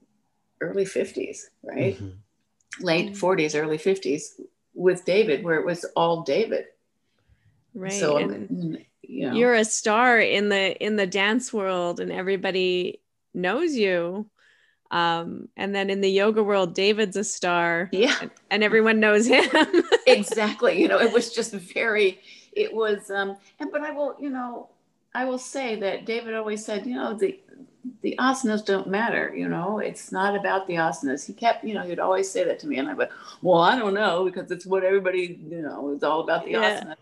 early 0.60 0.84
50s, 0.84 1.38
right? 1.62 1.96
Mm-hmm. 1.96 2.84
Late 2.84 3.12
40s, 3.12 3.36
mm-hmm. 3.36 3.58
early 3.58 3.78
50s 3.78 4.22
with 4.74 5.04
David, 5.04 5.44
where 5.44 5.58
it 5.58 5.66
was 5.66 5.84
all 5.96 6.22
David. 6.22 6.66
Right. 7.74 7.92
So, 7.92 8.18
you 8.18 8.78
know, 9.02 9.32
you're 9.32 9.54
a 9.54 9.64
star 9.64 10.18
in 10.20 10.48
the 10.48 10.76
in 10.84 10.96
the 10.96 11.06
dance 11.06 11.52
world 11.52 12.00
and 12.00 12.12
everybody 12.12 13.00
knows 13.32 13.74
you 13.74 14.28
um, 14.90 15.48
and 15.56 15.74
then 15.74 15.90
in 15.90 16.00
the 16.00 16.10
yoga 16.10 16.42
world, 16.42 16.74
David's 16.74 17.16
a 17.16 17.24
star. 17.24 17.88
Yeah. 17.92 18.16
And, 18.20 18.30
and 18.50 18.64
everyone 18.64 19.00
knows 19.00 19.26
him. 19.26 19.44
exactly. 20.06 20.80
You 20.80 20.88
know, 20.88 20.98
it 20.98 21.12
was 21.12 21.32
just 21.32 21.52
very, 21.52 22.20
it 22.52 22.72
was, 22.72 23.10
um, 23.10 23.36
and, 23.60 23.70
but 23.70 23.82
I 23.82 23.90
will, 23.90 24.16
you 24.18 24.30
know, 24.30 24.68
I 25.14 25.24
will 25.24 25.38
say 25.38 25.76
that 25.76 26.04
David 26.04 26.34
always 26.34 26.64
said, 26.64 26.86
you 26.86 26.94
know, 26.94 27.14
the, 27.14 27.38
the 28.02 28.14
asanas 28.18 28.64
don't 28.64 28.86
matter, 28.86 29.32
you 29.34 29.48
know, 29.48 29.78
it's 29.78 30.12
not 30.12 30.36
about 30.36 30.66
the 30.66 30.74
asanas. 30.74 31.26
He 31.26 31.32
kept, 31.32 31.64
you 31.64 31.74
know, 31.74 31.82
he'd 31.82 31.98
always 31.98 32.30
say 32.30 32.44
that 32.44 32.58
to 32.60 32.66
me. 32.66 32.78
And 32.78 32.88
I 32.88 32.94
went, 32.94 33.10
well, 33.42 33.60
I 33.60 33.78
don't 33.78 33.94
know, 33.94 34.24
because 34.24 34.50
it's 34.50 34.66
what 34.66 34.84
everybody, 34.84 35.40
you 35.48 35.62
know, 35.62 35.90
it's 35.90 36.04
all 36.04 36.20
about 36.20 36.44
the 36.44 36.52
yeah. 36.52 36.80
asana. 36.80 36.96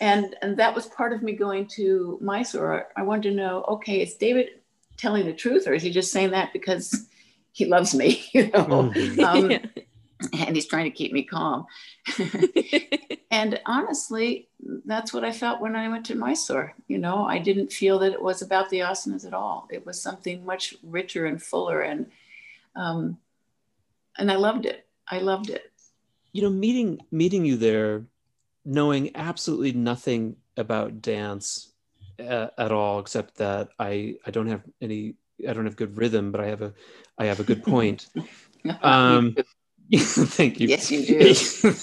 And, 0.00 0.36
and 0.42 0.56
that 0.58 0.74
was 0.74 0.86
part 0.86 1.12
of 1.12 1.22
me 1.22 1.32
going 1.32 1.66
to 1.68 2.18
Mysore. 2.20 2.88
I 2.96 3.02
wanted 3.02 3.30
to 3.30 3.34
know, 3.34 3.64
okay, 3.68 4.02
is 4.02 4.14
David 4.14 4.50
telling 4.96 5.26
the 5.26 5.32
truth 5.32 5.66
or 5.66 5.74
is 5.74 5.82
he 5.82 5.90
just 5.90 6.12
saying 6.12 6.30
that 6.30 6.52
because 6.52 7.06
he 7.52 7.64
loves 7.64 7.94
me, 7.94 8.24
you 8.32 8.50
know. 8.50 8.92
Mhm. 8.94 9.18
Um, 9.24 9.50
Yeah. 9.76 9.82
and 10.46 10.54
he's 10.56 10.66
trying 10.66 10.84
to 10.84 10.96
keep 10.96 11.12
me 11.12 11.22
calm. 11.22 11.66
and 13.30 13.60
honestly, 13.66 14.48
that's 14.84 15.12
what 15.12 15.24
I 15.24 15.32
felt 15.32 15.60
when 15.60 15.76
I 15.76 15.88
went 15.88 16.06
to 16.06 16.14
Mysore. 16.14 16.74
You 16.88 16.98
know, 16.98 17.24
I 17.24 17.38
didn't 17.38 17.72
feel 17.72 17.98
that 18.00 18.12
it 18.12 18.22
was 18.22 18.42
about 18.42 18.70
the 18.70 18.80
asanas 18.80 19.26
at 19.26 19.34
all. 19.34 19.68
It 19.70 19.84
was 19.86 20.00
something 20.00 20.44
much 20.44 20.74
richer 20.82 21.26
and 21.26 21.42
fuller, 21.42 21.80
and 21.80 22.06
um, 22.76 23.18
and 24.18 24.30
I 24.30 24.36
loved 24.36 24.66
it. 24.66 24.86
I 25.08 25.18
loved 25.18 25.50
it. 25.50 25.70
you 26.32 26.42
know 26.42 26.50
meeting 26.50 26.98
meeting 27.10 27.44
you 27.44 27.56
there 27.56 28.04
knowing 28.64 29.10
absolutely 29.14 29.72
nothing 29.72 30.36
about 30.56 31.02
dance 31.02 31.72
uh, 32.18 32.48
at 32.58 32.72
all 32.72 32.98
except 32.98 33.36
that 33.36 33.68
i 33.78 34.16
i 34.26 34.30
don't 34.30 34.48
have 34.48 34.62
any 34.80 35.14
i 35.48 35.52
don't 35.52 35.64
have 35.66 35.76
good 35.76 35.96
rhythm 35.96 36.32
but 36.32 36.40
i 36.40 36.46
have 36.46 36.62
a 36.62 36.72
i 37.18 37.26
have 37.26 37.40
a 37.40 37.44
good 37.44 37.62
point 37.74 38.08
um 38.82 39.36
thank 39.98 40.58
you 40.58 40.68
yes, 40.68 40.90
you 40.90 41.04
do. 41.06 41.34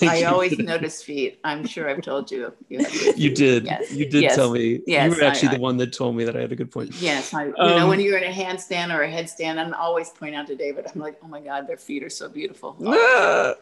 I 0.02 0.18
you. 0.22 0.26
always 0.28 0.58
notice 0.58 1.04
feet. 1.04 1.40
I'm 1.44 1.66
sure 1.68 1.88
I've 1.88 2.02
told 2.02 2.32
you. 2.32 2.52
You, 2.68 2.80
you 3.16 3.36
did 3.36 3.66
Yes. 3.66 3.92
you 3.92 4.06
did 4.10 4.24
Yes. 4.24 4.36
tell 4.36 4.52
me 4.52 4.82
Yes, 4.88 5.04
you 5.14 5.18
were 5.20 5.24
actually 5.24 5.50
I- 5.50 5.56
the 5.56 5.60
one 5.62 5.78
that 5.78 5.94
told 5.94 6.16
me 6.16 6.24
that 6.24 6.36
i 6.36 6.42
had 6.42 6.52
a 6.52 6.56
good 6.56 6.72
point 6.72 6.96
Yes, 7.00 7.34
I, 7.34 7.46
you 7.46 7.54
Um, 7.58 7.76
know, 7.78 7.88
when 7.88 8.00
you're 8.00 8.18
in 8.18 8.24
a 8.24 8.34
handstand 8.34 8.92
or 8.96 9.04
a 9.04 9.08
headstand, 9.12 9.60
I'm 9.60 9.74
always 9.76 10.10
point 10.10 10.34
out 10.36 10.48
to 10.48 10.56
David, 10.56 10.88
I'm 10.94 11.00
like, 11.00 11.18
oh 11.24 11.28
my 11.28 11.40
God, 11.42 11.68
their 11.68 11.78
feet 11.78 12.04
are 12.04 12.10
so 12.10 12.28
beautiful. 12.30 12.76
Ah. 12.86 13.54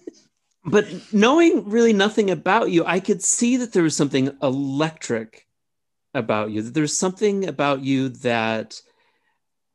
but 0.64 0.86
knowing 1.12 1.68
really 1.68 1.92
nothing 1.92 2.30
about 2.30 2.70
you, 2.70 2.84
I 2.86 3.00
could 3.00 3.20
see 3.22 3.56
that 3.56 3.72
there 3.72 3.82
was 3.82 3.96
something 3.96 4.30
electric 4.42 5.48
about 6.14 6.50
you, 6.52 6.62
that 6.62 6.74
there's 6.74 6.96
something 6.96 7.48
about 7.48 7.82
you 7.82 8.10
that 8.10 8.80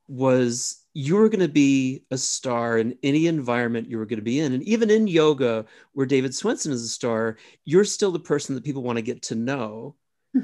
was 0.08 0.78
you 0.98 1.16
were 1.16 1.30
going 1.30 1.41
to 1.41 1.48
be 1.48 2.02
a 2.10 2.18
star 2.18 2.80
in 2.80 2.98
any 3.04 3.28
environment 3.28 3.88
you 3.88 4.00
were 4.00 4.06
going 4.08 4.18
to 4.18 4.24
be 4.24 4.39
in. 4.39 4.54
And 4.54 4.64
even 4.64 4.89
in 4.89 5.06
yoga, 5.08 5.64
where 5.93 6.08
David 6.08 6.34
Swenson 6.34 6.72
is 6.72 6.84
a 6.84 6.88
star, 6.88 7.38
you're 7.66 7.84
still 7.84 8.12
the 8.12 8.18
person 8.20 8.56
that 8.56 8.64
people 8.64 8.82
want 8.82 8.98
to 8.98 9.04
get 9.04 9.22
to 9.24 9.36
know. 9.36 9.95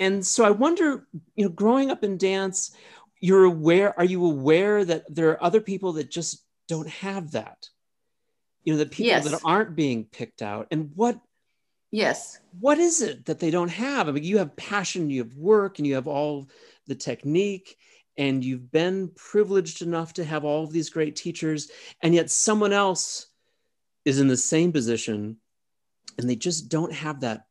And 0.00 0.26
so 0.26 0.44
I 0.44 0.50
wonder, 0.50 1.06
you 1.36 1.44
know, 1.44 1.52
growing 1.52 1.92
up 1.92 2.02
in 2.02 2.18
dance, 2.18 2.74
you're 3.20 3.44
aware, 3.44 3.96
are 3.96 4.04
you 4.04 4.26
aware 4.26 4.84
that 4.84 5.04
there 5.14 5.30
are 5.30 5.44
other 5.44 5.60
people 5.60 5.92
that 5.92 6.10
just 6.10 6.44
don't 6.66 6.88
have 6.88 7.30
that? 7.30 7.68
You 8.64 8.72
know, 8.72 8.78
the 8.80 8.86
people 8.86 9.06
Yes. 9.06 9.30
that 9.30 9.40
aren't 9.44 9.76
being 9.76 10.04
picked 10.06 10.42
out. 10.42 10.66
And 10.72 10.90
what 10.96 11.20
yes. 11.92 12.40
what 12.58 12.78
is 12.78 13.02
it 13.02 13.26
that 13.26 13.38
they 13.38 13.52
don't 13.52 13.70
have? 13.70 14.08
I 14.08 14.10
mean, 14.10 14.24
you 14.24 14.38
have 14.38 14.56
passion, 14.56 15.10
you 15.10 15.22
have 15.22 15.36
work, 15.36 15.78
and 15.78 15.86
you 15.86 15.94
have 15.94 16.08
all 16.08 16.48
the 16.88 16.96
technique, 16.96 17.76
and 18.16 18.44
you've 18.44 18.70
been 18.70 19.10
privileged 19.16 19.82
enough 19.82 20.12
to 20.14 20.24
have 20.24 20.44
all 20.44 20.64
of 20.64 20.72
these 20.72 20.90
great 20.90 21.16
teachers, 21.16 21.70
and 22.02 22.14
yet 22.14 22.30
someone 22.30 22.72
else 22.72 23.26
is 24.04 24.20
in 24.20 24.28
the 24.28 24.36
same 24.36 24.72
position 24.72 25.36
and 26.18 26.28
they 26.28 26.36
just 26.36 26.68
don't 26.68 26.92
have 26.92 27.20
that 27.20 27.46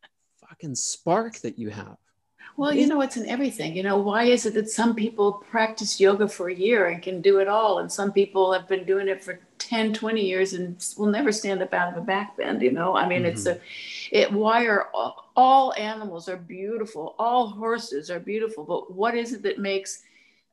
fucking 0.47 0.76
spark 0.76 1.39
that 1.39 1.57
you 1.57 1.70
have. 1.70 1.97
Well, 2.55 2.72
you 2.72 2.86
know, 2.86 3.01
it's 3.01 3.18
in 3.18 3.28
everything. 3.28 3.76
You 3.76 3.82
know, 3.82 3.97
why 3.97 4.26
is 4.26 4.45
it 4.45 4.53
that 4.53 4.70
some 4.70 4.93
people 4.93 5.43
practice 5.49 5.99
yoga 5.99 6.28
for 6.28 6.49
a 6.49 6.53
year 6.53 6.88
and 6.88 7.01
can 7.01 7.20
do 7.20 7.39
it 7.39 7.47
all, 7.47 7.80
and 7.80 7.91
some 7.91 8.11
people 8.11 8.53
have 8.53 8.68
been 8.68 8.86
doing 8.86 9.07
it 9.07 9.24
for 9.24 9.39
10, 9.57 9.93
20 9.93 10.22
years 10.22 10.53
and 10.53 10.78
will 10.95 11.07
never 11.07 11.32
stand 11.32 11.64
up 11.64 11.74
out 11.74 11.91
of 11.91 11.97
a 11.97 12.05
back 12.05 12.38
bend? 12.38 12.61
You 12.61 12.72
know, 12.72 12.95
I 12.95 13.07
mean, 13.07 13.26
it's 13.26 13.47
a, 13.47 13.59
it, 14.11 14.32
why 14.32 14.66
are 14.66 14.89
all, 14.93 15.32
all 15.36 15.74
animals 15.78 16.30
are 16.30 16.38
beautiful, 16.38 17.16
all 17.18 17.47
horses 17.47 18.11
are 18.11 18.20
beautiful, 18.20 18.64
but 18.64 18.93
what 18.93 19.16
is 19.16 19.34
it 19.34 19.41
that 19.41 19.57
makes, 19.57 20.03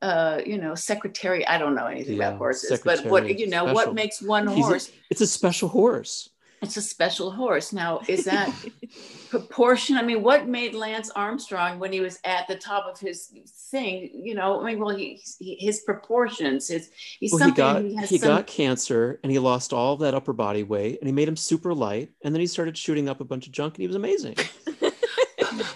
uh, 0.02 0.40
you 0.46 0.58
know, 0.58 0.74
Secretariat, 0.74 1.48
I 1.48 1.58
don't 1.58 1.74
know 1.74 1.86
anything 1.86 2.16
Yeah, 2.16 2.28
about 2.28 2.38
horses, 2.38 2.80
but 2.84 3.04
what, 3.06 3.38
you 3.38 3.46
know, 3.48 3.64
special. 3.64 3.74
what 3.74 3.94
makes 3.94 4.22
one 4.22 4.46
He's 4.48 4.64
a- 4.64 4.68
horse? 4.68 4.90
It's 5.10 5.20
a 5.20 5.26
special 5.26 5.68
horse. 5.68 6.30
It's 6.62 6.76
a 6.76 6.82
special 6.82 7.30
horse. 7.30 7.72
Now, 7.72 8.00
is 8.06 8.24
that 8.26 8.52
proportion? 9.30 9.96
I 9.96 10.02
mean, 10.02 10.22
what 10.22 10.46
made 10.46 10.74
Lance 10.74 11.08
Armstrong 11.10 11.78
when 11.78 11.90
he 11.92 12.00
was 12.00 12.18
at 12.24 12.46
the 12.48 12.56
top 12.56 12.84
of 12.86 12.98
his 13.00 13.28
thing? 13.70 14.10
You 14.12 14.34
know, 14.34 14.60
I 14.60 14.66
mean, 14.66 14.78
well, 14.78 14.94
he, 14.94 15.22
he 15.38 15.56
his 15.58 15.80
proportions, 15.80 16.68
his 16.68 16.90
he's 17.18 17.32
Well, 17.32 17.38
he 17.38 17.44
something. 17.44 17.54
got 17.56 17.82
he 17.82 17.94
has 17.96 18.10
he 18.10 18.18
some, 18.18 18.28
got 18.28 18.46
cancer 18.46 19.20
and 19.22 19.32
he 19.32 19.38
lost 19.38 19.72
all 19.72 19.96
that 19.98 20.14
upper 20.14 20.34
body 20.34 20.62
weight 20.62 20.98
and 21.00 21.08
he 21.08 21.12
made 21.12 21.28
him 21.28 21.36
super 21.36 21.72
light 21.72 22.10
and 22.24 22.34
then 22.34 22.40
he 22.40 22.46
started 22.46 22.76
shooting 22.76 23.08
up 23.08 23.20
a 23.20 23.24
bunch 23.24 23.46
of 23.46 23.52
junk 23.52 23.74
and 23.76 23.80
he 23.82 23.86
was 23.86 23.96
amazing. 23.96 24.34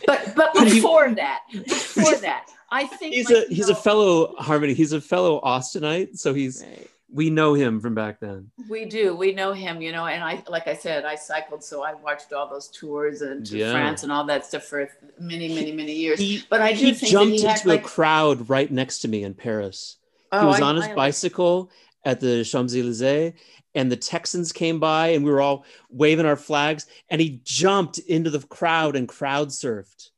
but 0.07 0.35
but 0.37 0.57
he- 0.69 0.75
before 0.75 1.11
that, 1.15 1.41
before 1.53 2.17
that, 2.17 2.47
I 2.71 2.87
think 2.87 3.15
He's 3.15 3.31
like, 3.31 3.47
a 3.51 3.55
he's 3.55 3.69
a 3.69 3.75
fellow 3.75 4.35
Harmony. 4.37 4.75
He's 4.75 4.93
a 4.93 5.01
fellow 5.01 5.41
Austinite, 5.43 6.19
so 6.19 6.35
he's 6.35 6.63
Right. 6.63 6.89
we 7.13 7.31
know 7.31 7.55
him 7.55 7.81
from 7.81 7.95
back 7.95 8.19
then. 8.21 8.51
We 8.69 8.85
do. 8.87 9.15
We 9.15 9.33
know 9.33 9.53
him, 9.53 9.81
you 9.81 9.93
know, 9.93 10.07
and 10.07 10.23
I, 10.25 10.43
like 10.49 10.67
I 10.67 10.75
said, 10.75 11.05
I 11.05 11.15
cycled, 11.15 11.63
so 11.63 11.83
I 11.85 11.95
watched 11.95 12.33
all 12.33 12.49
those 12.49 12.69
tours 12.69 13.23
and 13.23 13.47
to 13.47 13.59
Yeah. 13.59 13.71
France 13.73 14.03
and 14.03 14.11
all 14.11 14.25
that 14.25 14.45
stuff 14.45 14.65
for 14.65 14.89
many, 15.21 15.49
many, 15.55 15.71
many 15.73 15.93
years. 15.93 16.19
He 16.19 16.43
but 16.51 16.61
I 16.61 16.73
do 16.73 16.87
he 16.87 16.93
think 16.95 17.13
jumped 17.13 17.35
he 17.39 17.43
had 17.43 17.57
into 17.59 17.69
like, 17.69 17.81
a 17.83 17.85
crowd 17.85 18.49
right 18.51 18.71
next 18.71 18.99
to 19.01 19.09
me 19.09 19.23
in 19.23 19.35
Paris. 19.35 19.97
oh, 20.33 20.41
he 20.41 20.47
was 20.47 20.61
I- 20.61 20.65
on 20.65 20.77
his 20.77 20.87
I- 20.87 20.95
bicycle 20.95 21.71
at 22.05 22.21
the 22.21 22.45
Champs 22.45 22.75
Elysees, 22.75 23.33
and 23.75 23.91
the 23.91 23.97
Texans 23.97 24.53
came 24.53 24.79
by, 24.81 25.09
and 25.09 25.25
we 25.25 25.31
were 25.31 25.41
all 25.41 25.65
waving 25.91 26.27
our 26.27 26.37
flags, 26.37 26.87
and 27.11 27.21
he 27.21 27.41
jumped 27.45 27.99
into 27.99 28.31
the 28.31 28.41
crowd 28.41 28.97
and 28.97 29.09
crowd 29.09 29.49
surfed. 29.49 30.11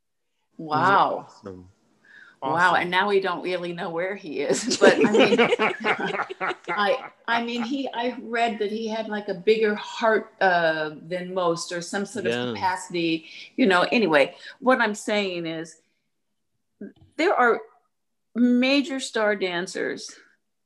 Wow. 0.59 1.27
awesome. 1.29 1.69
Wow. 2.43 2.75
And 2.75 2.91
now 2.91 3.09
we 3.09 3.19
don't 3.19 3.43
really 3.43 3.73
know 3.73 3.91
where 3.91 4.15
he 4.15 4.41
is. 4.41 4.77
But 4.81 4.95
I 5.05 5.11
mean, 5.11 5.39
I 6.69 7.11
I 7.27 7.43
mean 7.43 7.63
he 7.63 7.89
I 7.93 8.17
read 8.23 8.59
that 8.61 8.71
he 8.71 8.87
had 8.87 9.09
like 9.09 9.29
a 9.29 9.35
bigger 9.35 9.75
heart 9.75 10.33
uh, 10.41 10.91
than 11.09 11.35
most 11.35 11.73
or 11.73 11.81
some 11.81 12.07
sort 12.07 12.27
Yeah. 12.27 12.45
of 12.45 12.55
capacity, 12.55 13.27
you 13.57 13.67
know. 13.67 13.87
Anyway, 13.91 14.37
what 14.61 14.81
I'm 14.81 14.95
saying 14.95 15.47
is 15.47 15.77
there 17.17 17.35
are 17.35 17.61
major 18.35 19.01
star 19.01 19.35
dancers 19.35 20.15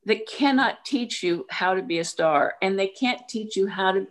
that 0.07 0.27
cannot 0.27 0.85
teach 0.85 1.23
you 1.23 1.47
how 1.51 1.75
to 1.75 1.83
be 1.83 1.99
a 1.99 2.05
star 2.05 2.55
and 2.63 2.79
they 2.79 2.89
can't 2.89 3.29
teach 3.29 3.57
you 3.57 3.67
how 3.67 3.93
to 3.93 4.07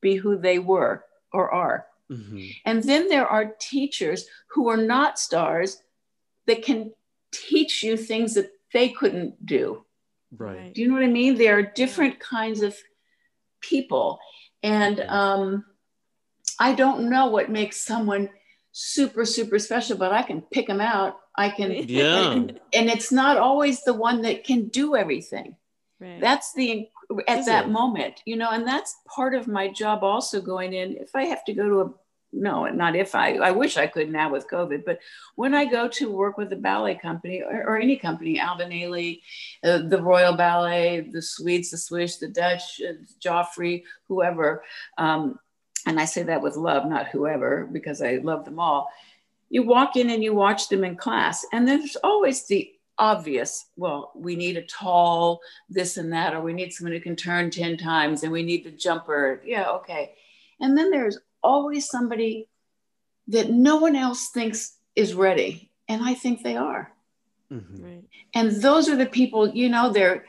be 0.00 0.16
who 0.16 0.36
they 0.36 0.58
were 0.58 1.04
or 1.32 1.50
are. 1.50 1.86
Mhm. 2.10 2.54
And 2.64 2.82
then 2.82 3.08
there 3.08 3.26
are 3.26 3.54
teachers 3.58 4.26
who 4.48 4.68
are 4.68 4.76
not 4.76 5.18
stars 5.18 5.82
that 6.46 6.62
can 6.62 6.92
teach 7.30 7.82
you 7.82 7.96
things 7.96 8.34
that 8.34 8.52
they 8.72 8.88
couldn't 8.88 9.46
do. 9.46 9.84
Right. 10.36 10.72
Do 10.74 10.80
you 10.80 10.88
know 10.88 10.94
what 10.94 11.04
I 11.04 11.08
mean? 11.08 11.36
There 11.36 11.56
are 11.56 11.62
different 11.62 12.18
kinds 12.20 12.62
of 12.62 12.76
people. 13.60 14.18
And 14.62 15.00
um, 15.00 15.64
I 16.58 16.74
don't 16.74 17.08
know 17.08 17.28
what 17.28 17.50
makes 17.50 17.80
someone 17.80 18.28
super, 18.72 19.24
super 19.24 19.58
special, 19.58 19.96
but 19.96 20.12
I 20.12 20.22
can 20.22 20.42
pick 20.42 20.66
them 20.66 20.80
out. 20.80 21.19
I 21.40 21.50
can, 21.50 21.72
Yeah. 21.88 22.32
and 22.72 22.88
it's 22.94 23.10
not 23.10 23.36
always 23.36 23.82
the 23.82 23.94
one 23.94 24.22
that 24.22 24.44
can 24.44 24.68
do 24.68 24.94
everything 24.96 25.56
Right. 26.00 26.20
that's 26.20 26.54
the 26.54 26.88
at 27.28 27.40
Is 27.40 27.46
that 27.46 27.66
it? 27.66 27.70
moment 27.70 28.22
you 28.24 28.36
know 28.36 28.50
and 28.50 28.66
that's 28.66 28.96
part 29.06 29.34
of 29.34 29.46
my 29.48 29.68
job 29.68 30.02
also 30.02 30.40
going 30.40 30.72
in 30.72 30.96
if 30.96 31.14
i 31.14 31.24
have 31.24 31.44
to 31.44 31.52
go 31.52 31.68
to 31.68 31.80
a 31.82 31.90
no 32.32 32.64
not 32.68 32.96
if 32.96 33.14
i 33.14 33.34
i 33.34 33.50
wish 33.50 33.76
i 33.76 33.86
could 33.86 34.10
now 34.10 34.30
with 34.30 34.48
covid 34.48 34.82
but 34.86 34.98
when 35.34 35.52
i 35.54 35.64
go 35.66 35.88
to 35.88 36.10
work 36.10 36.38
with 36.38 36.52
a 36.52 36.56
ballet 36.56 36.94
company 36.94 37.42
or, 37.42 37.64
or 37.68 37.76
any 37.78 37.96
company 37.96 38.38
alvin 38.38 38.70
ailey 38.70 39.20
uh, 39.64 39.78
the 39.88 40.00
royal 40.00 40.34
ballet 40.34 41.00
the 41.12 41.20
swedes 41.20 41.70
the 41.70 41.76
swiss 41.76 42.16
the 42.16 42.28
dutch 42.28 42.80
uh, 42.88 42.92
joffrey 43.22 43.82
whoever 44.08 44.62
um, 44.96 45.38
and 45.86 46.00
i 46.00 46.04
say 46.06 46.22
that 46.22 46.40
with 46.40 46.56
love 46.56 46.86
not 46.88 47.08
whoever 47.08 47.68
because 47.72 48.00
i 48.00 48.12
love 48.22 48.44
them 48.46 48.58
all 48.60 48.88
you 49.50 49.62
walk 49.64 49.96
in 49.96 50.08
and 50.10 50.22
you 50.22 50.32
watch 50.34 50.68
them 50.68 50.84
in 50.84 50.96
class 50.96 51.44
and 51.52 51.66
there's 51.68 51.96
always 52.04 52.46
the 52.46 52.70
obvious 52.98 53.66
well 53.76 54.12
we 54.14 54.36
need 54.36 54.56
a 54.56 54.62
tall 54.62 55.40
this 55.68 55.96
and 55.96 56.12
that 56.12 56.34
or 56.34 56.40
we 56.42 56.52
need 56.52 56.72
someone 56.72 56.92
who 56.92 57.00
can 57.00 57.16
turn 57.16 57.50
10 57.50 57.76
times 57.78 58.22
and 58.22 58.30
we 58.32 58.42
need 58.42 58.62
the 58.64 58.70
jumper 58.70 59.42
yeah 59.44 59.68
okay 59.70 60.14
and 60.60 60.76
then 60.76 60.90
there's 60.90 61.18
always 61.42 61.88
somebody 61.88 62.46
that 63.28 63.50
no 63.50 63.76
one 63.76 63.96
else 63.96 64.28
thinks 64.28 64.76
is 64.96 65.14
ready 65.14 65.70
and 65.88 66.02
i 66.02 66.14
think 66.14 66.42
they 66.42 66.56
are 66.56 66.92
Mhm. 67.50 67.82
Right. 67.82 68.04
and 68.34 68.52
those 68.62 68.88
are 68.88 68.96
the 68.96 69.06
people 69.06 69.48
you 69.48 69.68
know 69.68 69.90
they're 69.92 70.24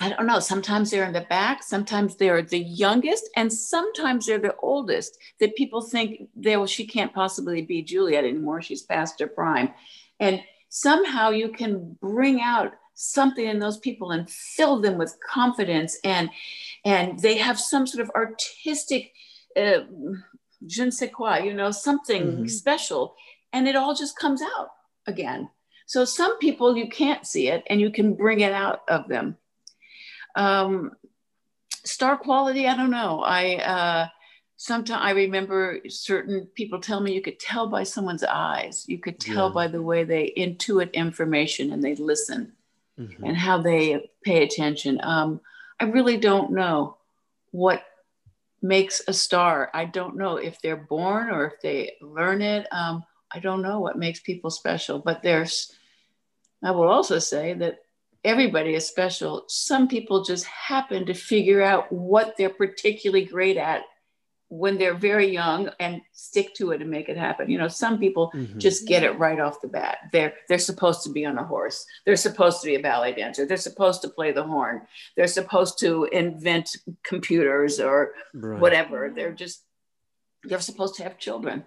i 0.00 0.08
don't 0.08 0.26
know 0.26 0.40
sometimes 0.40 0.90
they're 0.90 1.04
in 1.04 1.12
the 1.12 1.26
back 1.30 1.62
sometimes 1.62 2.16
they're 2.16 2.42
the 2.42 2.58
youngest 2.58 3.28
and 3.36 3.52
sometimes 3.52 4.26
they're 4.26 4.38
the 4.38 4.56
oldest 4.56 5.18
that 5.40 5.54
people 5.56 5.80
think 5.82 6.28
they 6.36 6.56
well 6.56 6.66
she 6.66 6.86
can't 6.86 7.14
possibly 7.14 7.62
be 7.62 7.82
juliet 7.82 8.24
anymore 8.24 8.60
she's 8.60 8.82
past 8.82 9.20
her 9.20 9.26
prime. 9.26 9.72
And 10.20 10.40
somehow 10.68 11.30
you 11.30 11.48
can 11.48 11.96
bring 12.00 12.40
out 12.40 12.72
something 12.94 13.46
in 13.46 13.58
those 13.58 13.78
people 13.78 14.10
and 14.12 14.28
fill 14.30 14.80
them 14.80 14.98
with 14.98 15.16
confidence 15.28 15.98
and 16.04 16.30
and 16.84 17.18
they 17.20 17.36
have 17.36 17.58
some 17.58 17.86
sort 17.86 18.02
of 18.02 18.10
artistic 18.14 19.12
uh, 19.56 19.80
je 20.66 20.84
ne 20.84 20.90
sais 20.90 21.10
quoi 21.10 21.38
you 21.38 21.52
know 21.54 21.70
something 21.70 22.44
Mhm. 22.44 22.50
special 22.50 23.14
and 23.52 23.68
it 23.68 23.76
all 23.76 23.94
just 23.94 24.18
comes 24.18 24.42
out 24.42 24.70
again. 25.06 25.48
So 25.86 26.04
some 26.04 26.38
people 26.38 26.76
you 26.76 26.88
can't 26.88 27.26
see 27.26 27.48
it 27.48 27.62
and 27.68 27.80
you 27.80 27.90
can 27.90 28.14
bring 28.14 28.40
it 28.40 28.52
out 28.52 28.82
of 28.88 29.08
them 29.08 29.36
Um, 30.36 30.92
star 31.84 32.16
quality, 32.16 32.66
I 32.66 32.76
don't 32.76 32.90
know. 32.90 33.20
I 33.22 33.56
uh, 33.56 34.08
sometimes 34.56 35.00
I 35.02 35.10
remember 35.10 35.80
certain 35.88 36.46
people 36.54 36.80
tell 36.80 37.00
me 37.00 37.12
you 37.14 37.22
could 37.22 37.38
tell 37.40 37.68
by 37.68 37.82
someone's 37.82 38.24
eyes. 38.24 38.84
You 38.88 38.98
could 38.98 39.20
tell 39.20 39.48
Yeah. 39.48 39.54
by 39.54 39.66
the 39.68 39.82
way 39.82 40.04
they 40.04 40.32
intuit 40.36 40.92
information 40.92 41.72
and 41.72 41.82
they 41.82 41.94
listen 41.96 42.52
Mhm. 42.98 43.28
and 43.28 43.36
how 43.36 43.58
they 43.58 44.10
pay 44.22 44.42
attention. 44.44 45.00
Um, 45.02 45.40
I 45.80 45.84
really 45.84 46.16
don't 46.16 46.52
know 46.52 46.98
what 47.50 47.84
makes 48.62 49.02
a 49.08 49.12
star. 49.12 49.70
I 49.74 49.84
don't 49.84 50.16
know 50.16 50.36
if 50.36 50.60
they're 50.62 50.76
born 50.88 51.28
or 51.30 51.46
if 51.46 51.60
they 51.60 51.96
learn 52.00 52.40
it. 52.40 52.66
Um, 52.72 53.04
I 53.30 53.40
don't 53.40 53.62
know 53.62 53.80
what 53.80 53.98
makes 53.98 54.20
people 54.20 54.50
special, 54.50 55.00
but 55.00 55.22
there's, 55.22 55.74
I 56.62 56.70
will 56.70 56.88
also 56.88 57.18
say 57.18 57.52
that 57.54 57.83
everybody 58.24 58.74
is 58.74 58.86
special. 58.88 59.44
Some 59.48 59.88
people 59.88 60.24
just 60.24 60.44
happen 60.46 61.04
to 61.06 61.14
figure 61.14 61.62
out 61.62 61.90
what 61.92 62.36
they're 62.36 62.48
particularly 62.50 63.24
great 63.24 63.56
at 63.56 63.82
when 64.48 64.78
they're 64.78 64.94
very 64.94 65.26
young 65.32 65.68
and 65.80 66.00
stick 66.12 66.54
to 66.54 66.70
it 66.70 66.80
and 66.80 66.90
make 66.90 67.08
it 67.08 67.16
happen. 67.16 67.50
You 67.50 67.58
know, 67.58 67.66
some 67.68 67.98
people 67.98 68.30
Mhm. 68.34 68.58
just 68.58 68.86
get 68.86 69.02
it 69.02 69.18
right 69.18 69.40
off 69.40 69.60
the 69.60 69.68
bat. 69.68 69.98
They're 70.12 70.34
they're 70.48 70.58
supposed 70.58 71.02
to 71.04 71.10
be 71.10 71.24
on 71.24 71.38
a 71.38 71.44
horse. 71.44 71.84
They're 72.04 72.16
supposed 72.16 72.60
to 72.60 72.66
be 72.66 72.74
a 72.76 72.80
ballet 72.80 73.14
dancer. 73.14 73.46
They're 73.46 73.56
supposed 73.56 74.00
to 74.02 74.08
play 74.08 74.32
the 74.32 74.44
horn. 74.44 74.86
They're 75.16 75.26
supposed 75.26 75.78
to 75.80 76.04
invent 76.12 76.76
computers 77.02 77.80
or 77.80 78.14
Right. 78.32 78.60
whatever. 78.60 79.10
They're 79.14 79.32
just 79.32 79.64
they're 80.46 80.60
supposed 80.60 80.94
to 80.96 81.02
have 81.02 81.16
children. 81.18 81.64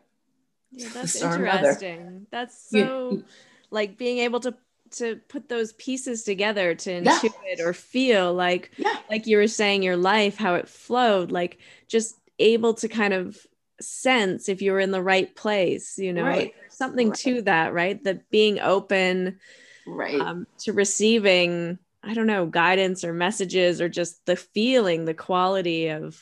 Yeah, 0.71 0.89
that's 0.93 1.21
Or 1.23 1.33
another. 1.33 1.69
interesting. 1.69 2.27
That's 2.29 2.69
so 2.69 2.77
you- 3.11 3.25
like 3.71 3.97
being 3.97 4.19
able 4.19 4.39
to 4.41 4.55
to 4.93 5.17
put 5.27 5.49
those 5.49 5.73
pieces 5.73 6.23
together 6.23 6.75
to 6.75 6.91
Yeah. 7.01 7.19
intuit 7.19 7.59
or 7.59 7.73
feel 7.73 8.33
like 8.33 8.71
Yeah. 8.77 8.93
like 9.09 9.27
you 9.27 9.37
were 9.37 9.47
saying 9.47 9.83
your 9.83 9.97
life 9.97 10.37
how 10.37 10.55
it 10.55 10.67
flowed 10.67 11.31
like 11.31 11.59
just 11.87 12.15
able 12.39 12.73
to 12.75 12.87
kind 12.87 13.13
of 13.13 13.37
sense 13.79 14.49
if 14.49 14.61
you 14.61 14.71
were 14.71 14.79
in 14.79 14.91
the 14.91 15.01
right 15.01 15.35
place 15.35 15.97
you 15.97 16.13
know 16.13 16.23
Right. 16.23 16.53
Something 16.69 17.09
Right. 17.09 17.17
to 17.19 17.41
that 17.43 17.73
right 17.73 18.03
that 18.03 18.29
being 18.29 18.59
open 18.59 19.39
Right. 19.85 20.21
um, 20.21 20.45
to 20.59 20.73
receiving 20.73 21.79
i 22.03 22.13
don't 22.13 22.27
know 22.27 22.45
guidance 22.45 23.03
or 23.03 23.13
messages 23.13 23.81
or 23.81 23.89
just 23.89 24.25
the 24.25 24.35
feeling 24.35 25.05
the 25.05 25.13
quality 25.13 25.87
of 25.89 26.21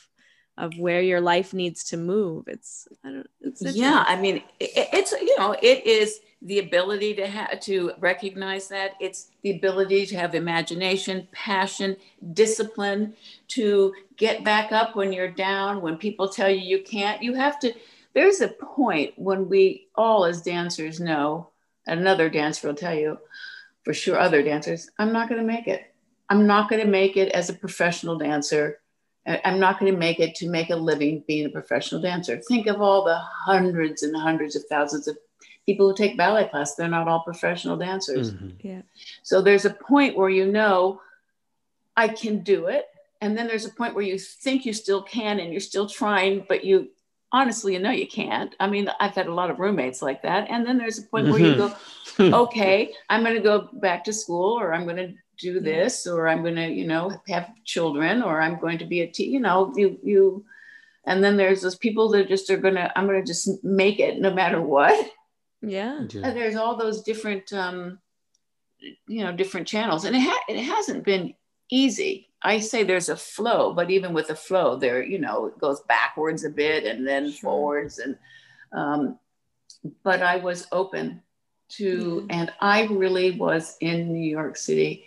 of 0.56 0.78
where 0.78 1.02
your 1.02 1.20
life 1.20 1.52
needs 1.52 1.84
to 1.84 1.96
move 1.98 2.48
it's 2.48 2.88
i 3.04 3.10
don't 3.10 3.28
it's 3.42 3.62
yeah 3.76 4.04
i 4.08 4.16
mean 4.16 4.36
it, 4.58 4.70
it's 4.92 5.12
you 5.12 5.38
know 5.38 5.52
it 5.60 5.86
is 5.86 6.18
the 6.46 6.60
ability 6.60 7.14
to 7.14 7.26
have 7.26 7.60
to 7.60 7.92
recognize 7.98 8.68
that. 8.68 8.92
It's 9.00 9.28
the 9.42 9.50
ability 9.50 10.06
to 10.06 10.16
have 10.16 10.34
imagination 10.34 11.28
passion 11.32 11.96
discipline 12.32 13.14
to 13.48 13.92
get 14.16 14.44
back 14.44 14.72
up 14.72 14.96
when 14.96 15.12
you're 15.12 15.30
down 15.30 15.82
when 15.82 15.98
people 15.98 16.28
tell 16.28 16.48
you 16.48 16.60
you 16.60 16.82
can't. 16.82 17.22
You 17.22 17.34
have 17.34 17.58
to 17.60 17.74
there's 18.14 18.40
a 18.40 18.48
point 18.48 19.12
when 19.16 19.48
we 19.48 19.88
all 19.94 20.24
as 20.24 20.40
dancers 20.40 21.00
know 21.00 21.50
another 21.86 22.30
dancer 22.30 22.68
will 22.68 22.74
tell 22.74 22.94
you 22.94 23.18
for 23.84 23.92
sure 23.92 24.18
other 24.18 24.42
dancers 24.42 24.90
i'm 24.98 25.12
not 25.12 25.28
going 25.28 25.40
to 25.40 25.46
make 25.46 25.68
it. 25.68 25.92
I'm 26.28 26.46
not 26.46 26.68
going 26.68 26.82
to 26.82 26.90
make 26.90 27.16
it 27.16 27.30
as 27.32 27.50
a 27.50 27.54
professional 27.54 28.18
dancer. 28.18 28.80
I'm 29.44 29.58
not 29.58 29.80
going 29.80 29.92
to 29.92 29.98
make 29.98 30.20
it 30.20 30.34
to 30.36 30.48
make 30.48 30.70
a 30.70 30.76
living 30.76 31.24
being 31.26 31.46
a 31.46 31.50
professional 31.50 32.00
dancer. 32.00 32.40
Think 32.48 32.66
of 32.66 32.80
all 32.80 33.04
the 33.04 33.16
hundreds 33.16 34.02
and 34.02 34.16
hundreds 34.16 34.54
of 34.54 34.64
thousands 34.68 35.08
of 35.08 35.18
people 35.66 35.88
who 35.88 35.96
take 35.96 36.16
ballet 36.16 36.48
class. 36.48 36.74
They're 36.76 36.88
not 36.88 37.08
all 37.08 37.20
professional 37.20 37.76
dancers. 37.76 38.32
Mhm. 38.32 38.52
yeah 38.62 38.82
So 39.22 39.42
there's 39.42 39.64
a 39.64 39.70
point 39.70 40.16
where 40.16 40.30
you 40.30 40.46
know, 40.46 41.00
I 41.96 42.08
can 42.08 42.42
do 42.42 42.66
it. 42.66 42.86
And 43.20 43.36
then 43.36 43.46
there's 43.48 43.64
a 43.66 43.70
point 43.70 43.94
where 43.94 44.04
you 44.04 44.18
think 44.18 44.64
you 44.64 44.72
still 44.72 45.02
can 45.02 45.40
and 45.40 45.50
you're 45.50 45.60
still 45.60 45.88
trying, 45.88 46.44
but 46.48 46.64
you 46.64 46.90
honestly, 47.32 47.72
you 47.72 47.80
know, 47.80 47.90
you 47.90 48.06
can't. 48.06 48.54
I 48.60 48.66
mean, 48.68 48.88
I've 49.00 49.14
had 49.14 49.26
a 49.26 49.34
lot 49.34 49.50
of 49.50 49.58
roommates 49.58 50.00
like 50.02 50.22
that. 50.22 50.48
And 50.48 50.64
then 50.64 50.78
there's 50.78 50.98
a 50.98 51.02
point 51.02 51.28
where 51.28 51.40
you 51.40 51.56
go, 51.56 51.74
okay, 52.44 52.92
I'm 53.08 53.22
going 53.24 53.34
to 53.34 53.42
go 53.42 53.68
back 53.74 54.04
to 54.04 54.12
school 54.12 54.58
or 54.58 54.72
I'm 54.72 54.84
going 54.84 54.96
to 54.98 55.12
do 55.38 55.58
this 55.60 56.06
or 56.06 56.28
I'm 56.28 56.42
going 56.42 56.54
to, 56.56 56.68
you 56.68 56.86
know, 56.86 57.10
have 57.28 57.50
children 57.64 58.22
or 58.22 58.40
I'm 58.40 58.58
going 58.60 58.78
to 58.78 58.86
be 58.86 59.00
a 59.00 59.06
tea, 59.06 59.26
you 59.28 59.40
know, 59.40 59.72
you, 59.76 59.98
you, 60.02 60.44
and 61.04 61.22
then 61.22 61.36
there's 61.36 61.62
those 61.62 61.76
people 61.76 62.08
that 62.10 62.28
just 62.28 62.48
are 62.50 62.56
going 62.56 62.74
to, 62.74 62.96
I'm 62.96 63.06
going 63.06 63.20
to 63.20 63.26
just 63.26 63.62
make 63.64 63.98
it 63.98 64.20
no 64.20 64.32
matter 64.32 64.60
what. 64.60 64.94
Yeah 65.62 66.04
Yeah. 66.10 66.26
And 66.26 66.36
there's 66.36 66.56
all 66.56 66.76
those 66.76 67.02
different, 67.02 67.52
um, 67.52 67.98
you 69.08 69.24
know, 69.24 69.32
different 69.32 69.66
channels 69.66 70.04
and 70.04 70.14
it, 70.16 70.20
ha- 70.20 70.44
it 70.48 70.62
hasn't 70.62 71.04
been 71.04 71.34
easy. 71.70 72.28
I 72.42 72.60
say 72.60 72.84
there's 72.84 73.08
a 73.08 73.16
flow, 73.16 73.72
but 73.72 73.90
even 73.90 74.12
with 74.12 74.28
the 74.28 74.36
flow 74.36 74.76
there, 74.76 75.02
you 75.02 75.18
know, 75.18 75.46
it 75.46 75.58
goes 75.58 75.80
backwards 75.88 76.44
a 76.44 76.50
bit 76.50 76.84
and 76.84 77.06
then 77.06 77.30
Sure. 77.30 77.40
forwards 77.50 77.98
and, 77.98 78.16
um, 78.72 79.18
but 80.04 80.22
I 80.22 80.36
was 80.36 80.66
open 80.72 81.22
to, 81.70 82.26
Yeah. 82.30 82.36
and 82.38 82.52
I 82.60 82.84
really 82.86 83.32
was 83.32 83.76
in 83.80 84.12
New 84.12 84.28
York 84.30 84.56
City 84.56 85.04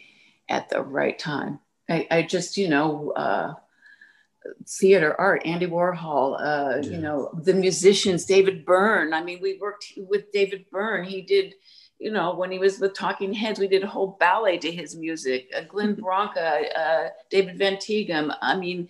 at 0.50 0.68
the 0.70 0.82
right 0.82 1.18
time. 1.18 1.60
I, 1.90 2.08
I 2.12 2.22
just, 2.24 2.58
you 2.58 2.68
know, 2.70 3.12
uh, 3.16 3.54
theater 4.68 5.16
art, 5.20 5.42
Andy 5.46 5.68
Warhol, 5.68 6.36
uh, 6.40 6.80
Yeah. 6.82 6.90
you 6.92 6.98
know, 6.98 7.30
the 7.44 7.54
musicians, 7.54 8.26
David 8.26 8.66
Byrne. 8.66 9.14
I 9.14 9.24
mean, 9.24 9.40
we 9.42 9.58
worked 9.60 9.94
with 9.98 10.32
David 10.32 10.66
Byrne. 10.72 11.06
He 11.06 11.22
did, 11.22 11.56
you 12.00 12.12
know, 12.12 12.36
when 12.36 12.52
he 12.52 12.60
was 12.60 12.80
with 12.80 12.94
Talking 12.94 13.34
Heads, 13.34 13.60
we 13.60 13.68
did 13.68 13.84
a 13.84 13.88
whole 13.88 14.18
ballet 14.20 14.58
to 14.60 14.72
his 14.72 14.96
music. 14.96 15.52
Uh, 15.56 15.62
Glenn 15.62 15.96
Branca, 16.02 16.64
uh, 16.78 17.10
David 17.30 17.58
Van 17.58 17.76
Tieghem. 17.78 18.36
I 18.42 18.56
mean, 18.56 18.90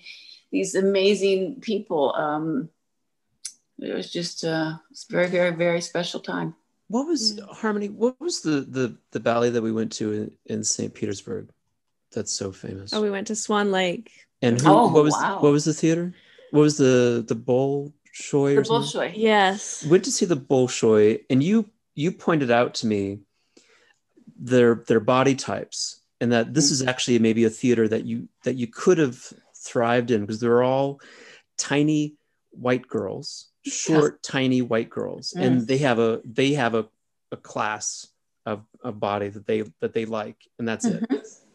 these 0.52 0.76
amazing 0.76 1.62
people. 1.62 2.14
Um, 2.16 2.70
it 3.80 3.94
was 3.94 4.12
just 4.12 4.44
uh, 4.44 4.74
it's 4.92 5.06
a 5.10 5.12
very, 5.12 5.28
very, 5.28 5.52
very 5.56 5.82
special 5.82 6.20
time. 6.20 6.54
What 6.90 7.08
was 7.08 7.38
Yeah. 7.38 7.46
Harmony? 7.52 7.88
What 7.90 8.20
was 8.20 8.42
the 8.42 8.62
the 8.62 8.98
the 9.12 9.20
ballet 9.20 9.52
that 9.52 9.62
we 9.62 9.72
went 9.72 9.92
to 9.94 10.12
in, 10.12 10.32
in 10.48 10.64
St. 10.64 10.94
Petersburg? 10.94 11.50
That's 12.12 12.32
so 12.32 12.52
famous. 12.52 12.92
oh 12.94 13.02
we 13.04 13.12
went 13.12 13.28
to 13.28 13.36
swan 13.36 13.72
lake 13.72 14.12
and 14.42 14.60
who, 14.60 14.70
Oh, 14.70 14.88
what 14.92 15.04
was 15.04 15.14
wow. 15.14 15.40
what 15.42 15.52
was 15.52 15.66
the 15.66 15.74
theater? 15.74 16.14
What 16.52 16.62
was 16.62 16.78
the 16.78 17.24
the 17.28 17.36
Bolshoi 17.36 18.56
The? 18.56 18.70
Bolshoi. 18.70 19.14
yes 19.16 19.86
Went 19.86 20.04
to 20.06 20.12
see 20.12 20.26
the 20.26 20.38
Bolshoi, 20.38 21.22
and 21.30 21.44
you 21.44 21.70
you 21.96 22.12
pointed 22.12 22.52
out 22.52 22.74
to 22.76 22.88
me 22.88 23.20
their 24.40 24.84
their 24.88 25.00
body 25.00 25.36
types, 25.36 26.02
and 26.22 26.32
that 26.32 26.54
this 26.54 26.72
is 26.72 26.82
mm-hmm. 26.82 26.90
actually 26.90 27.20
maybe 27.20 27.44
a 27.44 27.50
theater 27.50 27.88
that 27.88 28.06
you 28.06 28.28
that 28.44 28.56
you 28.56 28.68
could 28.68 28.98
have 28.98 29.22
thrived 29.56 30.12
in 30.12 30.22
because 30.22 30.40
they're 30.40 30.64
all 30.64 31.00
tiny 31.58 32.16
white 32.52 32.88
girls, 32.88 33.50
short, 33.66 34.24
tiny 34.24 34.62
white 34.62 34.90
girls, 34.90 35.34
mm. 35.36 35.44
and 35.44 35.68
they 35.68 35.78
have 35.80 36.00
a 36.00 36.22
they 36.26 36.54
have 36.54 36.76
a, 36.76 36.88
a 37.32 37.38
class 37.38 38.08
of, 38.46 38.64
of 38.84 39.00
body 39.00 39.30
that 39.30 39.46
they 39.46 39.64
that 39.82 39.94
they 39.94 40.06
like, 40.06 40.38
and 40.58 40.68
that's 40.68 40.86
it. 40.86 41.04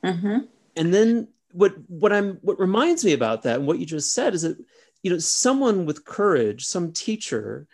hmm 0.04 0.38
And 0.76 0.92
then 0.92 1.28
what 1.54 1.72
what 1.88 2.12
I'm 2.12 2.34
what 2.42 2.58
reminds 2.58 3.04
me 3.04 3.12
about 3.12 3.42
that 3.42 3.58
and 3.58 3.66
what 3.66 3.78
you 3.78 3.86
just 3.86 4.12
said 4.12 4.34
is 4.34 4.42
that 4.42 4.58
you 5.02 5.10
know 5.10 5.18
someone 5.18 5.86
with 5.86 6.04
courage, 6.04 6.66
some 6.66 6.92
teacher 6.92 7.66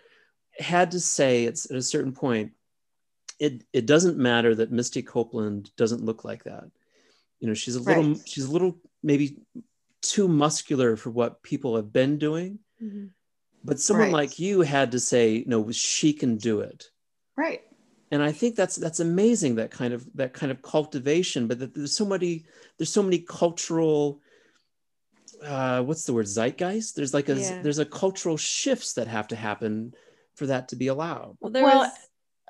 had 0.59 0.91
to 0.91 1.01
say 1.01 1.45
it's 1.45 1.71
at 1.71 1.77
a 1.79 1.83
certain 1.83 2.13
point, 2.13 2.53
it 3.39 3.65
it 3.73 3.87
doesn't 3.87 4.19
matter 4.19 4.55
that 4.55 4.71
Misty 4.71 5.03
Copeland 5.03 5.75
doesn't 5.77 6.05
look 6.05 6.25
like 6.25 6.45
that. 6.45 6.65
You 7.41 7.49
know, 7.49 7.55
she's 7.55 7.77
a 7.77 7.81
little 7.81 8.13
Right. 8.13 8.29
she's 8.29 8.45
a 8.45 8.53
little 8.53 8.79
maybe 9.03 9.39
too 10.03 10.29
muscular 10.29 10.97
for 10.97 11.11
what 11.11 11.43
people 11.43 11.77
have 11.77 11.91
been 11.93 12.19
doing. 12.19 12.59
Mhm. 12.83 13.11
But 13.65 13.81
someone 13.81 14.07
Right. 14.09 14.13
like 14.13 14.39
you 14.39 14.61
had 14.61 14.93
to 14.93 15.01
say, 15.01 15.45
no, 15.47 15.71
she 15.71 16.13
can 16.13 16.37
do 16.37 16.61
it 16.61 16.91
Right. 17.37 17.63
And 18.11 18.23
i 18.23 18.33
think 18.33 18.57
that's 18.57 18.77
that's 18.77 19.01
amazing 19.01 19.55
that 19.57 19.71
kind 19.71 19.95
of 19.95 20.07
that 20.15 20.33
kind 20.33 20.51
of 20.51 20.63
cultivation 20.63 21.47
but 21.47 21.59
that 21.61 21.75
there's 21.75 21.97
so 21.97 22.05
many 22.05 22.45
there's 22.79 22.93
so 22.93 23.03
many 23.03 23.21
cultural 23.21 24.21
uh 25.43 25.83
what's 25.83 26.05
the 26.05 26.13
word 26.13 26.27
zeitgeist 26.27 26.95
there's 26.95 27.15
like 27.15 27.29
a 27.29 27.35
Yeah. 27.35 27.63
there's 27.63 27.79
a 27.79 27.85
cultural 27.85 28.37
shifts 28.37 28.95
that 28.95 29.07
have 29.07 29.29
to 29.29 29.37
happen 29.37 29.95
for 30.35 30.47
that 30.47 30.69
to 30.69 30.77
be 30.77 30.89
allowed 30.89 31.37
Well, 31.41 31.53
there 31.53 31.65
Well, 31.65 31.81
was, 31.81 31.93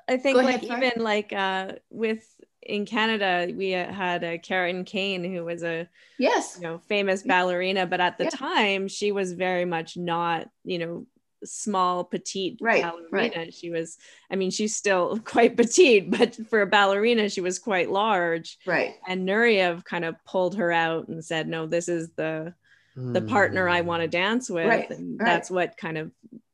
I 0.09 0.17
think, 0.17 0.37
like 0.37 0.47
ahead, 0.47 0.65
sorry. 0.65 0.87
even 0.87 1.03
like 1.03 1.31
uh, 1.33 1.73
with 1.89 2.25
in 2.61 2.85
Canada, 2.85 3.51
we 3.55 3.75
uh, 3.75 3.91
had 3.91 4.23
a 4.23 4.37
Karen 4.37 4.83
Kain 4.83 5.23
who 5.23 5.45
was 5.45 5.63
a 5.63 5.87
Yes. 6.17 6.55
you 6.57 6.63
know 6.63 6.79
famous 6.87 7.23
ballerina, 7.23 7.85
but 7.85 8.01
at 8.01 8.17
the 8.17 8.25
Yeah. 8.25 8.29
time 8.31 8.87
she 8.87 9.11
was 9.11 9.33
very 9.33 9.65
much 9.65 9.97
not 9.97 10.47
you 10.63 10.79
know 10.79 11.05
small 11.43 12.03
petite 12.03 12.57
Right, 12.61 12.83
ballerina. 12.83 13.51
She 13.51 13.69
was, 13.69 13.97
I 14.29 14.35
mean, 14.35 14.51
she's 14.51 14.75
still 14.75 15.19
quite 15.23 15.57
petite, 15.57 16.11
but 16.11 16.35
for 16.49 16.61
a 16.61 16.67
ballerina, 16.67 17.29
she 17.29 17.41
was 17.41 17.59
quite 17.59 17.89
large. 17.89 18.57
Right. 18.65 18.95
And 19.07 19.27
Nureyev 19.27 19.83
kind 19.83 20.05
of 20.05 20.15
pulled 20.25 20.55
her 20.55 20.71
out 20.71 21.07
and 21.07 21.23
said, 21.23 21.47
"No, 21.47 21.65
this 21.65 21.87
is 21.87 22.09
the 22.15 22.53
the 22.95 23.21
partner 23.21 23.69
I 23.69 23.81
want 23.81 24.01
to 24.01 24.07
dance 24.07 24.49
with," 24.49 24.67
Right, 24.67 24.89
and 24.89 25.19
right. 25.19 25.25
that's 25.25 25.49
what 25.49 25.77
kind 25.77 25.97
of 25.97 26.11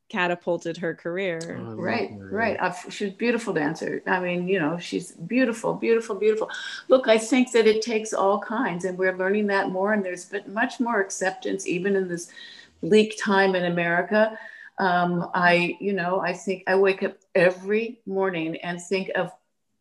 catapulted 0.09 0.77
her 0.77 0.95
career. 0.95 1.59
Oh, 1.59 1.75
right, 1.75 2.11
right. 2.17 2.57
Uh, 2.59 2.73
she's 2.89 3.11
a 3.11 3.15
beautiful 3.15 3.53
dancer. 3.53 4.01
I 4.07 4.19
mean, 4.19 4.47
you 4.47 4.59
know, 4.59 4.77
she's 4.77 5.11
beautiful, 5.11 5.73
beautiful, 5.73 6.15
beautiful. 6.15 6.49
Look, 6.87 7.07
I 7.07 7.17
think 7.17 7.51
that 7.51 7.67
it 7.67 7.81
takes 7.81 8.13
all 8.13 8.39
kinds, 8.39 8.85
and 8.85 8.97
we're 8.97 9.17
learning 9.17 9.47
that 9.47 9.69
more. 9.69 9.93
And 9.93 10.03
there's 10.03 10.25
been 10.25 10.53
much 10.53 10.79
more 10.79 11.01
acceptance, 11.01 11.67
even 11.67 11.95
in 11.95 12.07
this 12.07 12.31
bleak 12.81 13.19
time 13.21 13.55
in 13.55 13.65
America. 13.65 14.37
Um, 14.79 15.29
I, 15.33 15.75
you 15.79 15.93
know, 15.93 16.19
I 16.19 16.33
think 16.33 16.63
I 16.67 16.75
wake 16.75 17.03
up 17.03 17.17
every 17.33 17.99
morning 18.05 18.57
and 18.57 18.81
think 18.81 19.09
of 19.15 19.31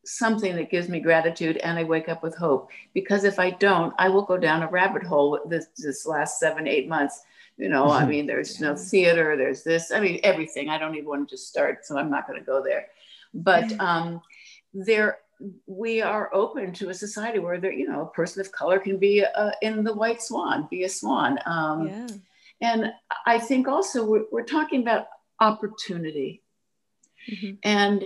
something 0.05 0.55
that 0.57 0.70
gives 0.70 0.88
me 0.88 1.01
gratitude 1.01 1.57
and 1.59 1.78
I 1.78 1.84
wake 1.84 2.09
up 2.09 2.22
with 2.22 2.36
hope. 2.36 2.70
Because 2.94 3.24
if 3.24 3.38
I 3.38 3.51
don't, 3.51 3.92
I 3.99 4.09
will 4.09 4.22
go 4.22 4.38
down 4.38 4.62
a 4.62 4.68
rabbit 4.68 5.03
hole 5.03 5.40
this, 5.47 5.66
this 5.76 6.07
last 6.07 6.38
seven, 6.38 6.66
eight 6.66 6.88
months 6.88 7.22
you 7.57 7.68
know, 7.68 7.90
I 7.90 8.05
mean, 8.07 8.26
there's 8.26 8.61
no 8.61 8.74
theater, 8.76 9.36
there's 9.36 9.62
this, 9.62 9.90
I 9.90 10.01
mean, 10.01 10.20
everything. 10.22 10.68
I 10.68 10.78
don't 10.78 10.94
even 10.94 11.09
want 11.09 11.28
to 11.28 11.34
just 11.34 11.49
start, 11.49 11.84
so 11.84 11.99
I'm 11.99 12.11
not 12.11 12.26
going 12.26 12.38
to 12.38 12.44
go 12.44 12.62
there. 12.62 12.86
But 13.34 13.78
um, 13.80 14.22
there, 14.72 15.18
we 15.66 16.01
are 16.01 16.34
open 16.34 16.72
to 16.74 16.88
a 16.88 16.94
society 16.94 17.38
where 17.38 17.61
there, 17.61 17.72
you 17.72 17.88
know, 17.88 18.03
a 18.03 18.07
person 18.07 18.40
of 18.40 18.53
color 18.53 18.78
can 18.78 18.99
be 18.99 19.24
uh, 19.24 19.51
in 19.62 19.84
the 19.84 19.92
white 19.92 20.22
swan, 20.22 20.66
be 20.70 20.84
a 20.84 20.88
swan. 20.88 21.38
Um, 21.44 21.88
yeah. 21.88 22.07
And 22.61 22.93
I 23.27 23.39
think 23.39 23.69
also 23.69 24.05
we're, 24.05 24.25
we're 24.31 24.45
talking 24.45 24.83
about 24.83 25.09
opportunity. 25.41 26.43
Mm-hmm. 27.31 27.55
And 27.63 28.05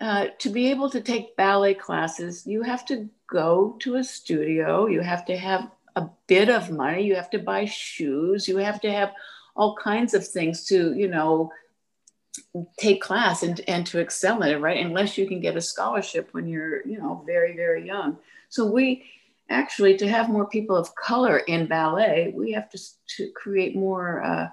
uh, 0.00 0.26
to 0.40 0.50
be 0.50 0.70
able 0.70 0.90
to 0.90 1.00
take 1.00 1.36
ballet 1.36 1.74
classes, 1.74 2.46
you 2.46 2.62
have 2.62 2.84
to 2.86 3.08
go 3.30 3.76
to 3.80 3.96
a 3.96 4.04
studio, 4.04 4.86
you 4.86 5.00
have 5.00 5.24
to 5.26 5.36
have 5.36 5.70
a 5.96 6.08
bit 6.26 6.48
of 6.48 6.70
money. 6.70 7.04
You 7.04 7.14
have 7.16 7.30
to 7.30 7.38
buy 7.38 7.66
shoes. 7.66 8.48
You 8.48 8.56
have 8.58 8.80
to 8.80 8.90
have 8.90 9.12
all 9.54 9.76
kinds 9.76 10.14
of 10.14 10.26
things 10.26 10.64
to, 10.66 10.94
you 10.94 11.08
know, 11.08 11.52
take 12.78 13.02
class 13.02 13.42
and, 13.42 13.60
and 13.68 13.86
to 13.86 13.98
excel 13.98 14.42
in 14.42 14.52
it, 14.52 14.60
right? 14.60 14.84
Unless 14.84 15.18
you 15.18 15.26
can 15.26 15.40
get 15.40 15.56
a 15.56 15.60
scholarship 15.60 16.30
when 16.32 16.48
you're, 16.48 16.86
you 16.86 16.98
know, 16.98 17.22
very, 17.26 17.54
very 17.54 17.86
young. 17.86 18.16
So 18.48 18.66
we 18.66 19.04
actually, 19.52 19.96
to 19.98 20.08
have 20.08 20.28
more 20.28 20.46
people 20.46 20.76
of 20.76 20.94
color 20.94 21.38
in 21.38 21.66
ballet, 21.66 22.32
we 22.34 22.52
have 22.52 22.68
to, 22.70 22.78
to 23.16 23.30
create 23.32 23.76
more 23.76 24.22
uh, 24.22 24.48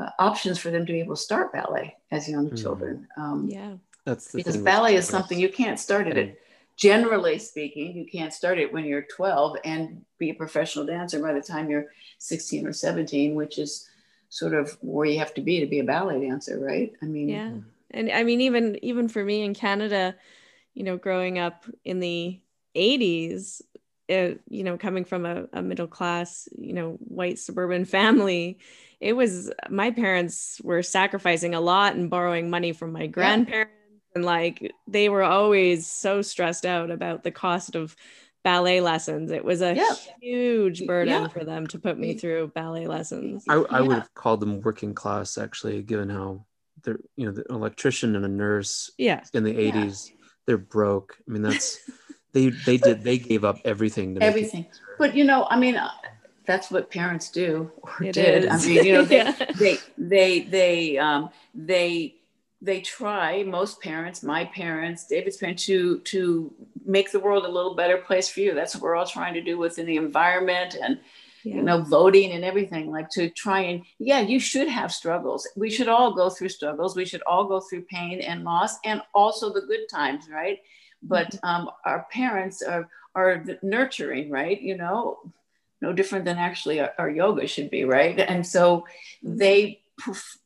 uh, 0.00 0.10
options 0.18 0.58
for 0.58 0.70
them 0.70 0.86
to 0.86 0.92
be 0.92 1.00
able 1.00 1.16
to 1.16 1.20
start 1.20 1.52
ballet 1.52 1.96
as 2.10 2.28
young 2.28 2.46
mm-hmm. 2.46 2.56
children. 2.56 3.08
Um, 3.16 3.48
yeah. 3.50 3.74
That's 4.04 4.32
because 4.32 4.56
ballet 4.56 4.94
is 4.94 5.08
something 5.08 5.38
you 5.38 5.48
can't 5.48 5.80
start 5.80 6.06
it 6.06 6.16
at 6.16 6.36
generally 6.76 7.38
speaking, 7.38 7.96
you 7.96 8.06
can't 8.06 8.32
start 8.32 8.58
it 8.58 8.72
when 8.72 8.84
you're 8.84 9.02
12 9.02 9.56
and 9.64 10.04
be 10.18 10.30
a 10.30 10.34
professional 10.34 10.86
dancer 10.86 11.20
by 11.20 11.32
the 11.32 11.40
time 11.40 11.70
you're 11.70 11.86
16 12.18 12.66
or 12.66 12.72
17, 12.72 13.34
which 13.34 13.58
is 13.58 13.88
sort 14.28 14.54
of 14.54 14.76
where 14.80 15.06
you 15.06 15.18
have 15.18 15.34
to 15.34 15.40
be 15.40 15.60
to 15.60 15.66
be 15.66 15.80
a 15.80 15.84
ballet 15.84 16.20
dancer, 16.20 16.58
right? 16.60 16.92
I 17.02 17.06
mean, 17.06 17.28
yeah. 17.28 17.52
And 17.92 18.10
I 18.10 18.24
mean, 18.24 18.40
even 18.42 18.78
even 18.84 19.08
for 19.08 19.24
me 19.24 19.42
in 19.42 19.54
Canada, 19.54 20.14
you 20.74 20.82
know, 20.82 20.96
growing 20.96 21.38
up 21.38 21.64
in 21.84 22.00
the 22.00 22.38
80s, 22.74 23.62
it, 24.08 24.40
you 24.48 24.64
know, 24.64 24.76
coming 24.78 25.04
from 25.04 25.26
a, 25.26 25.46
a 25.52 25.62
middle 25.62 25.86
class, 25.86 26.48
you 26.56 26.72
know, 26.72 26.92
white 27.00 27.38
suburban 27.38 27.84
family, 27.96 28.58
it 29.00 29.12
was 29.12 29.52
my 29.68 29.90
parents 29.90 30.60
were 30.62 30.82
sacrificing 30.82 31.54
a 31.54 31.60
lot 31.60 31.94
and 31.94 32.08
borrowing 32.10 32.48
money 32.50 32.72
from 32.72 32.92
my 32.92 33.06
grandparents 33.06 33.72
and 34.16 34.24
like 34.24 34.72
they 34.88 35.08
were 35.08 35.22
always 35.22 35.86
so 35.86 36.22
stressed 36.22 36.66
out 36.66 36.90
about 36.90 37.22
the 37.22 37.30
cost 37.30 37.76
of 37.76 37.94
ballet 38.42 38.80
lessons. 38.80 39.30
It 39.30 39.44
was 39.44 39.60
a 39.60 39.74
yeah. 39.74 39.94
huge 40.20 40.86
burden 40.86 41.22
yeah. 41.22 41.28
for 41.28 41.44
them 41.44 41.66
to 41.68 41.78
put 41.78 41.98
me 41.98 42.14
through 42.14 42.48
ballet 42.48 42.86
lessons. 42.86 43.44
I, 43.48 43.54
I 43.54 43.80
would 43.82 43.98
have 43.98 44.14
called 44.14 44.40
them 44.40 44.60
working 44.62 44.94
class 44.94 45.36
actually, 45.36 45.82
given 45.82 46.08
how 46.08 46.46
they're 46.82 46.98
you 47.16 47.26
know 47.26 47.32
the 47.32 47.44
electrician 47.50 48.16
and 48.16 48.24
a 48.24 48.28
nurse 48.28 48.90
yeah 48.98 49.24
in 49.32 49.44
the 49.44 49.54
80s 49.54 50.10
they're 50.46 50.58
broke. 50.58 51.18
I 51.28 51.32
mean 51.32 51.42
that's 51.42 51.78
they 52.36 52.50
they 52.50 52.76
did 52.76 53.02
they 53.02 53.18
gave 53.18 53.44
up 53.44 53.58
everything 53.64 54.14
to 54.14 54.22
everything. 54.22 54.66
But 54.98 55.16
you 55.16 55.24
know, 55.24 55.46
I 55.48 55.58
mean 55.58 55.80
that's 56.44 56.70
what 56.70 56.90
parents 56.90 57.30
do 57.30 57.70
or 57.82 58.04
it 58.04 58.12
did. 58.12 58.44
Is. 58.44 58.50
I 58.52 58.68
mean, 58.68 58.84
you 58.84 58.92
know, 58.92 59.02
they, 59.04 59.32
they 59.58 59.78
they 59.96 60.40
they 60.40 60.98
um 60.98 61.30
they 61.54 62.16
they 62.62 62.80
try 62.80 63.42
most 63.42 63.82
parents 63.82 64.22
my 64.22 64.44
parents 64.46 65.06
david's 65.06 65.36
parents 65.36 65.66
to 65.66 65.98
to 66.00 66.52
make 66.86 67.12
the 67.12 67.20
world 67.20 67.44
a 67.44 67.48
little 67.48 67.74
better 67.74 67.98
place 67.98 68.30
for 68.30 68.40
you 68.40 68.54
that's 68.54 68.74
what 68.74 68.82
we're 68.82 68.96
all 68.96 69.06
trying 69.06 69.34
to 69.34 69.42
do 69.42 69.58
within 69.58 69.84
the 69.84 69.96
environment 69.96 70.74
and 70.82 70.98
yeah. 71.44 71.56
you 71.56 71.62
know 71.62 71.82
voting 71.82 72.32
and 72.32 72.46
everything 72.46 72.90
like 72.90 73.10
to 73.10 73.28
try 73.28 73.60
and 73.60 73.82
yeah 73.98 74.20
you 74.20 74.40
should 74.40 74.68
have 74.68 74.90
struggles 74.90 75.46
we 75.54 75.68
should 75.68 75.86
all 75.86 76.14
go 76.14 76.30
through 76.30 76.48
struggles 76.48 76.96
we 76.96 77.04
should 77.04 77.22
all 77.26 77.44
go 77.44 77.60
through 77.60 77.82
pain 77.82 78.22
and 78.22 78.42
loss 78.42 78.78
and 78.86 79.02
also 79.14 79.52
the 79.52 79.60
good 79.60 79.86
times 79.90 80.24
right 80.32 80.60
but 81.02 81.30
mm-hmm. 81.30 81.46
um, 81.46 81.70
our 81.84 82.06
parents 82.10 82.62
are 82.62 82.88
are 83.14 83.44
nurturing 83.62 84.30
right 84.30 84.60
you 84.60 84.76
know 84.76 85.18
no 85.80 85.92
different 85.92 86.24
than 86.24 86.38
actually 86.38 86.80
our, 86.80 86.92
our 86.98 87.10
yoga 87.10 87.46
should 87.46 87.70
be 87.70 87.84
right 87.84 88.18
and 88.20 88.46
so 88.46 88.86
they 89.22 89.80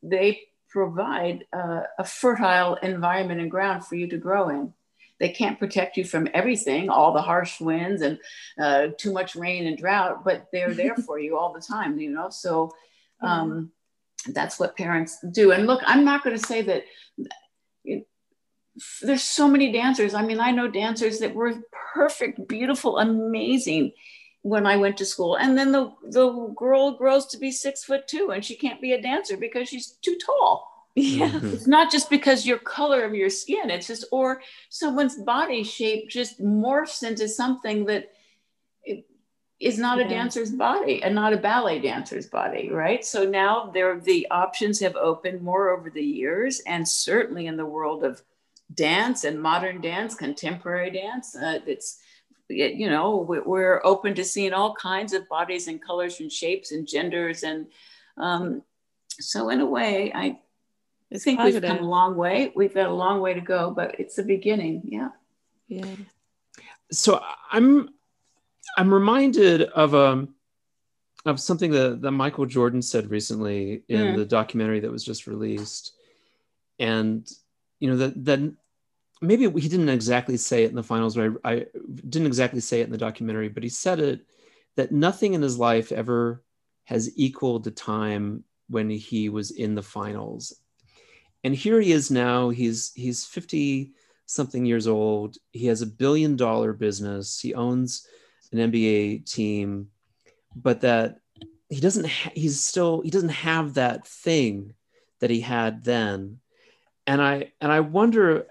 they 0.02 0.40
provide 0.70 1.44
uh, 1.52 1.82
a 1.98 2.04
fertile 2.04 2.76
environment 2.76 3.40
and 3.40 3.50
ground 3.50 3.84
for 3.84 3.96
you 3.96 4.06
to 4.08 4.16
grow 4.16 4.48
in. 4.48 4.72
They 5.18 5.28
can't 5.28 5.58
protect 5.58 5.98
you 5.98 6.04
from 6.04 6.28
everything, 6.32 6.88
all 6.88 7.12
the 7.12 7.20
harsh 7.20 7.60
winds 7.60 8.00
and 8.00 8.18
uh, 8.58 8.88
too 8.96 9.12
much 9.12 9.36
rain 9.36 9.66
and 9.66 9.76
drought, 9.76 10.24
but 10.24 10.46
they're 10.52 10.72
there 10.72 10.96
for 11.06 11.18
you 11.18 11.36
all 11.36 11.52
the 11.52 11.60
time, 11.60 11.98
you 11.98 12.10
know? 12.10 12.30
So 12.30 12.72
um, 13.20 13.72
that's 14.28 14.58
what 14.58 14.76
parents 14.76 15.18
do. 15.32 15.52
And 15.52 15.66
look, 15.66 15.82
I'm 15.84 16.04
not 16.04 16.24
going 16.24 16.38
to 16.38 16.46
say 16.46 16.62
that 16.62 16.84
there's 19.02 19.22
so 19.22 19.48
many 19.48 19.72
dancers. 19.72 20.14
I 20.14 20.22
mean, 20.22 20.40
I 20.40 20.50
know 20.50 20.68
dancers 20.68 21.18
that 21.18 21.34
were 21.34 21.54
perfect, 21.94 22.46
beautiful, 22.48 22.98
amazing 22.98 23.92
when 24.42 24.66
I 24.66 24.76
went 24.76 24.96
to 24.98 25.04
school. 25.04 25.36
And 25.36 25.56
then 25.56 25.72
the, 25.72 25.92
the 26.02 26.30
girl 26.56 26.96
grows 26.96 27.26
to 27.26 27.38
be 27.38 27.50
six 27.50 27.84
foot 27.84 28.08
two 28.08 28.30
and 28.30 28.44
she 28.44 28.56
can't 28.56 28.80
be 28.80 28.92
a 28.92 29.02
dancer 29.02 29.36
because 29.36 29.68
she's 29.68 29.98
too 30.02 30.18
tall. 30.24 30.68
Yeah. 30.96 31.30
Mm-hmm. 31.30 31.54
It's 31.54 31.68
not 31.68 31.92
just 31.92 32.10
because 32.10 32.44
your 32.44 32.58
color 32.58 33.04
of 33.04 33.14
your 33.14 33.30
skin, 33.30 33.70
it's 33.70 33.86
just, 33.86 34.04
or 34.10 34.42
someone's 34.70 35.16
body 35.16 35.62
shape 35.62 36.08
just 36.10 36.42
morphs 36.42 37.04
into 37.04 37.28
something 37.28 37.84
that 37.84 38.10
is 39.60 39.78
not 39.78 39.98
yeah. 39.98 40.06
a 40.06 40.08
dancer's 40.08 40.50
body 40.50 41.02
and 41.02 41.14
not 41.14 41.32
a 41.32 41.36
ballet 41.36 41.78
dancer's 41.78 42.26
body, 42.26 42.70
right? 42.70 43.04
So 43.04 43.24
now 43.24 43.70
there 43.72 44.00
the 44.00 44.26
options 44.30 44.80
have 44.80 44.96
opened 44.96 45.42
more 45.42 45.70
over 45.70 45.90
the 45.90 46.02
years, 46.02 46.60
and 46.66 46.86
certainly 46.88 47.46
in 47.46 47.56
the 47.56 47.66
world 47.66 48.02
of 48.02 48.22
dance 48.74 49.24
and 49.24 49.40
modern 49.40 49.80
dance, 49.80 50.14
contemporary 50.14 50.90
dance, 50.90 51.36
uh, 51.36 51.60
it's 51.66 51.98
you 52.48 52.90
know 52.90 53.18
we're 53.18 53.80
open 53.84 54.14
to 54.14 54.24
seeing 54.24 54.52
all 54.52 54.74
kinds 54.74 55.12
of 55.12 55.28
bodies 55.28 55.68
and 55.68 55.80
colors 55.80 56.18
and 56.18 56.32
shapes 56.32 56.72
and 56.72 56.86
genders 56.86 57.44
and 57.44 57.66
um, 58.16 58.62
so 59.20 59.50
in 59.50 59.60
a 59.60 59.66
way 59.66 60.10
i 60.14 60.36
it's 61.10 61.24
think 61.24 61.38
positive. 61.38 61.62
we've 61.62 61.78
come 61.78 61.84
a 61.84 61.88
long 61.88 62.16
way. 62.16 62.52
We've 62.54 62.72
got 62.72 62.86
a 62.86 62.94
long 62.94 63.20
way 63.20 63.34
to 63.34 63.40
go 63.40 63.70
but 63.70 63.98
it's 63.98 64.16
the 64.16 64.22
beginning. 64.22 64.82
Yeah. 64.84 65.08
Yeah. 65.68 65.86
So 66.92 67.22
i'm 67.50 67.90
i'm 68.76 68.92
reminded 68.92 69.62
of 69.62 69.94
um 69.94 70.34
of 71.26 71.38
something 71.38 71.70
that, 71.72 72.00
that 72.00 72.12
michael 72.12 72.46
jordan 72.46 72.80
said 72.80 73.10
recently 73.10 73.82
in 73.88 74.00
mm. 74.00 74.16
the 74.16 74.24
documentary 74.24 74.80
that 74.80 74.90
was 74.90 75.04
just 75.04 75.26
released. 75.26 75.92
And 76.78 77.28
you 77.78 77.90
know 77.90 77.96
that 77.96 78.24
that 78.24 78.52
maybe 79.20 79.50
he 79.60 79.68
didn't 79.68 79.88
exactly 79.88 80.36
say 80.36 80.64
it 80.64 80.70
in 80.70 80.76
the 80.76 80.82
finals, 80.82 81.16
but 81.16 81.32
I, 81.44 81.52
I, 81.52 81.66
didn't 82.08 82.26
exactly 82.26 82.60
say 82.60 82.80
it 82.80 82.84
in 82.84 82.92
the 82.92 82.98
documentary, 82.98 83.48
but 83.48 83.62
he 83.62 83.68
said 83.68 84.00
it 84.00 84.26
that 84.76 84.92
nothing 84.92 85.34
in 85.34 85.42
his 85.42 85.58
life 85.58 85.92
ever 85.92 86.42
has 86.84 87.10
equaled 87.16 87.64
the 87.64 87.70
time 87.70 88.44
when 88.68 88.88
he 88.88 89.28
was 89.28 89.50
in 89.50 89.74
the 89.74 89.82
finals. 89.82 90.54
And 91.44 91.54
here 91.54 91.80
he 91.80 91.92
is 91.92 92.10
now. 92.10 92.50
He's 92.50 92.92
he's 92.94 93.24
50 93.24 93.92
something 94.26 94.64
years 94.64 94.86
old. 94.86 95.36
He 95.52 95.66
has 95.66 95.82
a 95.82 95.86
billion 95.86 96.36
dollar 96.36 96.72
business. 96.72 97.40
He 97.40 97.54
owns 97.54 98.06
an 98.52 98.70
NBA 98.70 99.30
team, 99.30 99.88
but 100.54 100.82
that 100.82 101.18
he 101.68 101.80
doesn't 101.80 102.06
ha- 102.06 102.32
he's 102.34 102.60
still 102.60 103.00
he 103.00 103.10
doesn't 103.10 103.30
have 103.30 103.74
that 103.74 104.06
thing 104.06 104.74
that 105.20 105.30
he 105.30 105.40
had 105.40 105.84
then. 105.84 106.38
And 107.06 107.22
I 107.22 107.52
and 107.60 107.72
I 107.72 107.80
wonder 107.80 108.46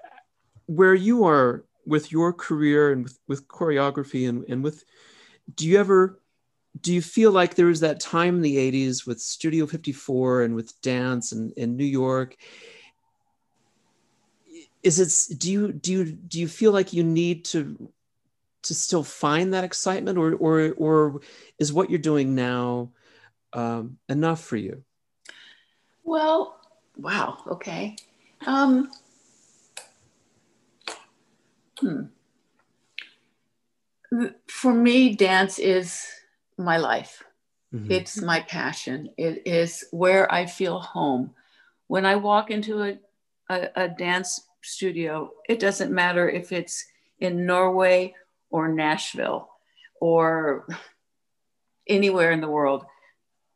where 0.69 0.93
you 0.93 1.25
are 1.25 1.65
with 1.87 2.11
your 2.11 2.31
career 2.31 2.91
and 2.91 3.03
with, 3.03 3.19
with 3.27 3.47
choreography 3.47 4.29
and, 4.29 4.45
and 4.47 4.63
with 4.63 4.83
do 5.55 5.67
you 5.67 5.79
ever 5.79 6.21
do 6.79 6.93
you 6.93 7.01
feel 7.01 7.31
like 7.31 7.55
there 7.55 7.65
was 7.65 7.79
that 7.79 7.99
time 7.99 8.35
in 8.35 8.41
the 8.43 8.57
80s 8.71 9.07
with 9.07 9.19
studio 9.19 9.65
54 9.65 10.43
and 10.43 10.53
with 10.53 10.79
dance 10.81 11.31
and 11.31 11.51
in 11.53 11.75
new 11.75 11.83
york 11.83 12.37
is 14.83 14.99
it 14.99 15.39
do 15.39 15.51
you 15.51 15.73
do 15.73 15.91
you 15.91 16.05
do 16.05 16.39
you 16.39 16.47
feel 16.47 16.71
like 16.71 16.93
you 16.93 17.03
need 17.03 17.45
to 17.45 17.91
to 18.61 18.75
still 18.75 19.03
find 19.03 19.53
that 19.55 19.63
excitement 19.63 20.19
or 20.19 20.33
or 20.35 20.73
or 20.77 21.21
is 21.57 21.73
what 21.73 21.89
you're 21.89 21.97
doing 21.97 22.35
now 22.35 22.91
um, 23.53 23.97
enough 24.07 24.43
for 24.43 24.57
you 24.57 24.83
well 26.03 26.59
wow. 26.99 27.37
Okay. 27.47 27.95
Um, 28.45 28.91
hmm. 31.79 32.03
For 34.47 34.73
me, 34.73 35.15
dance 35.15 35.59
is 35.59 36.05
my 36.57 36.77
life. 36.77 37.23
Mm-hmm. 37.73 37.91
It's 37.91 38.21
my 38.21 38.41
passion. 38.41 39.09
It 39.17 39.43
is 39.45 39.85
where 39.91 40.31
I 40.31 40.45
feel 40.45 40.79
home. 40.79 41.31
When 41.87 42.05
I 42.05 42.15
walk 42.15 42.49
into 42.49 42.83
a, 42.83 42.97
a, 43.49 43.69
a 43.75 43.87
dance 43.89 44.47
studio, 44.61 45.31
it 45.47 45.59
doesn't 45.59 45.91
matter 45.91 46.29
if 46.29 46.51
it's 46.51 46.85
in 47.19 47.45
Norway 47.45 48.15
or 48.49 48.67
Nashville 48.67 49.49
or 50.01 50.67
anywhere 51.87 52.31
in 52.31 52.41
the 52.41 52.49
world. 52.49 52.85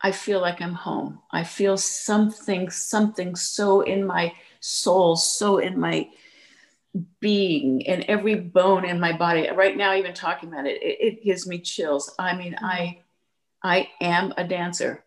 I 0.01 0.11
feel 0.11 0.41
like 0.41 0.61
I'm 0.61 0.73
home. 0.73 1.19
I 1.31 1.43
feel 1.43 1.77
something, 1.77 2.69
something 2.69 3.35
so 3.35 3.81
in 3.81 4.05
my 4.05 4.33
soul, 4.59 5.15
so 5.15 5.59
in 5.59 5.79
my 5.79 6.09
being, 7.19 7.81
in 7.81 8.03
every 8.09 8.35
bone 8.35 8.85
in 8.85 8.99
my 8.99 9.13
body. 9.13 9.49
Right 9.49 9.75
now, 9.75 9.95
even 9.95 10.13
talking 10.13 10.49
about 10.49 10.67
it, 10.67 10.81
it, 10.81 10.97
it 10.99 11.23
gives 11.23 11.47
me 11.47 11.59
chills. 11.59 12.13
I 12.19 12.35
mean, 12.35 12.55
I, 12.61 12.99
I 13.63 13.89
am 14.01 14.33
a 14.37 14.43
dancer. 14.43 15.03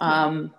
Um, 0.00 0.52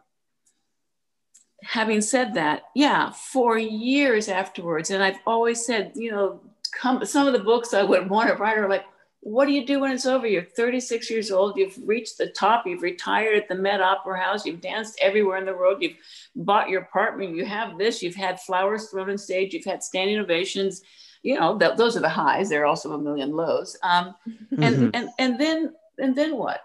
having 1.64 2.02
said 2.02 2.34
that, 2.36 2.64
yeah, 2.76 3.12
for 3.12 3.58
years 3.58 4.30
afterwards, 4.30 4.90
and 4.90 5.04
I've 5.04 5.20
always 5.26 5.66
said, 5.66 5.94
you 5.96 6.12
know, 6.12 6.42
come, 6.72 7.06
some 7.06 7.28
of 7.28 7.34
the 7.34 7.40
books 7.40 7.74
I 7.74 7.84
would 7.84 8.10
want 8.10 8.30
to 8.30 8.36
write 8.36 8.58
are 8.58 8.70
like, 8.70 8.86
what 9.24 9.46
do 9.46 9.54
you 9.54 9.66
do 9.66 9.80
when 9.80 9.92
it's 9.92 10.06
over? 10.06 10.28
You're 10.28 10.44
36 10.44 11.10
years 11.10 11.32
old. 11.32 11.56
You've 11.56 11.78
reached 11.86 12.18
the 12.18 12.28
top. 12.28 12.68
You've 12.68 12.82
retired 12.82 13.38
at 13.38 13.48
the 13.48 13.56
Met 13.56 13.80
Opera 13.80 14.20
House. 14.20 14.46
You've 14.46 14.60
danced 14.60 15.00
everywhere 15.02 15.38
in 15.38 15.46
the 15.46 15.54
world. 15.54 15.82
You've 15.82 15.96
bought 16.36 16.70
your 16.70 16.82
apartment. 16.82 17.36
You 17.36 17.46
have 17.46 17.78
this. 17.78 18.04
You've 18.04 18.16
had 18.16 18.42
flowers 18.42 18.90
thrown 18.90 19.10
on 19.10 19.18
stage. 19.18 19.54
You've 19.54 19.64
had 19.64 19.82
standing 19.82 20.20
ovations. 20.20 20.82
You 21.22 21.40
know, 21.40 21.58
th- 21.58 21.78
those 21.78 21.96
are 21.96 22.02
the 22.02 22.10
highs. 22.10 22.50
There 22.50 22.64
are 22.64 22.66
also 22.66 22.92
a 22.92 23.02
million 23.02 23.32
lows. 23.32 23.78
Um, 23.82 24.14
and, 24.26 24.76
mm-hmm. 24.76 24.90
and, 24.94 25.10
and 25.18 25.40
then, 25.40 25.74
and 25.98 26.14
then 26.14 26.36
what? 26.36 26.60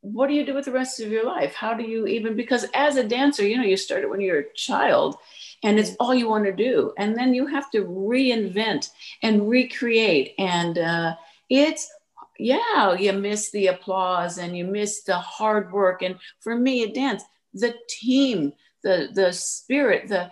What 0.00 0.28
do 0.28 0.34
you 0.34 0.46
do 0.46 0.54
with 0.54 0.66
the 0.66 0.70
rest 0.70 1.00
of 1.00 1.10
your 1.10 1.24
life? 1.24 1.54
How 1.54 1.74
do 1.74 1.82
you 1.82 2.06
even, 2.06 2.36
because 2.36 2.66
as 2.72 2.96
a 2.96 3.08
dancer, 3.08 3.44
you 3.44 3.56
know, 3.56 3.64
you 3.64 3.76
started 3.76 4.10
when 4.10 4.20
you're 4.20 4.40
a 4.40 4.52
child 4.52 5.16
and 5.64 5.76
it's 5.80 5.96
all 5.98 6.14
you 6.14 6.28
want 6.28 6.44
to 6.44 6.52
do. 6.52 6.92
And 6.98 7.16
then 7.16 7.34
you 7.34 7.46
have 7.46 7.68
to 7.72 7.84
reinvent 7.84 8.90
and 9.22 9.48
recreate 9.48 10.34
and, 10.38 10.78
uh, 10.78 11.16
it's 11.50 11.90
yeah 12.38 12.94
you 12.94 13.12
miss 13.12 13.50
the 13.50 13.68
applause 13.68 14.38
and 14.38 14.56
you 14.56 14.64
miss 14.64 15.02
the 15.02 15.16
hard 15.16 15.72
work. 15.72 16.02
And 16.02 16.16
for 16.40 16.56
me 16.56 16.82
a 16.82 16.92
dance 16.92 17.22
the 17.54 17.74
team 17.88 18.52
the 18.82 19.08
the 19.14 19.32
spirit 19.32 20.08
the 20.08 20.30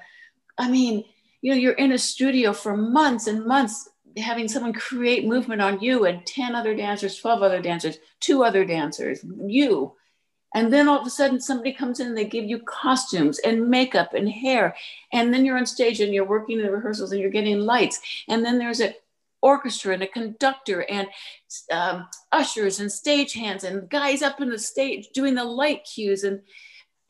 i 0.58 0.68
mean 0.68 1.04
you 1.40 1.52
know 1.52 1.56
you're 1.56 1.72
in 1.74 1.92
a 1.92 1.98
studio 1.98 2.52
for 2.52 2.76
months 2.76 3.28
and 3.28 3.46
months 3.46 3.88
having 4.18 4.48
someone 4.48 4.72
create 4.72 5.24
movement 5.24 5.62
on 5.62 5.80
you 5.80 6.04
and 6.04 6.26
10 6.26 6.54
other 6.54 6.74
dancers 6.74 7.16
12 7.18 7.42
other 7.42 7.62
dancers 7.62 7.98
two 8.20 8.44
other 8.44 8.64
dancers 8.64 9.24
you. 9.46 9.94
And 10.54 10.72
then 10.72 10.88
all 10.88 11.00
of 11.00 11.06
a 11.06 11.10
sudden 11.10 11.40
somebody 11.40 11.72
comes 11.72 11.98
in 11.98 12.08
and 12.08 12.16
they 12.16 12.26
give 12.26 12.44
you 12.44 12.58
costumes 12.58 13.38
and 13.38 13.70
makeup 13.70 14.12
and 14.12 14.28
hair. 14.28 14.76
And 15.12 15.32
then 15.32 15.44
you're 15.44 15.56
on 15.56 15.66
stage 15.66 16.00
and 16.00 16.12
you're 16.12 16.26
working 16.26 16.58
in 16.58 16.66
the 16.66 16.70
rehearsals 16.70 17.12
and 17.12 17.20
you're 17.20 17.30
getting 17.30 17.60
lights. 17.60 18.00
And 18.28 18.44
then 18.44 18.58
there's 18.58 18.80
a 18.80 18.94
orchestra 19.43 19.95
and 19.95 20.03
a 20.03 20.07
conductor 20.07 20.84
and 20.88 21.09
um, 21.70 22.07
ushers 22.30 22.80
and 22.80 22.90
stagehands 22.90 23.64
and 23.64 23.90
guys 23.90 24.22
up 24.22 24.40
in 24.40 24.49
the 24.49 24.59
stage 24.59 25.09
doing 25.12 25.34
the 25.34 25.45
light 25.45 25.84
cues 25.84 26.24
and 26.24 26.40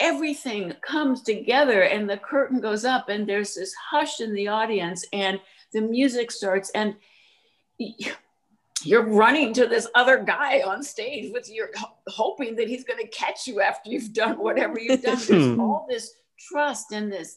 everything 0.00 0.72
comes 0.84 1.22
together 1.22 1.82
and 1.82 2.08
the 2.08 2.16
curtain 2.16 2.60
goes 2.60 2.84
up 2.84 3.08
and 3.08 3.28
there's 3.28 3.54
this 3.54 3.72
hush 3.90 4.20
in 4.20 4.34
the 4.34 4.48
audience 4.48 5.04
and 5.12 5.38
the 5.72 5.80
music 5.80 6.30
starts 6.30 6.70
and 6.70 6.96
you're 8.84 9.06
running 9.06 9.52
to 9.54 9.66
this 9.66 9.86
other 9.94 10.22
guy 10.22 10.62
on 10.62 10.82
stage 10.82 11.32
with 11.32 11.50
your 11.50 11.70
hoping 12.08 12.56
that 12.56 12.68
he's 12.68 12.84
going 12.84 12.98
to 12.98 13.08
catch 13.08 13.46
you 13.46 13.60
after 13.60 13.90
you've 13.90 14.12
done 14.12 14.36
whatever 14.38 14.78
you've 14.78 15.02
done. 15.02 15.18
There's 15.28 15.58
all 15.58 15.86
this 15.88 16.12
trust 16.48 16.92
and 16.92 17.12
this 17.12 17.36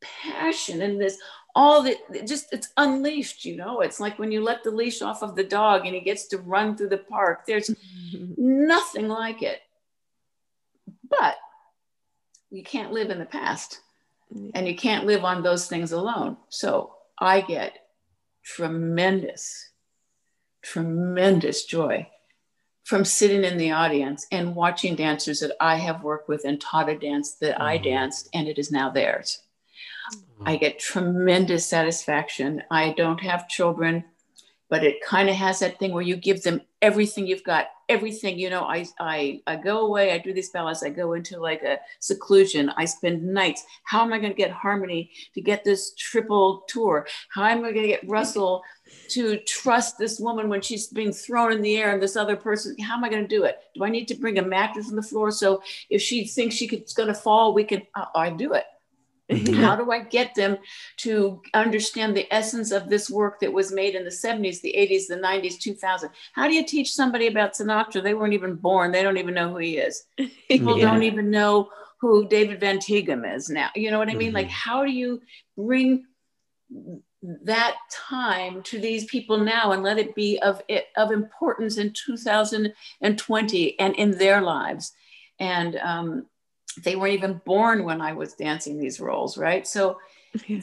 passion 0.00 0.82
and 0.82 1.00
this 1.00 1.16
all 1.54 1.82
the 1.82 1.96
just 2.26 2.52
it's 2.52 2.68
unleashed 2.76 3.44
you 3.44 3.56
know? 3.56 3.80
It's 3.80 4.00
like 4.00 4.18
when 4.18 4.32
you 4.32 4.42
let 4.42 4.62
the 4.62 4.70
leash 4.70 5.02
off 5.02 5.22
of 5.22 5.36
the 5.36 5.44
dog 5.44 5.86
and 5.86 5.94
he 5.94 6.00
gets 6.00 6.26
to 6.28 6.38
run 6.38 6.76
through 6.76 6.90
the 6.90 6.98
park 6.98 7.46
there's 7.46 7.70
nothing 8.36 9.08
like 9.08 9.42
it. 9.42 9.60
But 11.08 11.36
you 12.50 12.62
can't 12.62 12.92
live 12.92 13.10
in 13.10 13.18
the 13.18 13.24
past 13.24 13.80
and 14.54 14.66
you 14.68 14.76
can't 14.76 15.06
live 15.06 15.24
on 15.24 15.42
those 15.42 15.66
things 15.66 15.92
alone. 15.92 16.36
So 16.48 16.94
i 17.20 17.40
get 17.40 17.86
tremendous 18.42 19.70
tremendous 20.62 21.64
joy 21.64 22.06
from 22.84 23.04
sitting 23.04 23.44
in 23.44 23.58
the 23.58 23.70
audience 23.70 24.26
and 24.32 24.54
watching 24.54 24.96
dancers 24.96 25.40
that 25.40 25.54
i 25.60 25.76
have 25.76 26.02
worked 26.02 26.28
with 26.28 26.44
and 26.44 26.60
taught 26.60 26.88
a 26.88 26.98
dance 26.98 27.34
that 27.34 27.54
mm-hmm. 27.54 27.62
i 27.62 27.76
danced 27.76 28.28
and 28.34 28.48
it 28.48 28.58
is 28.58 28.72
now 28.72 28.90
theirs 28.90 29.42
I 30.44 30.56
get 30.56 30.78
tremendous 30.78 31.66
satisfaction. 31.66 32.62
I 32.70 32.94
don't 32.96 33.20
have 33.20 33.48
children, 33.48 34.04
but 34.70 34.84
it 34.84 35.04
kind 35.04 35.28
of 35.28 35.34
has 35.36 35.58
that 35.58 35.78
thing 35.78 35.92
where 35.92 36.02
you 36.02 36.16
give 36.16 36.42
them 36.42 36.62
everything 36.80 37.26
you've 37.26 37.44
got, 37.44 37.66
everything. 37.90 38.38
You 38.38 38.48
know, 38.48 38.62
I, 38.62 38.86
I, 38.98 39.42
I 39.46 39.56
go 39.56 39.86
away, 39.86 40.12
I 40.12 40.18
do 40.18 40.32
these 40.32 40.48
ballets, 40.48 40.82
I 40.82 40.88
go 40.88 41.12
into 41.12 41.38
like 41.38 41.62
a 41.62 41.78
seclusion, 41.98 42.70
I 42.76 42.86
spend 42.86 43.22
nights. 43.22 43.64
How 43.84 44.02
am 44.02 44.12
I 44.12 44.18
going 44.18 44.32
to 44.32 44.36
get 44.36 44.50
Harmony 44.50 45.10
to 45.34 45.42
get 45.42 45.62
this 45.62 45.92
triple 45.94 46.64
tour? 46.68 47.06
How 47.28 47.44
am 47.44 47.58
I 47.58 47.72
going 47.72 47.82
to 47.82 47.88
get 47.88 48.08
Russell 48.08 48.62
to 49.08 49.38
trust 49.40 49.98
this 49.98 50.18
woman 50.18 50.48
when 50.48 50.62
she's 50.62 50.86
being 50.86 51.12
thrown 51.12 51.52
in 51.52 51.60
the 51.60 51.76
air 51.76 51.92
and 51.92 52.02
this 52.02 52.16
other 52.16 52.36
person? 52.36 52.76
How 52.78 52.96
am 52.96 53.04
I 53.04 53.10
going 53.10 53.22
to 53.22 53.28
do 53.28 53.44
it? 53.44 53.58
Do 53.74 53.84
I 53.84 53.90
need 53.90 54.08
to 54.08 54.14
bring 54.14 54.38
a 54.38 54.42
mattress 54.42 54.88
on 54.88 54.96
the 54.96 55.02
floor 55.02 55.30
so 55.30 55.62
if 55.90 56.00
she 56.00 56.26
thinks 56.26 56.54
she 56.54 56.66
could, 56.66 56.84
going 56.96 57.08
to 57.08 57.14
fall, 57.14 57.52
we 57.52 57.64
can, 57.64 57.82
I, 57.94 58.06
I 58.14 58.30
do 58.30 58.54
it. 58.54 58.64
How 59.54 59.76
do 59.76 59.90
I 59.90 60.00
get 60.00 60.34
them 60.34 60.58
to 60.98 61.40
understand 61.54 62.16
the 62.16 62.32
essence 62.32 62.70
of 62.70 62.88
this 62.88 63.08
work 63.08 63.40
that 63.40 63.52
was 63.52 63.72
made 63.72 63.94
in 63.94 64.04
the 64.04 64.10
70s, 64.10 64.60
the 64.60 64.74
80s, 64.76 65.06
the 65.08 65.16
90s, 65.16 65.58
2000? 65.58 66.10
How 66.32 66.48
do 66.48 66.54
you 66.54 66.64
teach 66.64 66.92
somebody 66.92 67.26
about 67.26 67.54
Sinatra? 67.54 68.02
They 68.02 68.14
weren't 68.14 68.34
even 68.34 68.56
born. 68.56 68.92
They 68.92 69.02
don't 69.02 69.18
even 69.18 69.34
know 69.34 69.50
who 69.50 69.58
he 69.58 69.78
is. 69.78 70.04
People 70.48 70.78
yeah. 70.78 70.90
don't 70.90 71.02
even 71.02 71.30
know 71.30 71.70
who 72.00 72.26
David 72.28 72.60
Van 72.60 72.78
Tieghem 72.78 73.30
is 73.34 73.50
now. 73.50 73.70
You 73.74 73.90
know 73.90 73.98
what 73.98 74.08
I 74.08 74.14
mean? 74.14 74.28
Mm-hmm. 74.28 74.36
Like, 74.36 74.48
how 74.48 74.84
do 74.84 74.90
you 74.90 75.20
bring 75.56 76.06
that 77.22 77.76
time 77.92 78.62
to 78.62 78.80
these 78.80 79.04
people 79.04 79.38
now 79.38 79.72
and 79.72 79.82
let 79.82 79.98
it 79.98 80.14
be 80.14 80.38
of, 80.38 80.62
of 80.96 81.12
importance 81.12 81.76
in 81.76 81.92
2020 81.92 83.78
and 83.78 83.94
in 83.96 84.10
their 84.12 84.40
lives? 84.40 84.92
And 85.38 85.76
um, 85.76 86.26
they 86.84 86.96
weren't 86.96 87.14
even 87.14 87.40
born 87.44 87.84
when 87.84 88.00
I 88.00 88.12
was 88.12 88.34
dancing 88.34 88.78
these 88.78 89.00
roles, 89.00 89.36
right? 89.36 89.66
So 89.66 89.98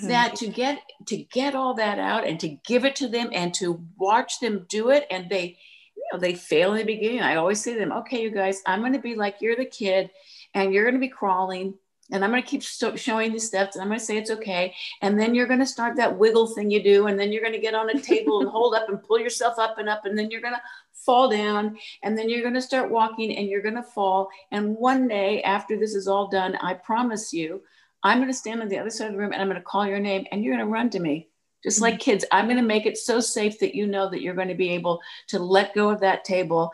that 0.03 0.35
to 0.37 0.47
get 0.47 0.81
to 1.07 1.17
get 1.17 1.55
all 1.55 1.73
that 1.75 1.99
out 1.99 2.25
and 2.25 2.39
to 2.39 2.49
give 2.49 2.85
it 2.85 2.95
to 2.97 3.07
them 3.07 3.29
and 3.33 3.53
to 3.55 3.83
watch 3.97 4.39
them 4.39 4.65
do 4.69 4.89
it 4.89 5.05
and 5.11 5.29
they 5.29 5.57
you 5.95 6.03
know 6.11 6.19
they 6.19 6.33
fail 6.33 6.71
in 6.71 6.77
the 6.77 6.83
beginning. 6.85 7.21
I 7.21 7.35
always 7.35 7.61
say 7.61 7.73
to 7.73 7.79
them, 7.79 7.91
okay, 7.91 8.21
you 8.21 8.31
guys, 8.31 8.61
I'm 8.65 8.79
going 8.79 8.93
to 8.93 8.99
be 8.99 9.15
like 9.15 9.37
you're 9.41 9.57
the 9.57 9.65
kid 9.65 10.09
and 10.53 10.73
you're 10.73 10.85
going 10.85 10.95
to 10.95 10.99
be 10.99 11.09
crawling 11.09 11.73
and 12.11 12.23
I'm 12.23 12.31
going 12.31 12.41
to 12.41 12.47
keep 12.47 12.63
showing 12.63 13.33
the 13.33 13.39
steps 13.39 13.75
and 13.75 13.83
I'm 13.83 13.89
going 13.89 13.99
to 13.99 14.05
say 14.05 14.17
it's 14.17 14.31
okay. 14.31 14.73
And 15.01 15.19
then 15.19 15.35
you're 15.35 15.47
going 15.47 15.59
to 15.59 15.65
start 15.65 15.97
that 15.97 16.17
wiggle 16.17 16.47
thing 16.47 16.71
you 16.71 16.81
do. 16.81 17.07
And 17.07 17.19
then 17.19 17.31
you're 17.31 17.41
going 17.41 17.53
to 17.53 17.59
get 17.59 17.75
on 17.75 17.89
a 17.89 17.99
table 17.99 18.39
and 18.39 18.49
hold 18.49 18.75
up 18.75 18.87
and 18.87 19.03
pull 19.03 19.19
yourself 19.19 19.59
up 19.59 19.77
and 19.77 19.89
up. 19.89 20.05
And 20.05 20.17
then 20.17 20.31
you're 20.31 20.41
going 20.41 20.53
to 20.53 20.61
fall 20.93 21.29
down. 21.29 21.77
And 22.03 22.17
then 22.17 22.29
you're 22.29 22.41
going 22.41 22.53
to 22.53 22.61
start 22.61 22.89
walking 22.89 23.35
and 23.35 23.49
you're 23.49 23.61
going 23.61 23.75
to 23.75 23.83
fall. 23.83 24.29
And 24.51 24.75
one 24.75 25.07
day 25.07 25.41
after 25.43 25.77
this 25.77 25.95
is 25.95 26.07
all 26.07 26.27
done, 26.29 26.55
I 26.55 26.75
promise 26.75 27.33
you, 27.33 27.61
I'm 28.03 28.19
going 28.19 28.29
to 28.29 28.33
stand 28.33 28.61
on 28.61 28.69
the 28.69 28.79
other 28.79 28.89
side 28.89 29.07
of 29.07 29.13
the 29.13 29.19
room 29.19 29.33
and 29.33 29.41
I'm 29.41 29.49
going 29.49 29.59
to 29.59 29.65
call 29.65 29.85
your 29.85 29.99
name 29.99 30.25
and 30.31 30.43
you're 30.43 30.55
going 30.55 30.65
to 30.65 30.71
run 30.71 30.89
to 30.91 30.99
me. 30.99 31.27
Just 31.63 31.81
like 31.81 31.99
kids, 31.99 32.23
I'm 32.31 32.45
going 32.45 32.57
to 32.57 32.63
make 32.63 32.85
it 32.85 32.97
so 32.97 33.19
safe 33.19 33.59
that 33.59 33.75
you 33.75 33.87
know 33.87 34.09
that 34.09 34.21
you're 34.21 34.35
going 34.35 34.47
to 34.47 34.55
be 34.55 34.69
able 34.69 35.01
to 35.29 35.39
let 35.39 35.73
go 35.73 35.89
of 35.89 35.99
that 36.01 36.23
table 36.23 36.71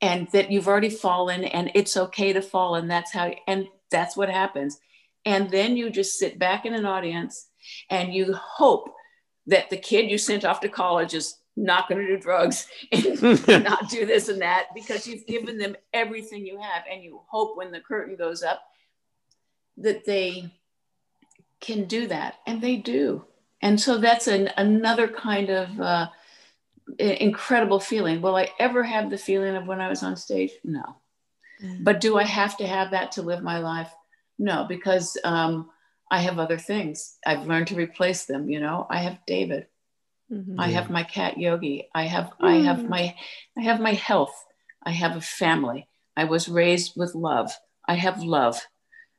and 0.00 0.28
that 0.32 0.52
you've 0.52 0.68
already 0.68 0.90
fallen 0.90 1.44
and 1.44 1.72
it's 1.74 1.96
okay 1.96 2.32
to 2.32 2.42
fall. 2.42 2.76
And 2.76 2.90
that's 2.90 3.12
how, 3.12 3.32
and 3.48 3.66
that's 3.90 4.16
what 4.16 4.28
happens. 4.28 4.78
And 5.24 5.50
then 5.50 5.76
you 5.76 5.90
just 5.90 6.18
sit 6.18 6.38
back 6.38 6.64
in 6.64 6.74
an 6.74 6.86
audience 6.86 7.48
and 7.90 8.14
you 8.14 8.32
hope 8.34 8.94
that 9.46 9.70
the 9.70 9.76
kid 9.76 10.10
you 10.10 10.18
sent 10.18 10.44
off 10.44 10.60
to 10.60 10.68
college 10.68 11.14
is 11.14 11.36
not 11.56 11.88
going 11.88 12.00
to 12.00 12.06
do 12.06 12.18
drugs 12.18 12.66
and 12.92 13.48
not 13.64 13.90
do 13.90 14.06
this 14.06 14.28
and 14.28 14.40
that 14.40 14.68
because 14.74 15.06
you've 15.06 15.26
given 15.26 15.58
them 15.58 15.76
everything 15.92 16.46
you 16.46 16.58
have. 16.58 16.84
And 16.90 17.02
you 17.02 17.20
hope 17.28 17.56
when 17.56 17.70
the 17.70 17.80
curtain 17.80 18.16
goes 18.16 18.42
up 18.42 18.62
that 19.76 20.04
they 20.04 20.52
can 21.60 21.84
do 21.84 22.06
that. 22.08 22.36
And 22.46 22.62
they 22.62 22.76
do. 22.76 23.24
And 23.62 23.78
so 23.78 23.98
that's 23.98 24.26
an, 24.26 24.50
another 24.56 25.06
kind 25.06 25.50
of 25.50 25.80
uh, 25.80 26.08
incredible 26.98 27.80
feeling. 27.80 28.22
Will 28.22 28.36
I 28.36 28.48
ever 28.58 28.82
have 28.82 29.10
the 29.10 29.18
feeling 29.18 29.54
of 29.54 29.66
when 29.66 29.80
I 29.80 29.88
was 29.88 30.02
on 30.02 30.16
stage? 30.16 30.52
No. 30.64 30.96
Mm. 31.62 31.84
But 31.84 32.00
do 32.00 32.18
I 32.18 32.24
have 32.24 32.56
to 32.58 32.66
have 32.66 32.92
that 32.92 33.12
to 33.12 33.22
live 33.22 33.42
my 33.42 33.58
life? 33.58 33.92
No, 34.38 34.64
because 34.68 35.18
um, 35.24 35.70
I 36.10 36.20
have 36.20 36.38
other 36.38 36.58
things. 36.58 37.16
I've 37.24 37.46
learned 37.46 37.68
to 37.68 37.76
replace 37.76 38.24
them. 38.24 38.48
You 38.48 38.60
know, 38.60 38.86
I 38.88 38.98
have 38.98 39.18
David. 39.26 39.66
Mm-hmm. 40.32 40.60
I 40.60 40.68
have 40.68 40.90
my 40.90 41.02
cat 41.02 41.38
Yogi. 41.38 41.88
I 41.94 42.04
have 42.04 42.32
mm. 42.40 42.48
I 42.48 42.54
have 42.64 42.88
my 42.88 43.14
I 43.58 43.62
have 43.62 43.80
my 43.80 43.94
health. 43.94 44.34
I 44.82 44.92
have 44.92 45.16
a 45.16 45.20
family. 45.20 45.88
I 46.16 46.24
was 46.24 46.48
raised 46.48 46.92
with 46.96 47.14
love. 47.14 47.52
I 47.86 47.94
have 47.94 48.22
love. 48.22 48.56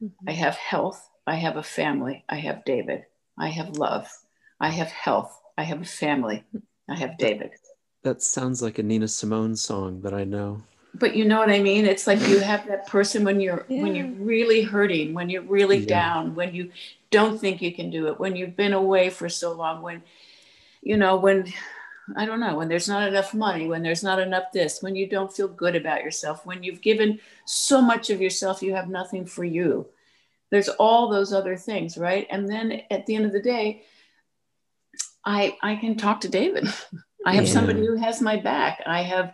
Mm-hmm. 0.02 0.30
I 0.30 0.32
have 0.32 0.56
health. 0.56 1.10
I 1.28 1.36
have 1.36 1.58
a 1.58 1.64
family. 1.64 2.24
I 2.28 2.38
have 2.38 2.66
David. 2.66 3.04
I 3.38 3.50
have 3.50 3.78
love. 3.78 4.10
I 4.60 4.70
have 4.70 4.90
health. 4.90 5.38
I 5.58 5.64
have 5.64 5.82
a 5.82 5.86
family. 5.86 6.44
I 6.90 6.96
have 6.96 7.18
David. 7.18 7.52
That 8.04 8.22
sounds 8.22 8.62
like 8.62 8.80
a 8.80 8.84
Nina 8.84 9.08
Simone 9.08 9.56
song 9.56 10.02
that 10.02 10.14
I 10.14 10.24
know. 10.24 10.64
But 10.94 11.16
you 11.16 11.26
know 11.26 11.40
what 11.40 11.50
I 11.50 11.60
mean? 11.60 11.86
It's 11.86 12.08
like 12.08 12.20
you 12.28 12.40
have 12.52 12.68
that 12.68 12.88
person 12.88 13.24
when 13.24 13.40
you're 13.40 13.66
yeah. 13.68 13.82
when 13.82 13.96
you're 13.96 14.08
really 14.08 14.62
hurting, 14.62 15.14
when 15.14 15.30
you're 15.30 15.42
really 15.42 15.80
yeah. 15.80 15.88
down, 15.88 16.36
when 16.36 16.54
you 16.54 16.72
don't 17.10 17.40
think 17.40 17.62
you 17.62 17.74
can 17.74 17.90
do 17.90 18.08
it, 18.08 18.20
when 18.20 18.36
you've 18.36 18.56
been 18.56 18.74
away 18.74 19.10
for 19.10 19.30
so 19.30 19.54
long, 19.54 19.82
when 19.82 20.02
you 20.82 20.98
know, 20.98 21.18
when 21.18 21.52
I 22.16 22.26
don't 22.26 22.40
know, 22.40 22.58
when 22.58 22.68
there's 22.68 22.90
not 22.90 23.08
enough 23.08 23.34
money, 23.34 23.68
when 23.68 23.84
there's 23.84 24.04
not 24.04 24.20
enough 24.20 24.52
this, 24.52 24.82
when 24.82 24.96
you 24.96 25.08
don't 25.08 25.32
feel 25.32 25.48
good 25.48 25.76
about 25.76 26.04
yourself, 26.04 26.46
when 26.46 26.64
you've 26.64 26.82
given 26.82 27.20
so 27.46 27.82
much 27.82 28.10
of 28.10 28.22
yourself, 28.22 28.62
you 28.62 28.74
have 28.74 28.90
nothing 28.90 29.26
for 29.26 29.44
you. 29.44 29.88
There's 30.50 30.70
all 30.70 31.10
those 31.10 31.32
other 31.32 31.56
things, 31.56 31.98
right? 31.98 32.28
And 32.30 32.50
then 32.50 32.82
at 32.90 33.06
the 33.06 33.16
end 33.16 33.26
of 33.26 33.32
the 33.32 33.42
day, 33.42 33.84
I 35.24 35.58
I 35.62 35.76
can 35.76 35.96
talk 35.96 36.22
to 36.22 36.30
David. 36.30 36.68
I 37.26 37.36
have 37.36 37.46
yeah. 37.46 37.54
somebody 37.54 37.86
who 37.86 37.96
has 37.98 38.22
my 38.22 38.38
back. 38.38 38.82
I 38.86 39.04
have 39.04 39.34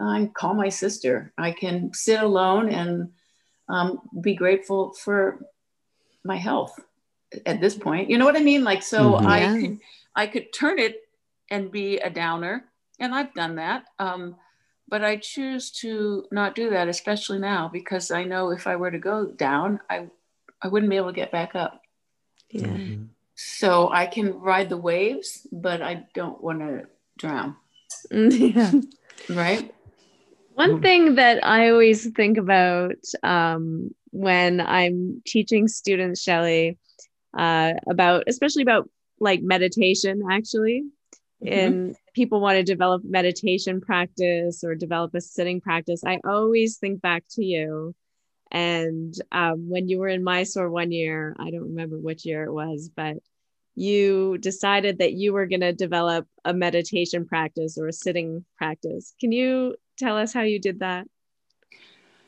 I 0.00 0.30
call 0.34 0.54
my 0.54 0.68
sister. 0.68 1.32
I 1.36 1.52
can 1.52 1.92
sit 1.92 2.22
alone 2.22 2.68
and 2.68 3.10
um, 3.68 4.00
be 4.20 4.34
grateful 4.34 4.92
for 4.92 5.40
my 6.24 6.36
health 6.36 6.78
at 7.46 7.60
this 7.60 7.74
point. 7.74 8.10
You 8.10 8.18
know 8.18 8.24
what 8.24 8.36
I 8.36 8.42
mean? 8.42 8.64
Like 8.64 8.82
so 8.82 9.12
mm-hmm. 9.12 9.26
I 9.26 9.40
can 9.40 9.80
I 10.14 10.26
could 10.26 10.52
turn 10.52 10.78
it 10.78 11.02
and 11.50 11.70
be 11.70 11.98
a 11.98 12.10
downer, 12.10 12.64
and 12.98 13.14
I've 13.14 13.34
done 13.34 13.56
that. 13.56 13.84
Um, 13.98 14.36
but 14.88 15.04
I 15.04 15.16
choose 15.16 15.70
to 15.82 16.26
not 16.32 16.54
do 16.54 16.70
that, 16.70 16.88
especially 16.88 17.38
now, 17.38 17.68
because 17.68 18.10
I 18.10 18.24
know 18.24 18.50
if 18.50 18.66
I 18.66 18.76
were 18.76 18.90
to 18.90 18.98
go 18.98 19.26
down, 19.26 19.80
I 19.90 20.08
I 20.62 20.68
wouldn't 20.68 20.90
be 20.90 20.96
able 20.96 21.08
to 21.08 21.20
get 21.20 21.32
back 21.32 21.54
up. 21.54 21.82
Yeah. 22.50 22.66
Mm-hmm. 22.66 23.04
So 23.34 23.90
I 23.92 24.06
can 24.06 24.40
ride 24.40 24.68
the 24.68 24.76
waves, 24.76 25.46
but 25.52 25.80
I 25.80 26.06
don't 26.14 26.42
want 26.42 26.58
to 26.60 26.86
drown. 27.18 27.56
yeah. 28.10 28.72
Right. 29.28 29.72
One 30.58 30.82
thing 30.82 31.14
that 31.14 31.44
I 31.46 31.70
always 31.70 32.10
think 32.10 32.36
about 32.36 32.96
um, 33.22 33.90
when 34.10 34.60
I'm 34.60 35.22
teaching 35.24 35.68
students, 35.68 36.20
Shelley, 36.20 36.76
uh, 37.36 37.74
about 37.88 38.24
especially 38.26 38.62
about 38.62 38.90
like 39.20 39.40
meditation 39.40 40.22
actually 40.30 40.82
mm-hmm. 41.44 41.52
and 41.52 41.96
people 42.14 42.40
want 42.40 42.56
to 42.56 42.62
develop 42.64 43.02
meditation 43.04 43.80
practice 43.80 44.64
or 44.64 44.74
develop 44.74 45.14
a 45.14 45.20
sitting 45.20 45.60
practice 45.60 46.02
i 46.06 46.18
always 46.24 46.78
think 46.78 47.00
back 47.00 47.24
to 47.30 47.44
you. 47.44 47.94
And 48.50 49.14
um, 49.30 49.68
when 49.68 49.88
you 49.88 49.98
were 49.98 50.08
in 50.08 50.24
mysore 50.24 50.70
one 50.70 50.90
year 50.90 51.36
i 51.38 51.50
don't 51.50 51.70
remember 51.70 51.98
which 51.98 52.24
year 52.24 52.44
it 52.44 52.52
was 52.52 52.90
but 52.94 53.16
you 53.74 54.38
decided 54.38 54.98
that 54.98 55.12
you 55.12 55.32
were 55.32 55.46
going 55.46 55.60
to 55.60 55.72
develop 55.72 56.26
a 56.44 56.52
meditation 56.52 57.26
practice 57.26 57.78
or 57.78 57.86
a 57.86 57.92
sitting 57.92 58.44
practice. 58.56 59.14
Can 59.20 59.30
you 59.30 59.76
tell 59.98 60.16
us 60.16 60.32
how 60.32 60.42
you 60.42 60.58
did 60.58 60.80
that 60.80 61.06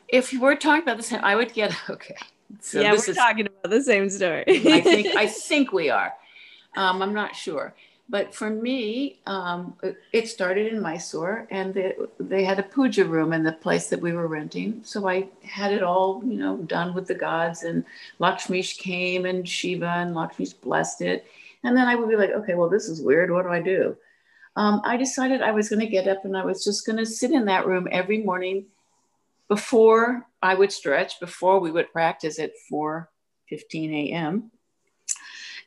if 0.08 0.32
we're 0.32 0.56
talking 0.56 0.82
about 0.82 0.96
the 0.96 1.02
same 1.02 1.20
i 1.22 1.34
would 1.34 1.52
get 1.52 1.74
okay 1.90 2.16
so 2.60 2.80
yeah 2.80 2.90
we're 2.90 2.96
is, 2.96 3.16
talking 3.16 3.46
about 3.46 3.70
the 3.70 3.82
same 3.82 4.08
story 4.10 4.44
i 4.48 4.80
think 4.80 5.06
i 5.16 5.26
think 5.26 5.72
we 5.72 5.88
are 5.88 6.12
um, 6.76 7.02
I'm 7.02 7.14
not 7.14 7.34
sure. 7.34 7.74
But 8.08 8.34
for 8.34 8.50
me, 8.50 9.20
um, 9.26 9.74
it 10.12 10.28
started 10.28 10.72
in 10.72 10.80
Mysore, 10.80 11.46
and 11.50 11.72
they, 11.72 11.94
they 12.18 12.42
had 12.42 12.58
a 12.58 12.64
puja 12.64 13.04
room 13.04 13.32
in 13.32 13.44
the 13.44 13.52
place 13.52 13.88
that 13.88 14.00
we 14.00 14.12
were 14.12 14.26
renting. 14.26 14.80
So 14.82 15.08
I 15.08 15.28
had 15.44 15.72
it 15.72 15.84
all, 15.84 16.20
you 16.24 16.36
know, 16.36 16.56
done 16.56 16.92
with 16.92 17.06
the 17.06 17.14
gods, 17.14 17.62
and 17.62 17.84
Lakshmish 18.18 18.78
came, 18.78 19.26
and 19.26 19.48
Shiva 19.48 19.86
and 19.86 20.16
Lakshmish 20.16 20.60
blessed 20.60 21.02
it. 21.02 21.24
And 21.62 21.76
then 21.76 21.86
I 21.86 21.94
would 21.94 22.08
be 22.08 22.16
like, 22.16 22.30
okay, 22.30 22.54
well, 22.54 22.68
this 22.68 22.88
is 22.88 23.00
weird. 23.00 23.30
What 23.30 23.44
do 23.44 23.50
I 23.50 23.60
do? 23.60 23.96
Um, 24.56 24.80
I 24.84 24.96
decided 24.96 25.42
I 25.42 25.52
was 25.52 25.68
going 25.68 25.80
to 25.80 25.86
get 25.86 26.08
up 26.08 26.24
and 26.24 26.36
I 26.36 26.44
was 26.44 26.64
just 26.64 26.84
going 26.84 26.98
to 26.98 27.06
sit 27.06 27.30
in 27.30 27.44
that 27.46 27.66
room 27.66 27.88
every 27.90 28.22
morning 28.22 28.66
before 29.48 30.26
I 30.42 30.54
would 30.54 30.72
stretch, 30.72 31.20
before 31.20 31.60
we 31.60 31.70
would 31.70 31.92
practice 31.92 32.38
at 32.38 32.52
4 32.68 33.08
15 33.48 33.94
a.m. 33.94 34.50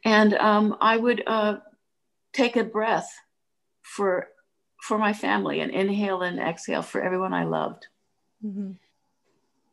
And 0.06 0.34
um, 0.36 0.78
I 0.82 0.98
would 0.98 1.24
uh, 1.28 1.58
take 2.32 2.56
a 2.56 2.64
breath 2.64 3.14
for 3.82 4.30
for 4.82 4.98
my 4.98 5.14
family 5.14 5.62
and 5.62 5.72
inhale 5.72 6.24
and 6.24 6.40
exhale 6.40 6.82
for 6.82 7.02
everyone 7.02 7.34
I 7.34 7.46
loved. 7.46 7.88
Mm-hmm. 8.44 8.72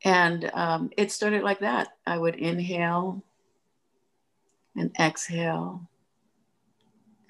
And 0.05 0.51
um, 0.55 0.91
it 0.97 1.11
started 1.11 1.43
like 1.43 1.61
that. 1.61 1.89
I 2.07 2.17
would 2.17 2.37
inhale 2.37 3.25
and 4.77 4.95
exhale 5.01 5.89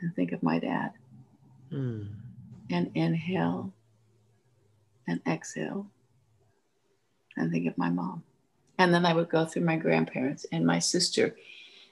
and 0.01 0.15
think 0.15 0.33
of 0.33 0.43
my 0.43 0.59
dad. 0.59 0.93
Mm. 1.73 2.09
And 2.71 2.91
inhale 2.95 3.73
and 5.07 5.21
exhale 5.27 5.87
and 7.37 7.51
think 7.51 7.67
of 7.67 7.79
my 7.79 7.91
mom. 7.91 8.23
And 8.79 8.95
then 8.95 9.05
I 9.05 9.13
would 9.13 9.29
go 9.29 9.45
through 9.45 9.65
my 9.65 9.77
grandparents 9.77 10.47
and 10.53 10.67
my 10.67 10.79
sister. 10.79 11.37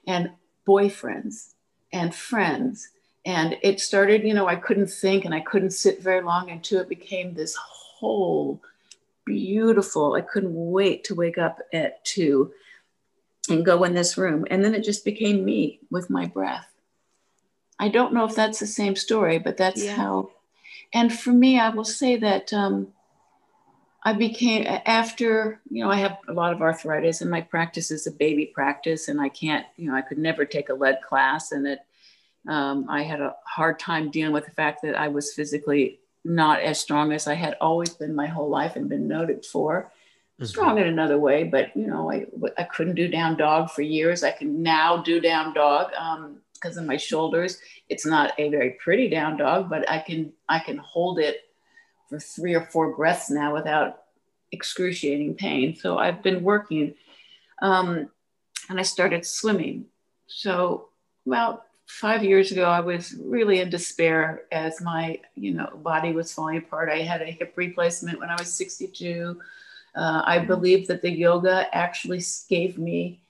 And 0.07 0.31
boyfriends 0.67 1.55
and 1.93 2.15
friends. 2.15 2.89
And 3.25 3.57
it 3.63 3.81
started, 3.81 4.23
you 4.23 4.35
know, 4.35 4.47
I 4.47 4.57
couldn't 4.57 4.91
think 4.91 5.25
and 5.25 5.35
I 5.35 5.41
couldn't 5.41 5.71
sit 5.71 6.03
very 6.03 6.23
long 6.23 6.51
until 6.51 6.81
it 6.81 6.89
became 6.89 7.35
this 7.35 7.57
whole 7.57 8.61
beautiful. 9.25 10.15
I 10.15 10.21
couldn't 10.21 10.55
wait 10.55 11.05
to 11.05 11.15
wake 11.15 11.39
up 11.39 11.59
at 11.73 12.05
two 12.05 12.53
and 13.49 13.65
go 13.65 13.85
in 13.85 13.95
this 13.95 14.17
room. 14.17 14.47
And 14.51 14.65
then 14.65 14.75
it 14.75 14.85
just 14.85 15.05
became 15.05 15.45
me 15.45 15.81
with 15.91 16.11
my 16.11 16.27
breath. 16.27 16.69
I 17.79 17.89
don't 17.89 18.13
know 18.13 18.25
if 18.25 18.35
that's 18.35 18.59
the 18.59 18.67
same 18.67 18.97
story, 18.97 19.39
but 19.39 19.57
that's 19.57 19.85
yeah. 19.85 19.95
how. 19.95 20.31
And 20.93 21.17
for 21.17 21.31
me, 21.31 21.61
I 21.61 21.69
will 21.69 21.85
say 21.85 22.17
that 22.17 22.53
um, 22.53 22.89
I 24.03 24.13
became 24.13 24.65
after 24.87 25.61
you 25.71 25.85
know 25.85 25.91
I 25.91 25.97
have 25.97 26.19
a 26.29 26.33
lot 26.33 26.53
of 26.53 26.63
arthritis 26.63 27.21
and 27.21 27.31
my 27.31 27.41
practice 27.41 27.91
is 27.91 28.07
a 28.07 28.13
baby 28.13 28.47
practice 28.47 29.09
and 29.09 29.21
I 29.21 29.29
can't 29.29 29.67
you 29.77 29.91
know 29.91 29.97
I 29.97 30.03
could 30.03 30.19
never 30.19 30.45
take 30.45 30.69
a 30.69 30.75
lead 30.75 31.01
class 31.07 31.53
and 31.53 31.67
it 31.67 31.81
um, 32.49 32.87
I 32.89 33.03
had 33.03 33.21
a 33.21 33.35
hard 33.45 33.79
time 33.79 34.11
dealing 34.11 34.33
with 34.33 34.47
the 34.47 34.53
fact 34.53 34.81
that 34.83 34.99
I 34.99 35.09
was 35.09 35.35
physically 35.35 35.99
not 36.25 36.61
as 36.61 36.81
strong 36.81 37.13
as 37.13 37.27
I 37.27 37.35
had 37.35 37.57
always 37.61 37.91
been 37.91 38.15
my 38.15 38.27
whole 38.27 38.49
life 38.49 38.77
and 38.77 38.89
been 38.89 39.09
noted 39.09 39.45
for. 39.45 39.93
Mm-hmm. 40.41 40.45
Strong 40.47 40.79
in 40.79 40.87
another 40.87 41.19
way, 41.19 41.45
but 41.45 41.77
you 41.77 41.87
know 41.89 42.11
I 42.11 42.27
I 42.57 42.63
couldn't 42.63 42.95
do 42.95 43.09
down 43.09 43.37
dog 43.37 43.71
for 43.71 43.83
years. 43.83 44.23
I 44.23 44.31
can 44.31 44.63
now 44.63 45.03
do 45.03 45.21
down 45.21 45.53
dog 45.53 45.91
because 46.61 46.77
of 46.77 46.85
my 46.85 46.97
shoulders. 46.97 47.59
It's 47.89 48.07
not 48.07 48.33
a 48.39 48.49
very 48.49 48.71
pretty 48.83 49.09
down 49.09 49.37
dog, 49.37 49.69
but 49.71 49.89
I 49.91 49.99
can 49.99 50.33
I 50.49 50.59
can 50.59 50.79
hold 50.79 51.19
it 51.19 51.45
for 52.09 52.19
three 52.19 52.55
or 52.55 52.63
four 52.63 52.95
breaths 52.95 53.31
now 53.31 53.55
without 53.55 54.03
excruciating 54.53 55.35
pain. 55.35 55.77
So 55.77 55.99
I've 55.99 56.23
been 56.23 56.43
working 56.43 56.95
um, 57.61 58.11
and 58.69 58.79
I 58.79 58.83
started 58.83 59.27
swimming. 59.27 59.87
So 60.27 60.89
about 61.27 61.67
five 61.87 62.23
years 62.23 62.53
ago, 62.53 62.65
I 62.65 62.81
was 62.81 63.15
really 63.25 63.61
in 63.61 63.71
despair 63.71 64.43
as 64.53 64.81
my, 64.81 65.21
you 65.35 65.55
know, 65.55 65.71
body 65.83 66.13
was 66.13 66.33
falling 66.33 66.59
apart. 66.59 66.91
I 66.91 66.99
had 66.99 67.23
a 67.23 67.27
hip 67.27 67.55
replacement 67.57 68.21
when 68.21 68.31
I 68.31 68.37
was 68.39 68.53
62. 68.53 69.41
Uh, 69.97 70.23
I 70.25 70.39
believe 70.39 70.87
that 70.89 71.03
the 71.03 71.11
yoga 71.11 71.75
actually 71.75 72.23
gave 72.49 72.79
me 72.79 73.21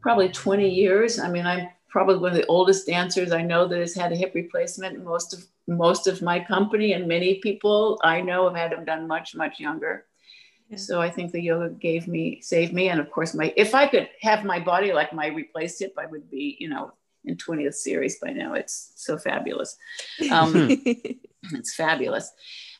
probably 0.00 0.28
20 0.28 0.68
years. 0.68 1.18
I 1.18 1.30
mean, 1.30 1.46
I'm 1.46 1.68
probably 1.92 2.16
one 2.16 2.32
of 2.32 2.36
the 2.36 2.46
oldest 2.46 2.86
dancers 2.86 3.30
I 3.30 3.42
know 3.42 3.68
that 3.68 3.78
has 3.78 3.94
had 3.94 4.12
a 4.12 4.16
hip 4.16 4.32
replacement. 4.34 5.04
Most 5.04 5.34
of 5.34 5.44
most 5.68 6.06
of 6.06 6.22
my 6.22 6.40
company 6.40 6.94
and 6.94 7.06
many 7.06 7.34
people 7.36 8.00
I 8.02 8.22
know 8.22 8.48
have 8.48 8.56
had 8.56 8.72
them 8.72 8.84
done 8.84 9.06
much, 9.06 9.36
much 9.36 9.60
younger. 9.60 10.06
Yeah. 10.68 10.78
So 10.78 11.00
I 11.00 11.10
think 11.10 11.30
the 11.30 11.40
yoga 11.40 11.68
gave 11.68 12.08
me, 12.08 12.40
saved 12.40 12.72
me. 12.72 12.88
And 12.88 12.98
of 12.98 13.10
course, 13.10 13.34
my 13.34 13.52
if 13.56 13.74
I 13.74 13.86
could 13.86 14.08
have 14.22 14.44
my 14.44 14.58
body 14.58 14.92
like 14.92 15.12
my 15.12 15.28
replaced 15.28 15.78
hip, 15.80 15.94
I 15.98 16.06
would 16.06 16.30
be, 16.30 16.56
you 16.58 16.70
know, 16.70 16.92
in 17.24 17.36
20th 17.36 17.74
series 17.74 18.18
by 18.18 18.30
now. 18.30 18.54
It's 18.54 18.92
so 18.96 19.18
fabulous. 19.18 19.76
Um, 20.30 20.54
it's 21.52 21.74
fabulous. 21.74 22.32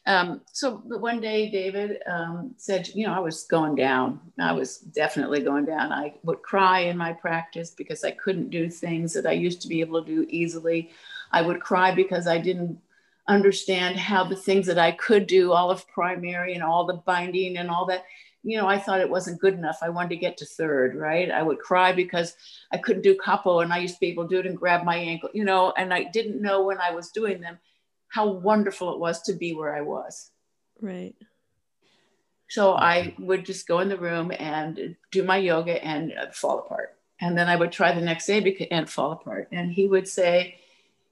Um, 0.05 0.41
so 0.51 0.83
but 0.85 1.01
one 1.01 1.21
day 1.21 1.49
David 1.49 1.99
um, 2.07 2.55
said, 2.57 2.89
you 2.89 3.07
know, 3.07 3.13
I 3.13 3.21
was 3.21 3.45
going 3.45 3.77
down. 3.77 4.21
I 4.39 4.53
was 4.53 4.79
definitely 4.79 5.41
going 5.41 5.65
down. 5.65 5.93
I 5.93 6.15
would 6.25 6.43
cry 6.43 6.81
in 6.81 6.97
my 6.97 7.13
practice 7.13 7.71
because 7.71 8.03
I 8.03 8.11
couldn't 8.11 8.51
do 8.51 8.69
things 8.69 9.13
that 9.15 9.27
I 9.27 9.33
used 9.33 9.63
to 9.63 9.69
be 9.69 9.81
able 9.81 10.03
to 10.03 10.07
do 10.07 10.27
easily. 10.29 10.91
I 11.31 11.43
would 11.43 11.61
cry 11.61 11.95
because 11.95 12.27
I 12.27 12.39
didn't 12.39 12.81
understand 13.29 13.97
how 13.97 14.25
the 14.25 14.37
things 14.37 14.67
that 14.67 14.79
I 14.79 14.91
could 14.93 15.29
do, 15.29 15.53
all 15.53 15.71
of 15.71 15.87
primary 15.87 16.55
and 16.55 16.65
all 16.65 16.85
the 16.85 16.95
binding 16.95 17.57
and 17.57 17.71
all 17.71 17.87
that, 17.87 18.05
you 18.43 18.59
know, 18.59 18.67
I 18.67 18.79
thought 18.79 19.01
it 19.01 19.09
wasn't 19.09 19.41
good 19.41 19.55
enough. 19.55 19.79
I 19.83 19.89
wanted 19.89 20.11
to 20.11 20.17
get 20.17 20.37
to 20.39 20.45
third, 20.45 20.97
right? 20.97 21.31
I 21.31 21.45
would 21.45 21.61
cry 21.61 21.93
because 21.93 22.35
I 22.73 22.79
couldn't 22.79 23.03
do 23.03 23.17
capo 23.17 23.61
and 23.61 23.73
I 23.73 23.79
used 23.79 23.95
to 23.95 24.01
be 24.01 24.09
able 24.09 24.25
to 24.25 24.35
do 24.35 24.41
it 24.41 24.47
and 24.47 24.59
grab 24.59 24.85
my 24.85 24.97
ankle, 24.97 25.31
you 25.33 25.45
know, 25.45 25.73
and 25.77 25.95
I 25.95 26.05
didn't 26.05 26.43
know 26.43 26.65
when 26.65 26.79
I 26.79 26.91
was 26.91 27.11
doing 27.11 27.41
them 27.41 27.59
how 28.13 28.31
wonderful 28.31 28.93
it 28.93 28.99
was 28.99 29.23
to 29.23 29.33
be 29.33 29.55
where 29.55 29.75
I 29.75 29.81
was. 29.81 30.31
Right. 30.83 31.15
So 32.49 32.75
I 32.75 33.15
would 33.19 33.47
just 33.47 33.67
go 33.67 33.79
in 33.79 33.89
the 33.89 33.97
room 33.97 34.31
and 34.39 34.95
do 35.11 35.23
my 35.23 35.39
yoga 35.39 35.83
and 35.83 36.13
fall 36.33 36.59
apart. 36.59 36.99
And 37.23 37.39
then 37.39 37.49
I 37.49 37.57
would 37.57 37.73
try 37.73 37.93
the 37.93 38.03
next 38.03 38.27
day 38.27 38.69
and 38.71 38.91
fall 38.91 39.13
apart. 39.13 39.49
And 39.51 39.73
he 39.73 39.87
would 39.87 40.07
say, 40.07 40.57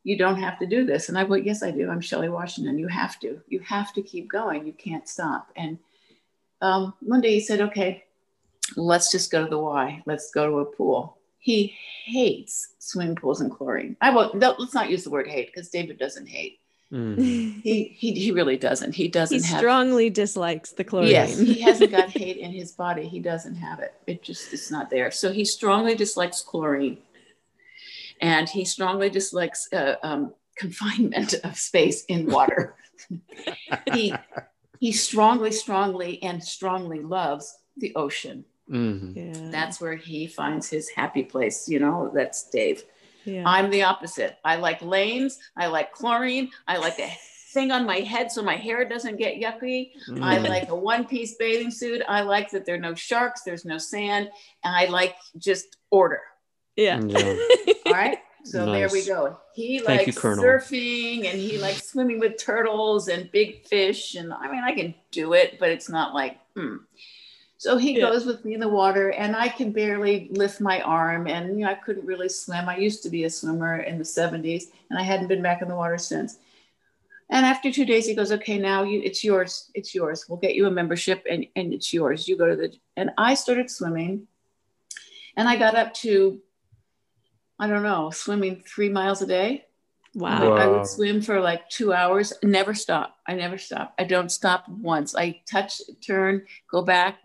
You 0.05 0.19
don't 0.19 0.41
have 0.41 0.59
to 0.59 0.67
do 0.67 0.85
this. 0.85 1.09
And 1.09 1.17
I 1.17 1.25
would, 1.25 1.47
Yes, 1.47 1.63
I 1.63 1.71
do. 1.71 1.89
I'm 1.89 2.03
Shelley 2.03 2.29
Washington. 2.29 2.79
You 2.79 2.89
have 2.89 3.19
to. 3.21 3.41
You 3.49 3.61
have 3.61 3.95
to 3.95 4.03
keep 4.03 4.29
going. 4.31 4.67
You 4.67 4.75
can't 4.75 5.09
stop. 5.09 5.49
And 5.57 5.79
um, 6.61 6.93
one 7.01 7.23
day 7.23 7.33
he 7.33 7.41
said, 7.41 7.63
okay, 7.63 8.05
let's 8.77 9.11
just 9.11 9.31
go 9.31 9.45
to 9.45 9.51
the 9.51 9.59
Y. 9.59 10.03
Let's 10.05 10.31
go 10.31 10.51
to 10.51 10.59
a 10.59 10.67
pool. 10.67 11.17
He 11.39 11.75
hates 12.05 12.75
swimming 12.79 13.17
pools 13.17 13.41
and 13.41 13.51
chlorine. 13.51 13.97
I 14.03 14.11
won't, 14.11 14.39
let's 14.39 14.75
not 14.75 14.91
use 14.91 15.05
the 15.05 15.11
word 15.11 15.29
hate 15.29 15.47
because 15.47 15.71
David 15.71 15.99
doesn't 15.99 16.29
hate. 16.29 16.60
Mm. 16.93 17.17
he, 17.63 17.95
he 17.97 18.13
he 18.15 18.31
really 18.33 18.57
doesn't. 18.57 18.95
He 18.95 19.09
doesn't. 19.09 19.45
He 19.45 19.47
have, 19.47 19.59
strongly 19.59 20.11
dislikes 20.11 20.73
the 20.73 20.85
chlorine. 20.85 21.11
Yes, 21.11 21.39
he 21.39 21.61
hasn't 21.61 21.91
got 21.91 22.11
hate 22.11 22.39
in 22.39 22.53
his 22.53 22.73
body. 22.73 23.07
He 23.07 23.21
doesn't 23.21 23.57
have 23.57 23.81
it. 23.81 23.95
It 24.07 24.23
just 24.23 24.53
it's 24.53 24.71
not 24.71 24.91
there. 24.91 25.11
So 25.11 25.33
he 25.33 25.45
strongly 25.45 25.95
dislikes 25.95 26.43
chlorine, 26.43 26.99
and 28.21 28.49
he 28.49 28.65
strongly 28.65 29.09
dislikes 29.09 29.69
uh, 29.73 29.97
um, 30.03 30.35
confinement 30.57 31.35
of 31.45 31.57
space 31.57 32.05
in 32.07 32.27
water. 32.27 32.75
he 33.93 34.15
he 34.81 34.93
strongly, 34.93 35.53
strongly, 35.53 36.23
and 36.23 36.43
strongly 36.43 37.01
loves 37.01 37.57
the 37.77 37.95
ocean. 37.95 38.45
Mm-hmm. 38.69 39.19
Yeah. 39.19 39.51
That's 39.51 39.81
where 39.81 39.97
he 39.97 40.27
finds 40.27 40.69
his 40.69 40.89
happy 40.89 41.23
place. 41.23 41.69
You 41.69 41.79
know, 41.79 42.11
that's 42.15 42.49
Dave. 42.51 42.83
Yeah. 43.25 43.43
I'm 43.47 43.71
the 43.71 43.83
opposite. 43.83 44.39
I 44.45 44.57
like 44.57 44.83
lanes. 44.83 45.39
I 45.57 45.67
like 45.67 45.93
chlorine. 45.93 46.51
I 46.67 46.79
like 46.79 46.99
a 46.99 47.11
thing 47.53 47.73
on 47.73 47.85
my 47.85 47.97
head 47.97 48.31
so 48.31 48.43
my 48.43 48.57
hair 48.57 48.89
doesn't 48.89 49.17
get 49.17 49.41
yucky. 49.41 49.91
Mm. 50.09 50.23
I 50.23 50.39
like 50.39 50.69
a 50.69 50.75
one 50.75 51.05
piece 51.05 51.35
bathing 51.35 51.71
suit. 51.71 52.03
I 52.09 52.23
like 52.23 52.51
that 52.51 52.65
there 52.65 52.77
are 52.77 52.79
no 52.79 52.95
sharks, 52.95 53.43
there's 53.43 53.65
no 53.65 53.79
sand, 53.79 54.31
and 54.65 54.75
I 54.75 54.87
like 54.87 55.17
just 55.37 55.77
order. 55.91 56.21
Yeah. 56.77 57.01
yeah. 57.05 57.37
All 57.87 57.93
right. 57.93 58.19
So 58.45 58.65
nice. 58.65 58.75
there 58.75 59.01
we 59.01 59.07
go. 59.07 59.39
He 59.55 59.81
Thank 59.81 60.07
likes 60.07 60.07
you, 60.07 60.13
surfing 60.15 61.31
and 61.31 61.39
he 61.39 61.59
likes 61.59 61.91
swimming 61.91 62.21
with 62.21 62.39
turtles 62.39 63.09
and 63.09 63.31
big 63.31 63.67
fish. 63.67 64.15
And 64.15 64.33
I 64.33 64.51
mean, 64.51 64.63
I 64.65 64.73
can 64.73 64.95
do 65.11 65.35
it, 65.35 65.59
but 65.59 65.71
it's 65.71 65.91
not 65.91 66.15
like, 66.15 66.39
hmm. 66.57 66.77
So 67.61 67.77
he 67.77 67.99
yeah. 67.99 68.09
goes 68.09 68.25
with 68.25 68.43
me 68.43 68.55
in 68.55 68.61
the 68.61 68.71
water, 68.71 69.11
and 69.11 69.37
I 69.37 69.51
can 69.51 69.71
barely 69.71 70.31
lift 70.31 70.63
my 70.63 70.81
arm. 70.81 71.27
And 71.27 71.59
you 71.59 71.67
know, 71.67 71.71
I 71.71 71.75
couldn't 71.75 72.07
really 72.07 72.31
swim. 72.31 72.71
I 72.71 72.79
used 72.79 73.03
to 73.03 73.11
be 73.11 73.25
a 73.25 73.31
swimmer 73.31 73.81
in 73.81 73.99
the 73.99 74.05
70s, 74.05 74.69
and 74.89 74.99
I 74.99 75.03
hadn't 75.03 75.29
been 75.29 75.43
back 75.43 75.61
in 75.61 75.69
the 75.69 75.77
water 75.77 75.99
since. 75.99 76.39
And 77.29 77.45
after 77.45 77.71
two 77.71 77.85
days, 77.85 78.07
he 78.07 78.15
goes, 78.15 78.33
"Okay, 78.33 78.59
now 78.59 78.83
you, 78.85 79.03
it's 79.03 79.23
yours. 79.23 79.71
It's 79.75 79.95
yours. 79.95 80.25
We'll 80.27 80.39
get 80.39 80.55
you 80.55 80.69
a 80.69 80.71
membership, 80.71 81.23
and 81.31 81.45
and 81.55 81.75
it's 81.75 81.93
yours. 81.93 82.27
You 82.27 82.39
go 82.39 82.47
to 82.47 82.57
the." 82.57 82.75
And 82.97 83.11
I 83.19 83.35
started 83.35 83.71
swimming, 83.71 84.27
and 85.37 85.47
I 85.47 85.57
got 85.57 85.75
up 85.75 85.93
to 85.97 86.41
I 87.59 87.67
don't 87.67 87.83
know, 87.83 88.09
swimming 88.09 88.63
three 88.67 88.89
miles 88.89 89.21
a 89.21 89.27
day. 89.27 89.67
Wow. 90.15 90.55
I 90.55 90.67
would 90.67 90.87
swim 90.87 91.21
for 91.21 91.41
like 91.41 91.69
two 91.69 91.93
hours, 91.93 92.33
never 92.43 92.73
stop. 92.73 93.19
I 93.29 93.35
never 93.35 93.59
stop. 93.59 93.95
I 93.99 94.05
don't 94.05 94.33
stop 94.33 94.67
once. 94.67 95.15
I 95.15 95.43
touch, 95.47 95.83
turn, 96.01 96.47
go 96.71 96.81
back, 96.81 97.19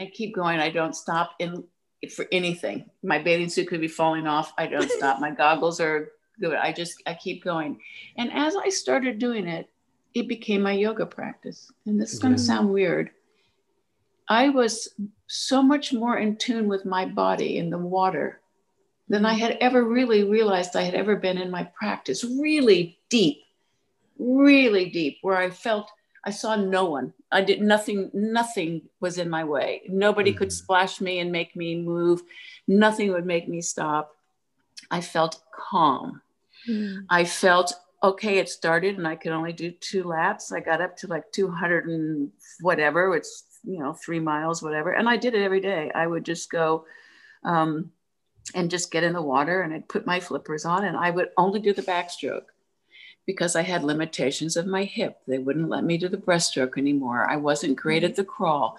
and 0.00 0.10
keep 0.10 0.34
going. 0.34 0.58
I 0.58 0.70
don't 0.70 0.96
stop 0.96 1.34
in 1.38 1.62
for 2.14 2.26
anything. 2.32 2.86
My 3.02 3.18
bathing 3.18 3.50
suit 3.50 3.68
could 3.68 3.82
be 3.82 3.88
falling 3.88 4.26
off. 4.26 4.52
I 4.56 4.66
don't 4.66 4.90
stop. 4.98 5.20
My 5.20 5.30
goggles 5.30 5.78
are 5.78 6.12
good. 6.40 6.56
I 6.56 6.72
just 6.72 7.02
I 7.06 7.14
keep 7.14 7.44
going. 7.44 7.78
And 8.16 8.32
as 8.32 8.56
I 8.56 8.70
started 8.70 9.18
doing 9.18 9.46
it, 9.46 9.68
it 10.14 10.26
became 10.26 10.62
my 10.62 10.72
yoga 10.72 11.04
practice. 11.04 11.70
And 11.86 12.00
this 12.00 12.14
is 12.14 12.18
going 12.18 12.34
to 12.34 12.40
sound 12.40 12.70
weird. 12.70 13.10
I 14.26 14.48
was 14.48 14.88
so 15.26 15.62
much 15.62 15.92
more 15.92 16.16
in 16.16 16.36
tune 16.36 16.66
with 16.66 16.86
my 16.86 17.04
body 17.04 17.58
in 17.58 17.68
the 17.68 17.78
water 17.78 18.40
than 19.08 19.26
I 19.26 19.34
had 19.34 19.58
ever 19.60 19.84
really 19.84 20.24
realized 20.24 20.74
I 20.74 20.82
had 20.82 20.94
ever 20.94 21.16
been 21.16 21.36
in 21.36 21.50
my 21.50 21.64
practice. 21.64 22.24
Really 22.24 22.98
deep, 23.10 23.42
really 24.18 24.88
deep, 24.88 25.18
where 25.22 25.36
I 25.36 25.50
felt 25.50 25.90
I 26.24 26.30
saw 26.30 26.56
no 26.56 26.84
one. 26.84 27.14
I 27.32 27.40
did 27.40 27.62
nothing, 27.62 28.10
nothing 28.12 28.82
was 29.00 29.18
in 29.18 29.30
my 29.30 29.44
way. 29.44 29.82
Nobody 29.88 30.30
mm-hmm. 30.30 30.38
could 30.38 30.52
splash 30.52 31.00
me 31.00 31.20
and 31.20 31.32
make 31.32 31.56
me 31.56 31.76
move. 31.76 32.22
Nothing 32.68 33.12
would 33.12 33.26
make 33.26 33.48
me 33.48 33.60
stop. 33.60 34.14
I 34.90 35.00
felt 35.00 35.42
calm. 35.54 36.20
Mm-hmm. 36.68 37.04
I 37.08 37.24
felt 37.24 37.72
okay, 38.02 38.38
it 38.38 38.48
started 38.48 38.96
and 38.96 39.06
I 39.06 39.14
could 39.14 39.32
only 39.32 39.52
do 39.52 39.70
two 39.70 40.04
laps. 40.04 40.52
I 40.52 40.60
got 40.60 40.80
up 40.80 40.96
to 40.98 41.06
like 41.06 41.30
200 41.32 41.86
and 41.86 42.30
whatever, 42.60 43.14
it's, 43.14 43.44
you 43.62 43.78
know, 43.78 43.92
three 43.92 44.20
miles, 44.20 44.62
whatever. 44.62 44.92
And 44.92 45.08
I 45.08 45.18
did 45.18 45.34
it 45.34 45.42
every 45.42 45.60
day. 45.60 45.90
I 45.94 46.06
would 46.06 46.24
just 46.24 46.50
go, 46.50 46.86
um, 47.44 47.90
and 48.54 48.70
just 48.70 48.90
get 48.90 49.04
in 49.04 49.12
the 49.12 49.22
water 49.22 49.62
and 49.62 49.72
I'd 49.72 49.88
put 49.88 50.06
my 50.06 50.18
flippers 50.18 50.64
on 50.64 50.84
and 50.84 50.96
I 50.96 51.10
would 51.10 51.28
only 51.36 51.60
do 51.60 51.72
the 51.72 51.82
backstroke 51.82 52.46
because 53.26 53.56
I 53.56 53.62
had 53.62 53.84
limitations 53.84 54.56
of 54.56 54.66
my 54.66 54.84
hip. 54.84 55.18
They 55.26 55.38
wouldn't 55.38 55.68
let 55.68 55.84
me 55.84 55.98
do 55.98 56.08
the 56.08 56.16
breaststroke 56.16 56.78
anymore. 56.78 57.28
I 57.28 57.36
wasn't 57.36 57.76
great 57.76 58.04
at 58.04 58.12
mm-hmm. 58.12 58.16
the 58.16 58.24
crawl. 58.24 58.78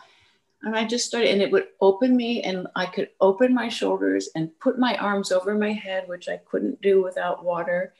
And 0.63 0.75
I 0.75 0.85
just 0.85 1.07
started, 1.07 1.31
and 1.31 1.41
it 1.41 1.51
would 1.51 1.67
open 1.79 2.15
me, 2.15 2.43
and 2.43 2.67
I 2.75 2.85
could 2.85 3.09
open 3.19 3.53
my 3.53 3.67
shoulders 3.67 4.29
and 4.35 4.57
put 4.59 4.77
my 4.77 4.95
arms 4.97 5.31
over 5.31 5.55
my 5.55 5.71
head, 5.71 6.07
which 6.07 6.29
I 6.29 6.37
couldn't 6.37 6.81
do 6.81 7.01
without 7.01 7.43
water. 7.43 7.93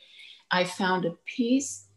I 0.50 0.64
found 0.64 1.04
a 1.04 1.16
peace, 1.24 1.88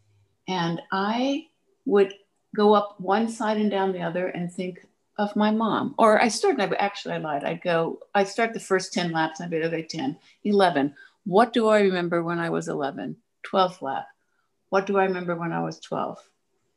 and 0.48 0.82
I 0.90 1.46
would 1.84 2.14
go 2.56 2.74
up 2.74 3.00
one 3.00 3.28
side 3.28 3.58
and 3.58 3.70
down 3.70 3.92
the 3.92 4.02
other 4.02 4.28
and 4.28 4.52
think, 4.52 4.80
of 5.18 5.34
my 5.36 5.50
mom. 5.50 5.94
Or 5.98 6.20
I 6.20 6.28
started, 6.28 6.60
I, 6.60 6.76
actually, 6.76 7.14
I 7.14 7.18
lied. 7.18 7.44
I'd 7.44 7.62
go, 7.62 8.00
I'd 8.14 8.28
start 8.28 8.52
the 8.52 8.60
first 8.60 8.92
10 8.92 9.12
laps, 9.12 9.40
I'd 9.40 9.50
be, 9.50 9.62
okay, 9.62 9.82
10, 9.82 10.18
11. 10.44 10.94
What 11.24 11.52
do 11.52 11.68
I 11.68 11.80
remember 11.80 12.22
when 12.22 12.38
I 12.38 12.50
was 12.50 12.68
11? 12.68 13.16
12th 13.46 13.82
lap. 13.82 14.06
What 14.76 14.84
do 14.84 14.98
I 14.98 15.04
remember 15.04 15.34
when 15.34 15.54
I 15.54 15.62
was 15.62 15.80
12? 15.80 16.18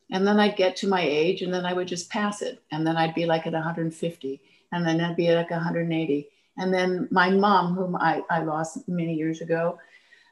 And 0.10 0.26
then 0.26 0.40
I'd 0.40 0.56
get 0.56 0.78
to 0.78 0.88
my 0.88 1.02
age 1.02 1.42
and 1.42 1.54
then 1.54 1.66
I 1.66 1.74
would 1.74 1.90
just 1.90 2.10
pass 2.10 2.42
it. 2.42 2.64
And 2.72 2.88
then 2.88 2.96
I'd 2.96 3.14
be 3.14 3.26
like 3.26 3.46
at 3.46 3.52
150. 3.52 4.42
And 4.72 4.88
then 4.88 5.02
I'd 5.02 5.18
be 5.18 5.36
like 5.36 5.52
180. 5.52 6.30
And 6.58 6.74
then 6.74 7.10
my 7.12 7.30
mom, 7.30 7.76
whom 7.76 7.98
I, 7.98 8.24
I 8.30 8.44
lost 8.44 8.88
many 8.88 9.16
years 9.16 9.42
ago 9.42 9.80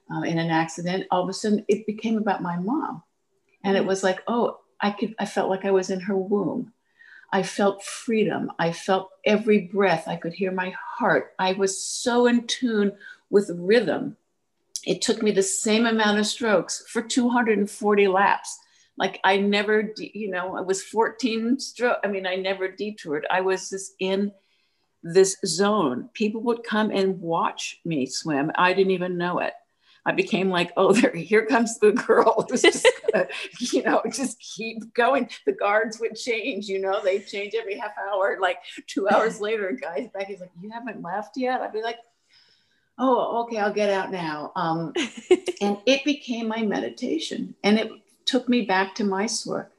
um, 0.10 0.24
in 0.24 0.40
an 0.40 0.50
accident, 0.50 1.08
all 1.12 1.24
of 1.24 1.28
a 1.28 1.34
sudden 1.34 1.66
it 1.68 1.86
became 1.86 2.18
about 2.18 2.42
my 2.42 2.56
mom. 2.56 3.04
And 3.66 3.76
it 3.76 3.86
was 3.86 4.02
like, 4.02 4.24
oh, 4.30 4.62
I 4.80 4.92
could, 4.92 5.14
I 5.20 5.26
felt 5.26 5.50
like 5.50 5.66
I 5.66 5.72
was 5.72 5.90
in 5.90 6.00
her 6.00 6.16
womb 6.16 6.72
I 7.32 7.44
felt 7.44 7.84
freedom. 7.84 8.50
I 8.58 8.72
felt 8.72 9.10
every 9.26 9.60
breath. 9.60 10.08
I 10.08 10.16
could 10.16 10.34
hear 10.34 10.52
my 10.52 10.74
heart. 10.80 11.34
I 11.38 11.54
was 11.54 11.82
so 11.84 12.26
in 12.26 12.48
tune 12.48 12.94
with 13.30 13.52
rhythm. 13.54 14.16
It 14.88 15.02
took 15.02 15.22
me 15.22 15.32
the 15.32 15.44
same 15.44 15.86
amount 15.86 16.18
of 16.18 16.26
strokes 16.26 16.86
for 16.88 17.02
240 17.02 18.08
laps. 18.08 18.58
Like 18.98 19.20
I 19.24 19.36
never, 19.36 19.92
you 19.98 20.32
know, 20.32 20.56
I 20.56 20.62
was 20.62 20.82
14 20.82 21.60
stroke. 21.60 21.98
I 22.06 22.08
mean, 22.08 22.26
I 22.26 22.36
never 22.36 22.70
detoured. 22.70 23.28
I 23.30 23.42
was 23.42 23.70
just 23.70 23.92
in 24.00 24.32
this 25.04 25.36
zone. 25.46 26.10
People 26.14 26.42
would 26.44 26.64
come 26.64 26.90
and 26.92 27.20
watch 27.20 27.82
me 27.84 28.06
swim. 28.06 28.50
I 28.56 28.74
didn't 28.74 28.92
even 28.92 29.18
know 29.18 29.40
it. 29.40 29.54
I 30.06 30.14
became 30.14 30.50
like, 30.50 30.72
oh, 30.78 30.94
there, 30.94 31.14
here 31.14 31.46
comes 31.46 31.78
the 31.80 31.92
girl 31.92 32.48
who's 32.50 32.62
just 32.62 32.88
gonna, 33.12 33.28
you 33.60 33.84
know, 33.84 34.02
just 34.10 34.40
keep 34.40 34.94
going. 34.94 35.30
The 35.46 35.52
guards 35.52 36.00
would 36.00 36.16
change, 36.16 36.68
you 36.68 36.80
know, 36.80 37.02
they 37.04 37.20
change 37.20 37.54
every 37.60 37.78
half 37.78 37.92
hour. 38.10 38.38
Like 38.40 38.60
two 38.88 39.10
hours 39.10 39.42
later, 39.42 39.78
guy's 39.80 40.08
back, 40.14 40.28
he's 40.28 40.40
like, 40.40 40.52
you 40.62 40.72
haven't 40.72 41.04
left 41.04 41.36
yet? 41.36 41.60
I'd 41.60 41.74
be 41.74 41.84
like, 41.84 41.98
oh, 42.98 43.44
okay, 43.44 43.58
I'll 43.58 43.74
get 43.74 43.90
out 43.90 44.12
now. 44.12 44.52
Um, 44.56 44.94
and 45.62 45.78
it 45.86 46.04
became 46.04 46.48
my 46.48 46.64
meditation, 46.64 47.56
and 47.64 47.80
it 47.80 47.92
took 48.26 48.48
me 48.50 48.62
back 48.62 48.96
to 48.96 49.04
Mysore. 49.04 49.72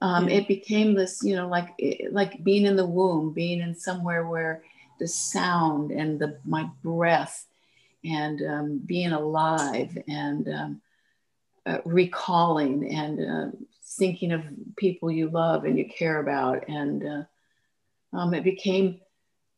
Um, 0.00 0.28
it 0.28 0.48
became 0.48 0.94
this, 0.94 1.22
you 1.22 1.36
know, 1.36 1.48
like 1.48 1.80
like 2.10 2.42
being 2.42 2.66
in 2.66 2.74
the 2.76 2.86
womb, 2.86 3.32
being 3.32 3.60
in 3.60 3.74
somewhere 3.74 4.26
where 4.26 4.64
the 4.98 5.06
sound 5.06 5.92
and 5.92 6.18
the 6.18 6.38
my 6.44 6.68
breath 6.82 7.46
and 8.04 8.42
um, 8.42 8.78
being 8.78 9.12
alive 9.12 9.96
and 10.08 10.48
um, 10.48 10.80
uh, 11.66 11.78
recalling 11.84 12.92
and 12.92 13.20
uh, 13.20 13.56
thinking 13.84 14.32
of 14.32 14.42
people 14.76 15.10
you 15.10 15.28
love 15.30 15.64
and 15.64 15.78
you 15.78 15.88
care 15.88 16.18
about. 16.18 16.68
And 16.68 17.06
uh, 17.06 18.16
um, 18.16 18.34
it 18.34 18.44
became 18.44 19.00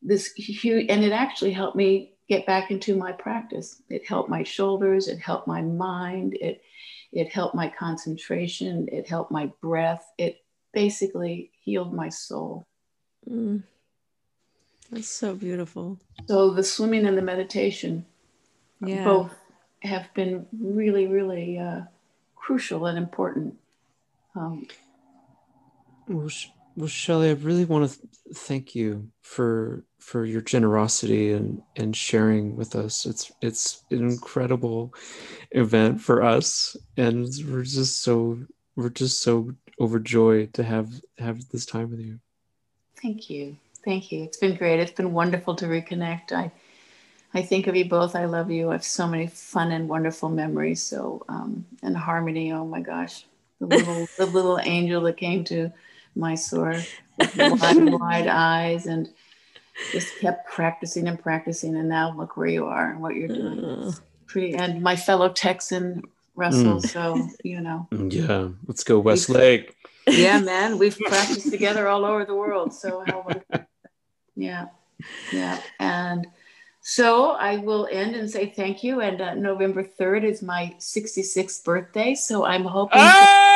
this 0.01 0.31
huge, 0.33 0.87
and 0.89 1.03
it 1.03 1.11
actually 1.11 1.51
helped 1.51 1.75
me 1.75 2.14
get 2.27 2.45
back 2.45 2.71
into 2.71 2.95
my 2.95 3.11
practice. 3.11 3.81
It 3.89 4.05
helped 4.07 4.29
my 4.29 4.43
shoulders, 4.43 5.07
it 5.07 5.19
helped 5.19 5.47
my 5.47 5.61
mind, 5.61 6.35
it, 6.41 6.61
it 7.11 7.31
helped 7.31 7.55
my 7.55 7.69
concentration, 7.69 8.87
it 8.91 9.07
helped 9.07 9.31
my 9.31 9.51
breath. 9.61 10.05
It 10.17 10.43
basically 10.73 11.51
healed 11.61 11.93
my 11.93 12.09
soul. 12.09 12.65
Mm, 13.29 13.63
That's 14.91 15.07
so 15.07 15.35
beautiful. 15.35 15.99
So 16.27 16.51
the 16.51 16.63
swimming 16.63 17.05
and 17.05 17.17
the 17.17 17.21
meditation 17.21 18.05
Yeah. 18.81 19.03
both 19.05 19.35
have 19.83 20.13
been 20.13 20.47
really, 20.59 21.07
really 21.07 21.57
uh, 21.59 21.81
crucial 22.35 22.85
and 22.87 22.97
important. 22.97 23.55
Um, 24.35 24.67
Well, 26.07 26.27
Sh- 26.29 26.49
well, 26.75 26.87
Shelley, 26.87 27.29
I 27.29 27.33
really 27.33 27.65
want 27.65 27.89
to 27.89 27.97
th- 27.97 28.09
thank 28.35 28.75
you 28.75 29.09
for 29.21 29.85
for 29.99 30.25
your 30.25 30.41
generosity 30.41 31.31
and 31.31 31.61
and 31.75 31.95
sharing 31.95 32.55
with 32.55 32.75
us. 32.75 33.05
It's 33.05 33.31
it's 33.41 33.83
an 33.91 34.09
incredible 34.09 34.93
event 35.51 36.01
for 36.01 36.23
us, 36.23 36.75
and 36.97 37.27
we're 37.49 37.63
just 37.63 38.01
so 38.01 38.39
we're 38.75 38.89
just 38.89 39.21
so 39.21 39.51
overjoyed 39.79 40.53
to 40.55 40.63
have 40.63 40.89
have 41.17 41.47
this 41.49 41.65
time 41.65 41.91
with 41.91 41.99
you. 42.01 42.19
thank 43.01 43.29
you, 43.29 43.55
thank 43.83 44.11
you. 44.11 44.23
It's 44.23 44.37
been 44.37 44.55
great. 44.55 44.79
It's 44.79 44.91
been 44.91 45.13
wonderful 45.13 45.55
to 45.55 45.65
reconnect. 45.65 46.31
I 46.31 46.51
I 47.33 47.41
think 47.41 47.67
of 47.67 47.75
you 47.75 47.85
both. 47.85 48.15
I 48.15 48.25
love 48.25 48.51
you. 48.51 48.69
I 48.69 48.73
have 48.73 48.83
so 48.83 49.07
many 49.07 49.27
fun 49.27 49.71
and 49.71 49.87
wonderful 49.89 50.29
memories. 50.29 50.83
So 50.83 51.25
um, 51.29 51.65
and 51.83 51.95
harmony. 51.95 52.51
Oh 52.51 52.65
my 52.65 52.81
gosh, 52.81 53.25
the 53.59 53.67
little 53.67 54.07
the 54.17 54.25
little 54.25 54.59
angel 54.59 55.01
that 55.03 55.17
came 55.17 55.43
to 55.45 55.71
Mysore 56.15 56.81
with 57.17 57.37
wide 57.37 57.93
wide 57.99 58.27
eyes 58.27 58.85
and 58.85 59.09
just 59.91 60.19
kept 60.19 60.49
practicing 60.49 61.07
and 61.07 61.21
practicing. 61.21 61.75
And 61.75 61.89
now 61.89 62.15
look 62.15 62.37
where 62.37 62.47
you 62.47 62.65
are 62.65 62.91
and 62.91 63.01
what 63.01 63.15
you're 63.15 63.27
doing. 63.27 63.63
Uh, 63.63 63.91
pretty. 64.27 64.55
And 64.55 64.81
my 64.81 64.95
fellow 64.95 65.29
Texan 65.29 66.03
Russell. 66.35 66.81
So 66.81 67.29
you 67.43 67.61
know. 67.61 67.87
Yeah, 67.91 68.49
let's 68.67 68.83
go 68.83 68.99
Westlake. 68.99 69.75
yeah, 70.07 70.39
man, 70.41 70.77
we've 70.77 70.97
practiced 70.97 71.49
together 71.49 71.87
all 71.87 72.05
over 72.05 72.25
the 72.25 72.35
world. 72.35 72.73
So 72.73 73.03
how 73.07 73.27
yeah, 74.35 74.67
yeah, 75.31 75.59
and 75.79 76.27
so 76.81 77.31
I 77.31 77.57
will 77.57 77.87
end 77.91 78.15
and 78.15 78.29
say 78.29 78.47
thank 78.47 78.83
you. 78.83 79.01
And 79.01 79.21
uh, 79.21 79.33
November 79.33 79.83
third 79.83 80.23
is 80.23 80.41
my 80.41 80.75
66th 80.79 81.63
birthday, 81.63 82.13
so 82.15 82.45
I'm 82.45 82.65
hoping. 82.65 82.99
Ah! 83.01 83.54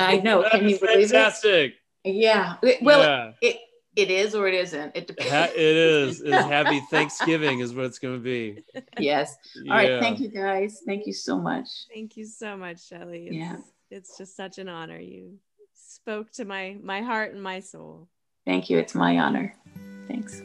I 0.00 0.18
know. 0.18 0.48
Can 0.50 0.68
you 0.68 0.78
believe 0.78 1.10
fantastic. 1.10 1.74
it? 2.04 2.10
Yeah. 2.14 2.56
Well, 2.82 3.00
yeah. 3.00 3.32
it 3.42 3.56
it 3.96 4.10
is 4.10 4.34
or 4.34 4.46
it 4.46 4.54
isn't. 4.54 4.92
It 4.94 5.06
depends. 5.08 5.54
It 5.54 5.60
is. 5.60 6.20
It's 6.24 6.30
happy 6.32 6.80
Thanksgiving 6.90 7.58
is 7.60 7.74
what 7.74 7.86
it's 7.86 7.98
going 7.98 8.14
to 8.14 8.20
be. 8.22 8.62
yes. 8.98 9.36
All 9.68 9.74
right. 9.74 10.00
Thank 10.00 10.20
you, 10.20 10.28
guys. 10.28 10.82
Thank 10.86 11.06
you 11.06 11.12
so 11.12 11.36
much. 11.38 11.68
Thank 11.92 12.16
you 12.16 12.24
so 12.24 12.56
much, 12.56 12.86
Shelley. 12.86 13.26
It's, 13.26 13.34
Yeah. 13.34 13.56
it's 13.90 14.16
just 14.16 14.36
such 14.36 14.58
an 14.58 14.68
honor. 14.68 14.98
You 15.00 15.38
spoke 15.74 16.30
to 16.32 16.44
my 16.44 16.76
my 16.82 17.02
heart 17.02 17.32
and 17.32 17.42
my 17.42 17.60
soul. 17.60 18.08
Thank 18.46 18.70
you. 18.70 18.78
It's 18.78 18.94
my 18.94 19.18
honor. 19.18 19.54
Thanks. 20.06 20.42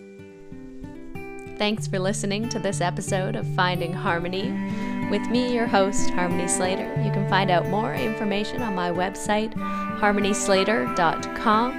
Thanks 1.58 1.88
for 1.88 2.00
listening 2.00 2.50
to 2.50 2.60
this 2.60 2.82
episode 2.82 3.36
of 3.36 3.48
Finding 3.56 3.94
Harmony. 3.94 4.50
With 5.10 5.30
me, 5.30 5.54
your 5.54 5.68
host, 5.68 6.10
Harmony 6.12 6.48
Slater. 6.48 6.90
You 7.04 7.12
can 7.12 7.28
find 7.30 7.52
out 7.52 7.68
more 7.68 7.94
information 7.94 8.62
on 8.62 8.74
my 8.74 8.90
website, 8.90 9.54
harmonyslater.com, 9.54 11.72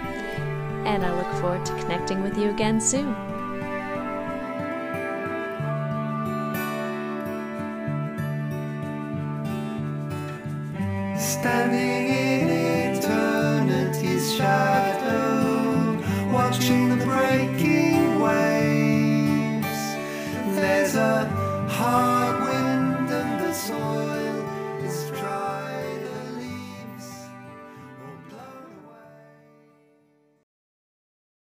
and 0.87 1.05
I 1.05 1.17
look 1.17 1.33
forward 1.41 1.65
to 1.67 1.73
connecting 1.81 2.23
with 2.23 2.39
you 2.39 2.51
again 2.51 2.81
soon. 2.81 3.13
Standing 11.19 11.94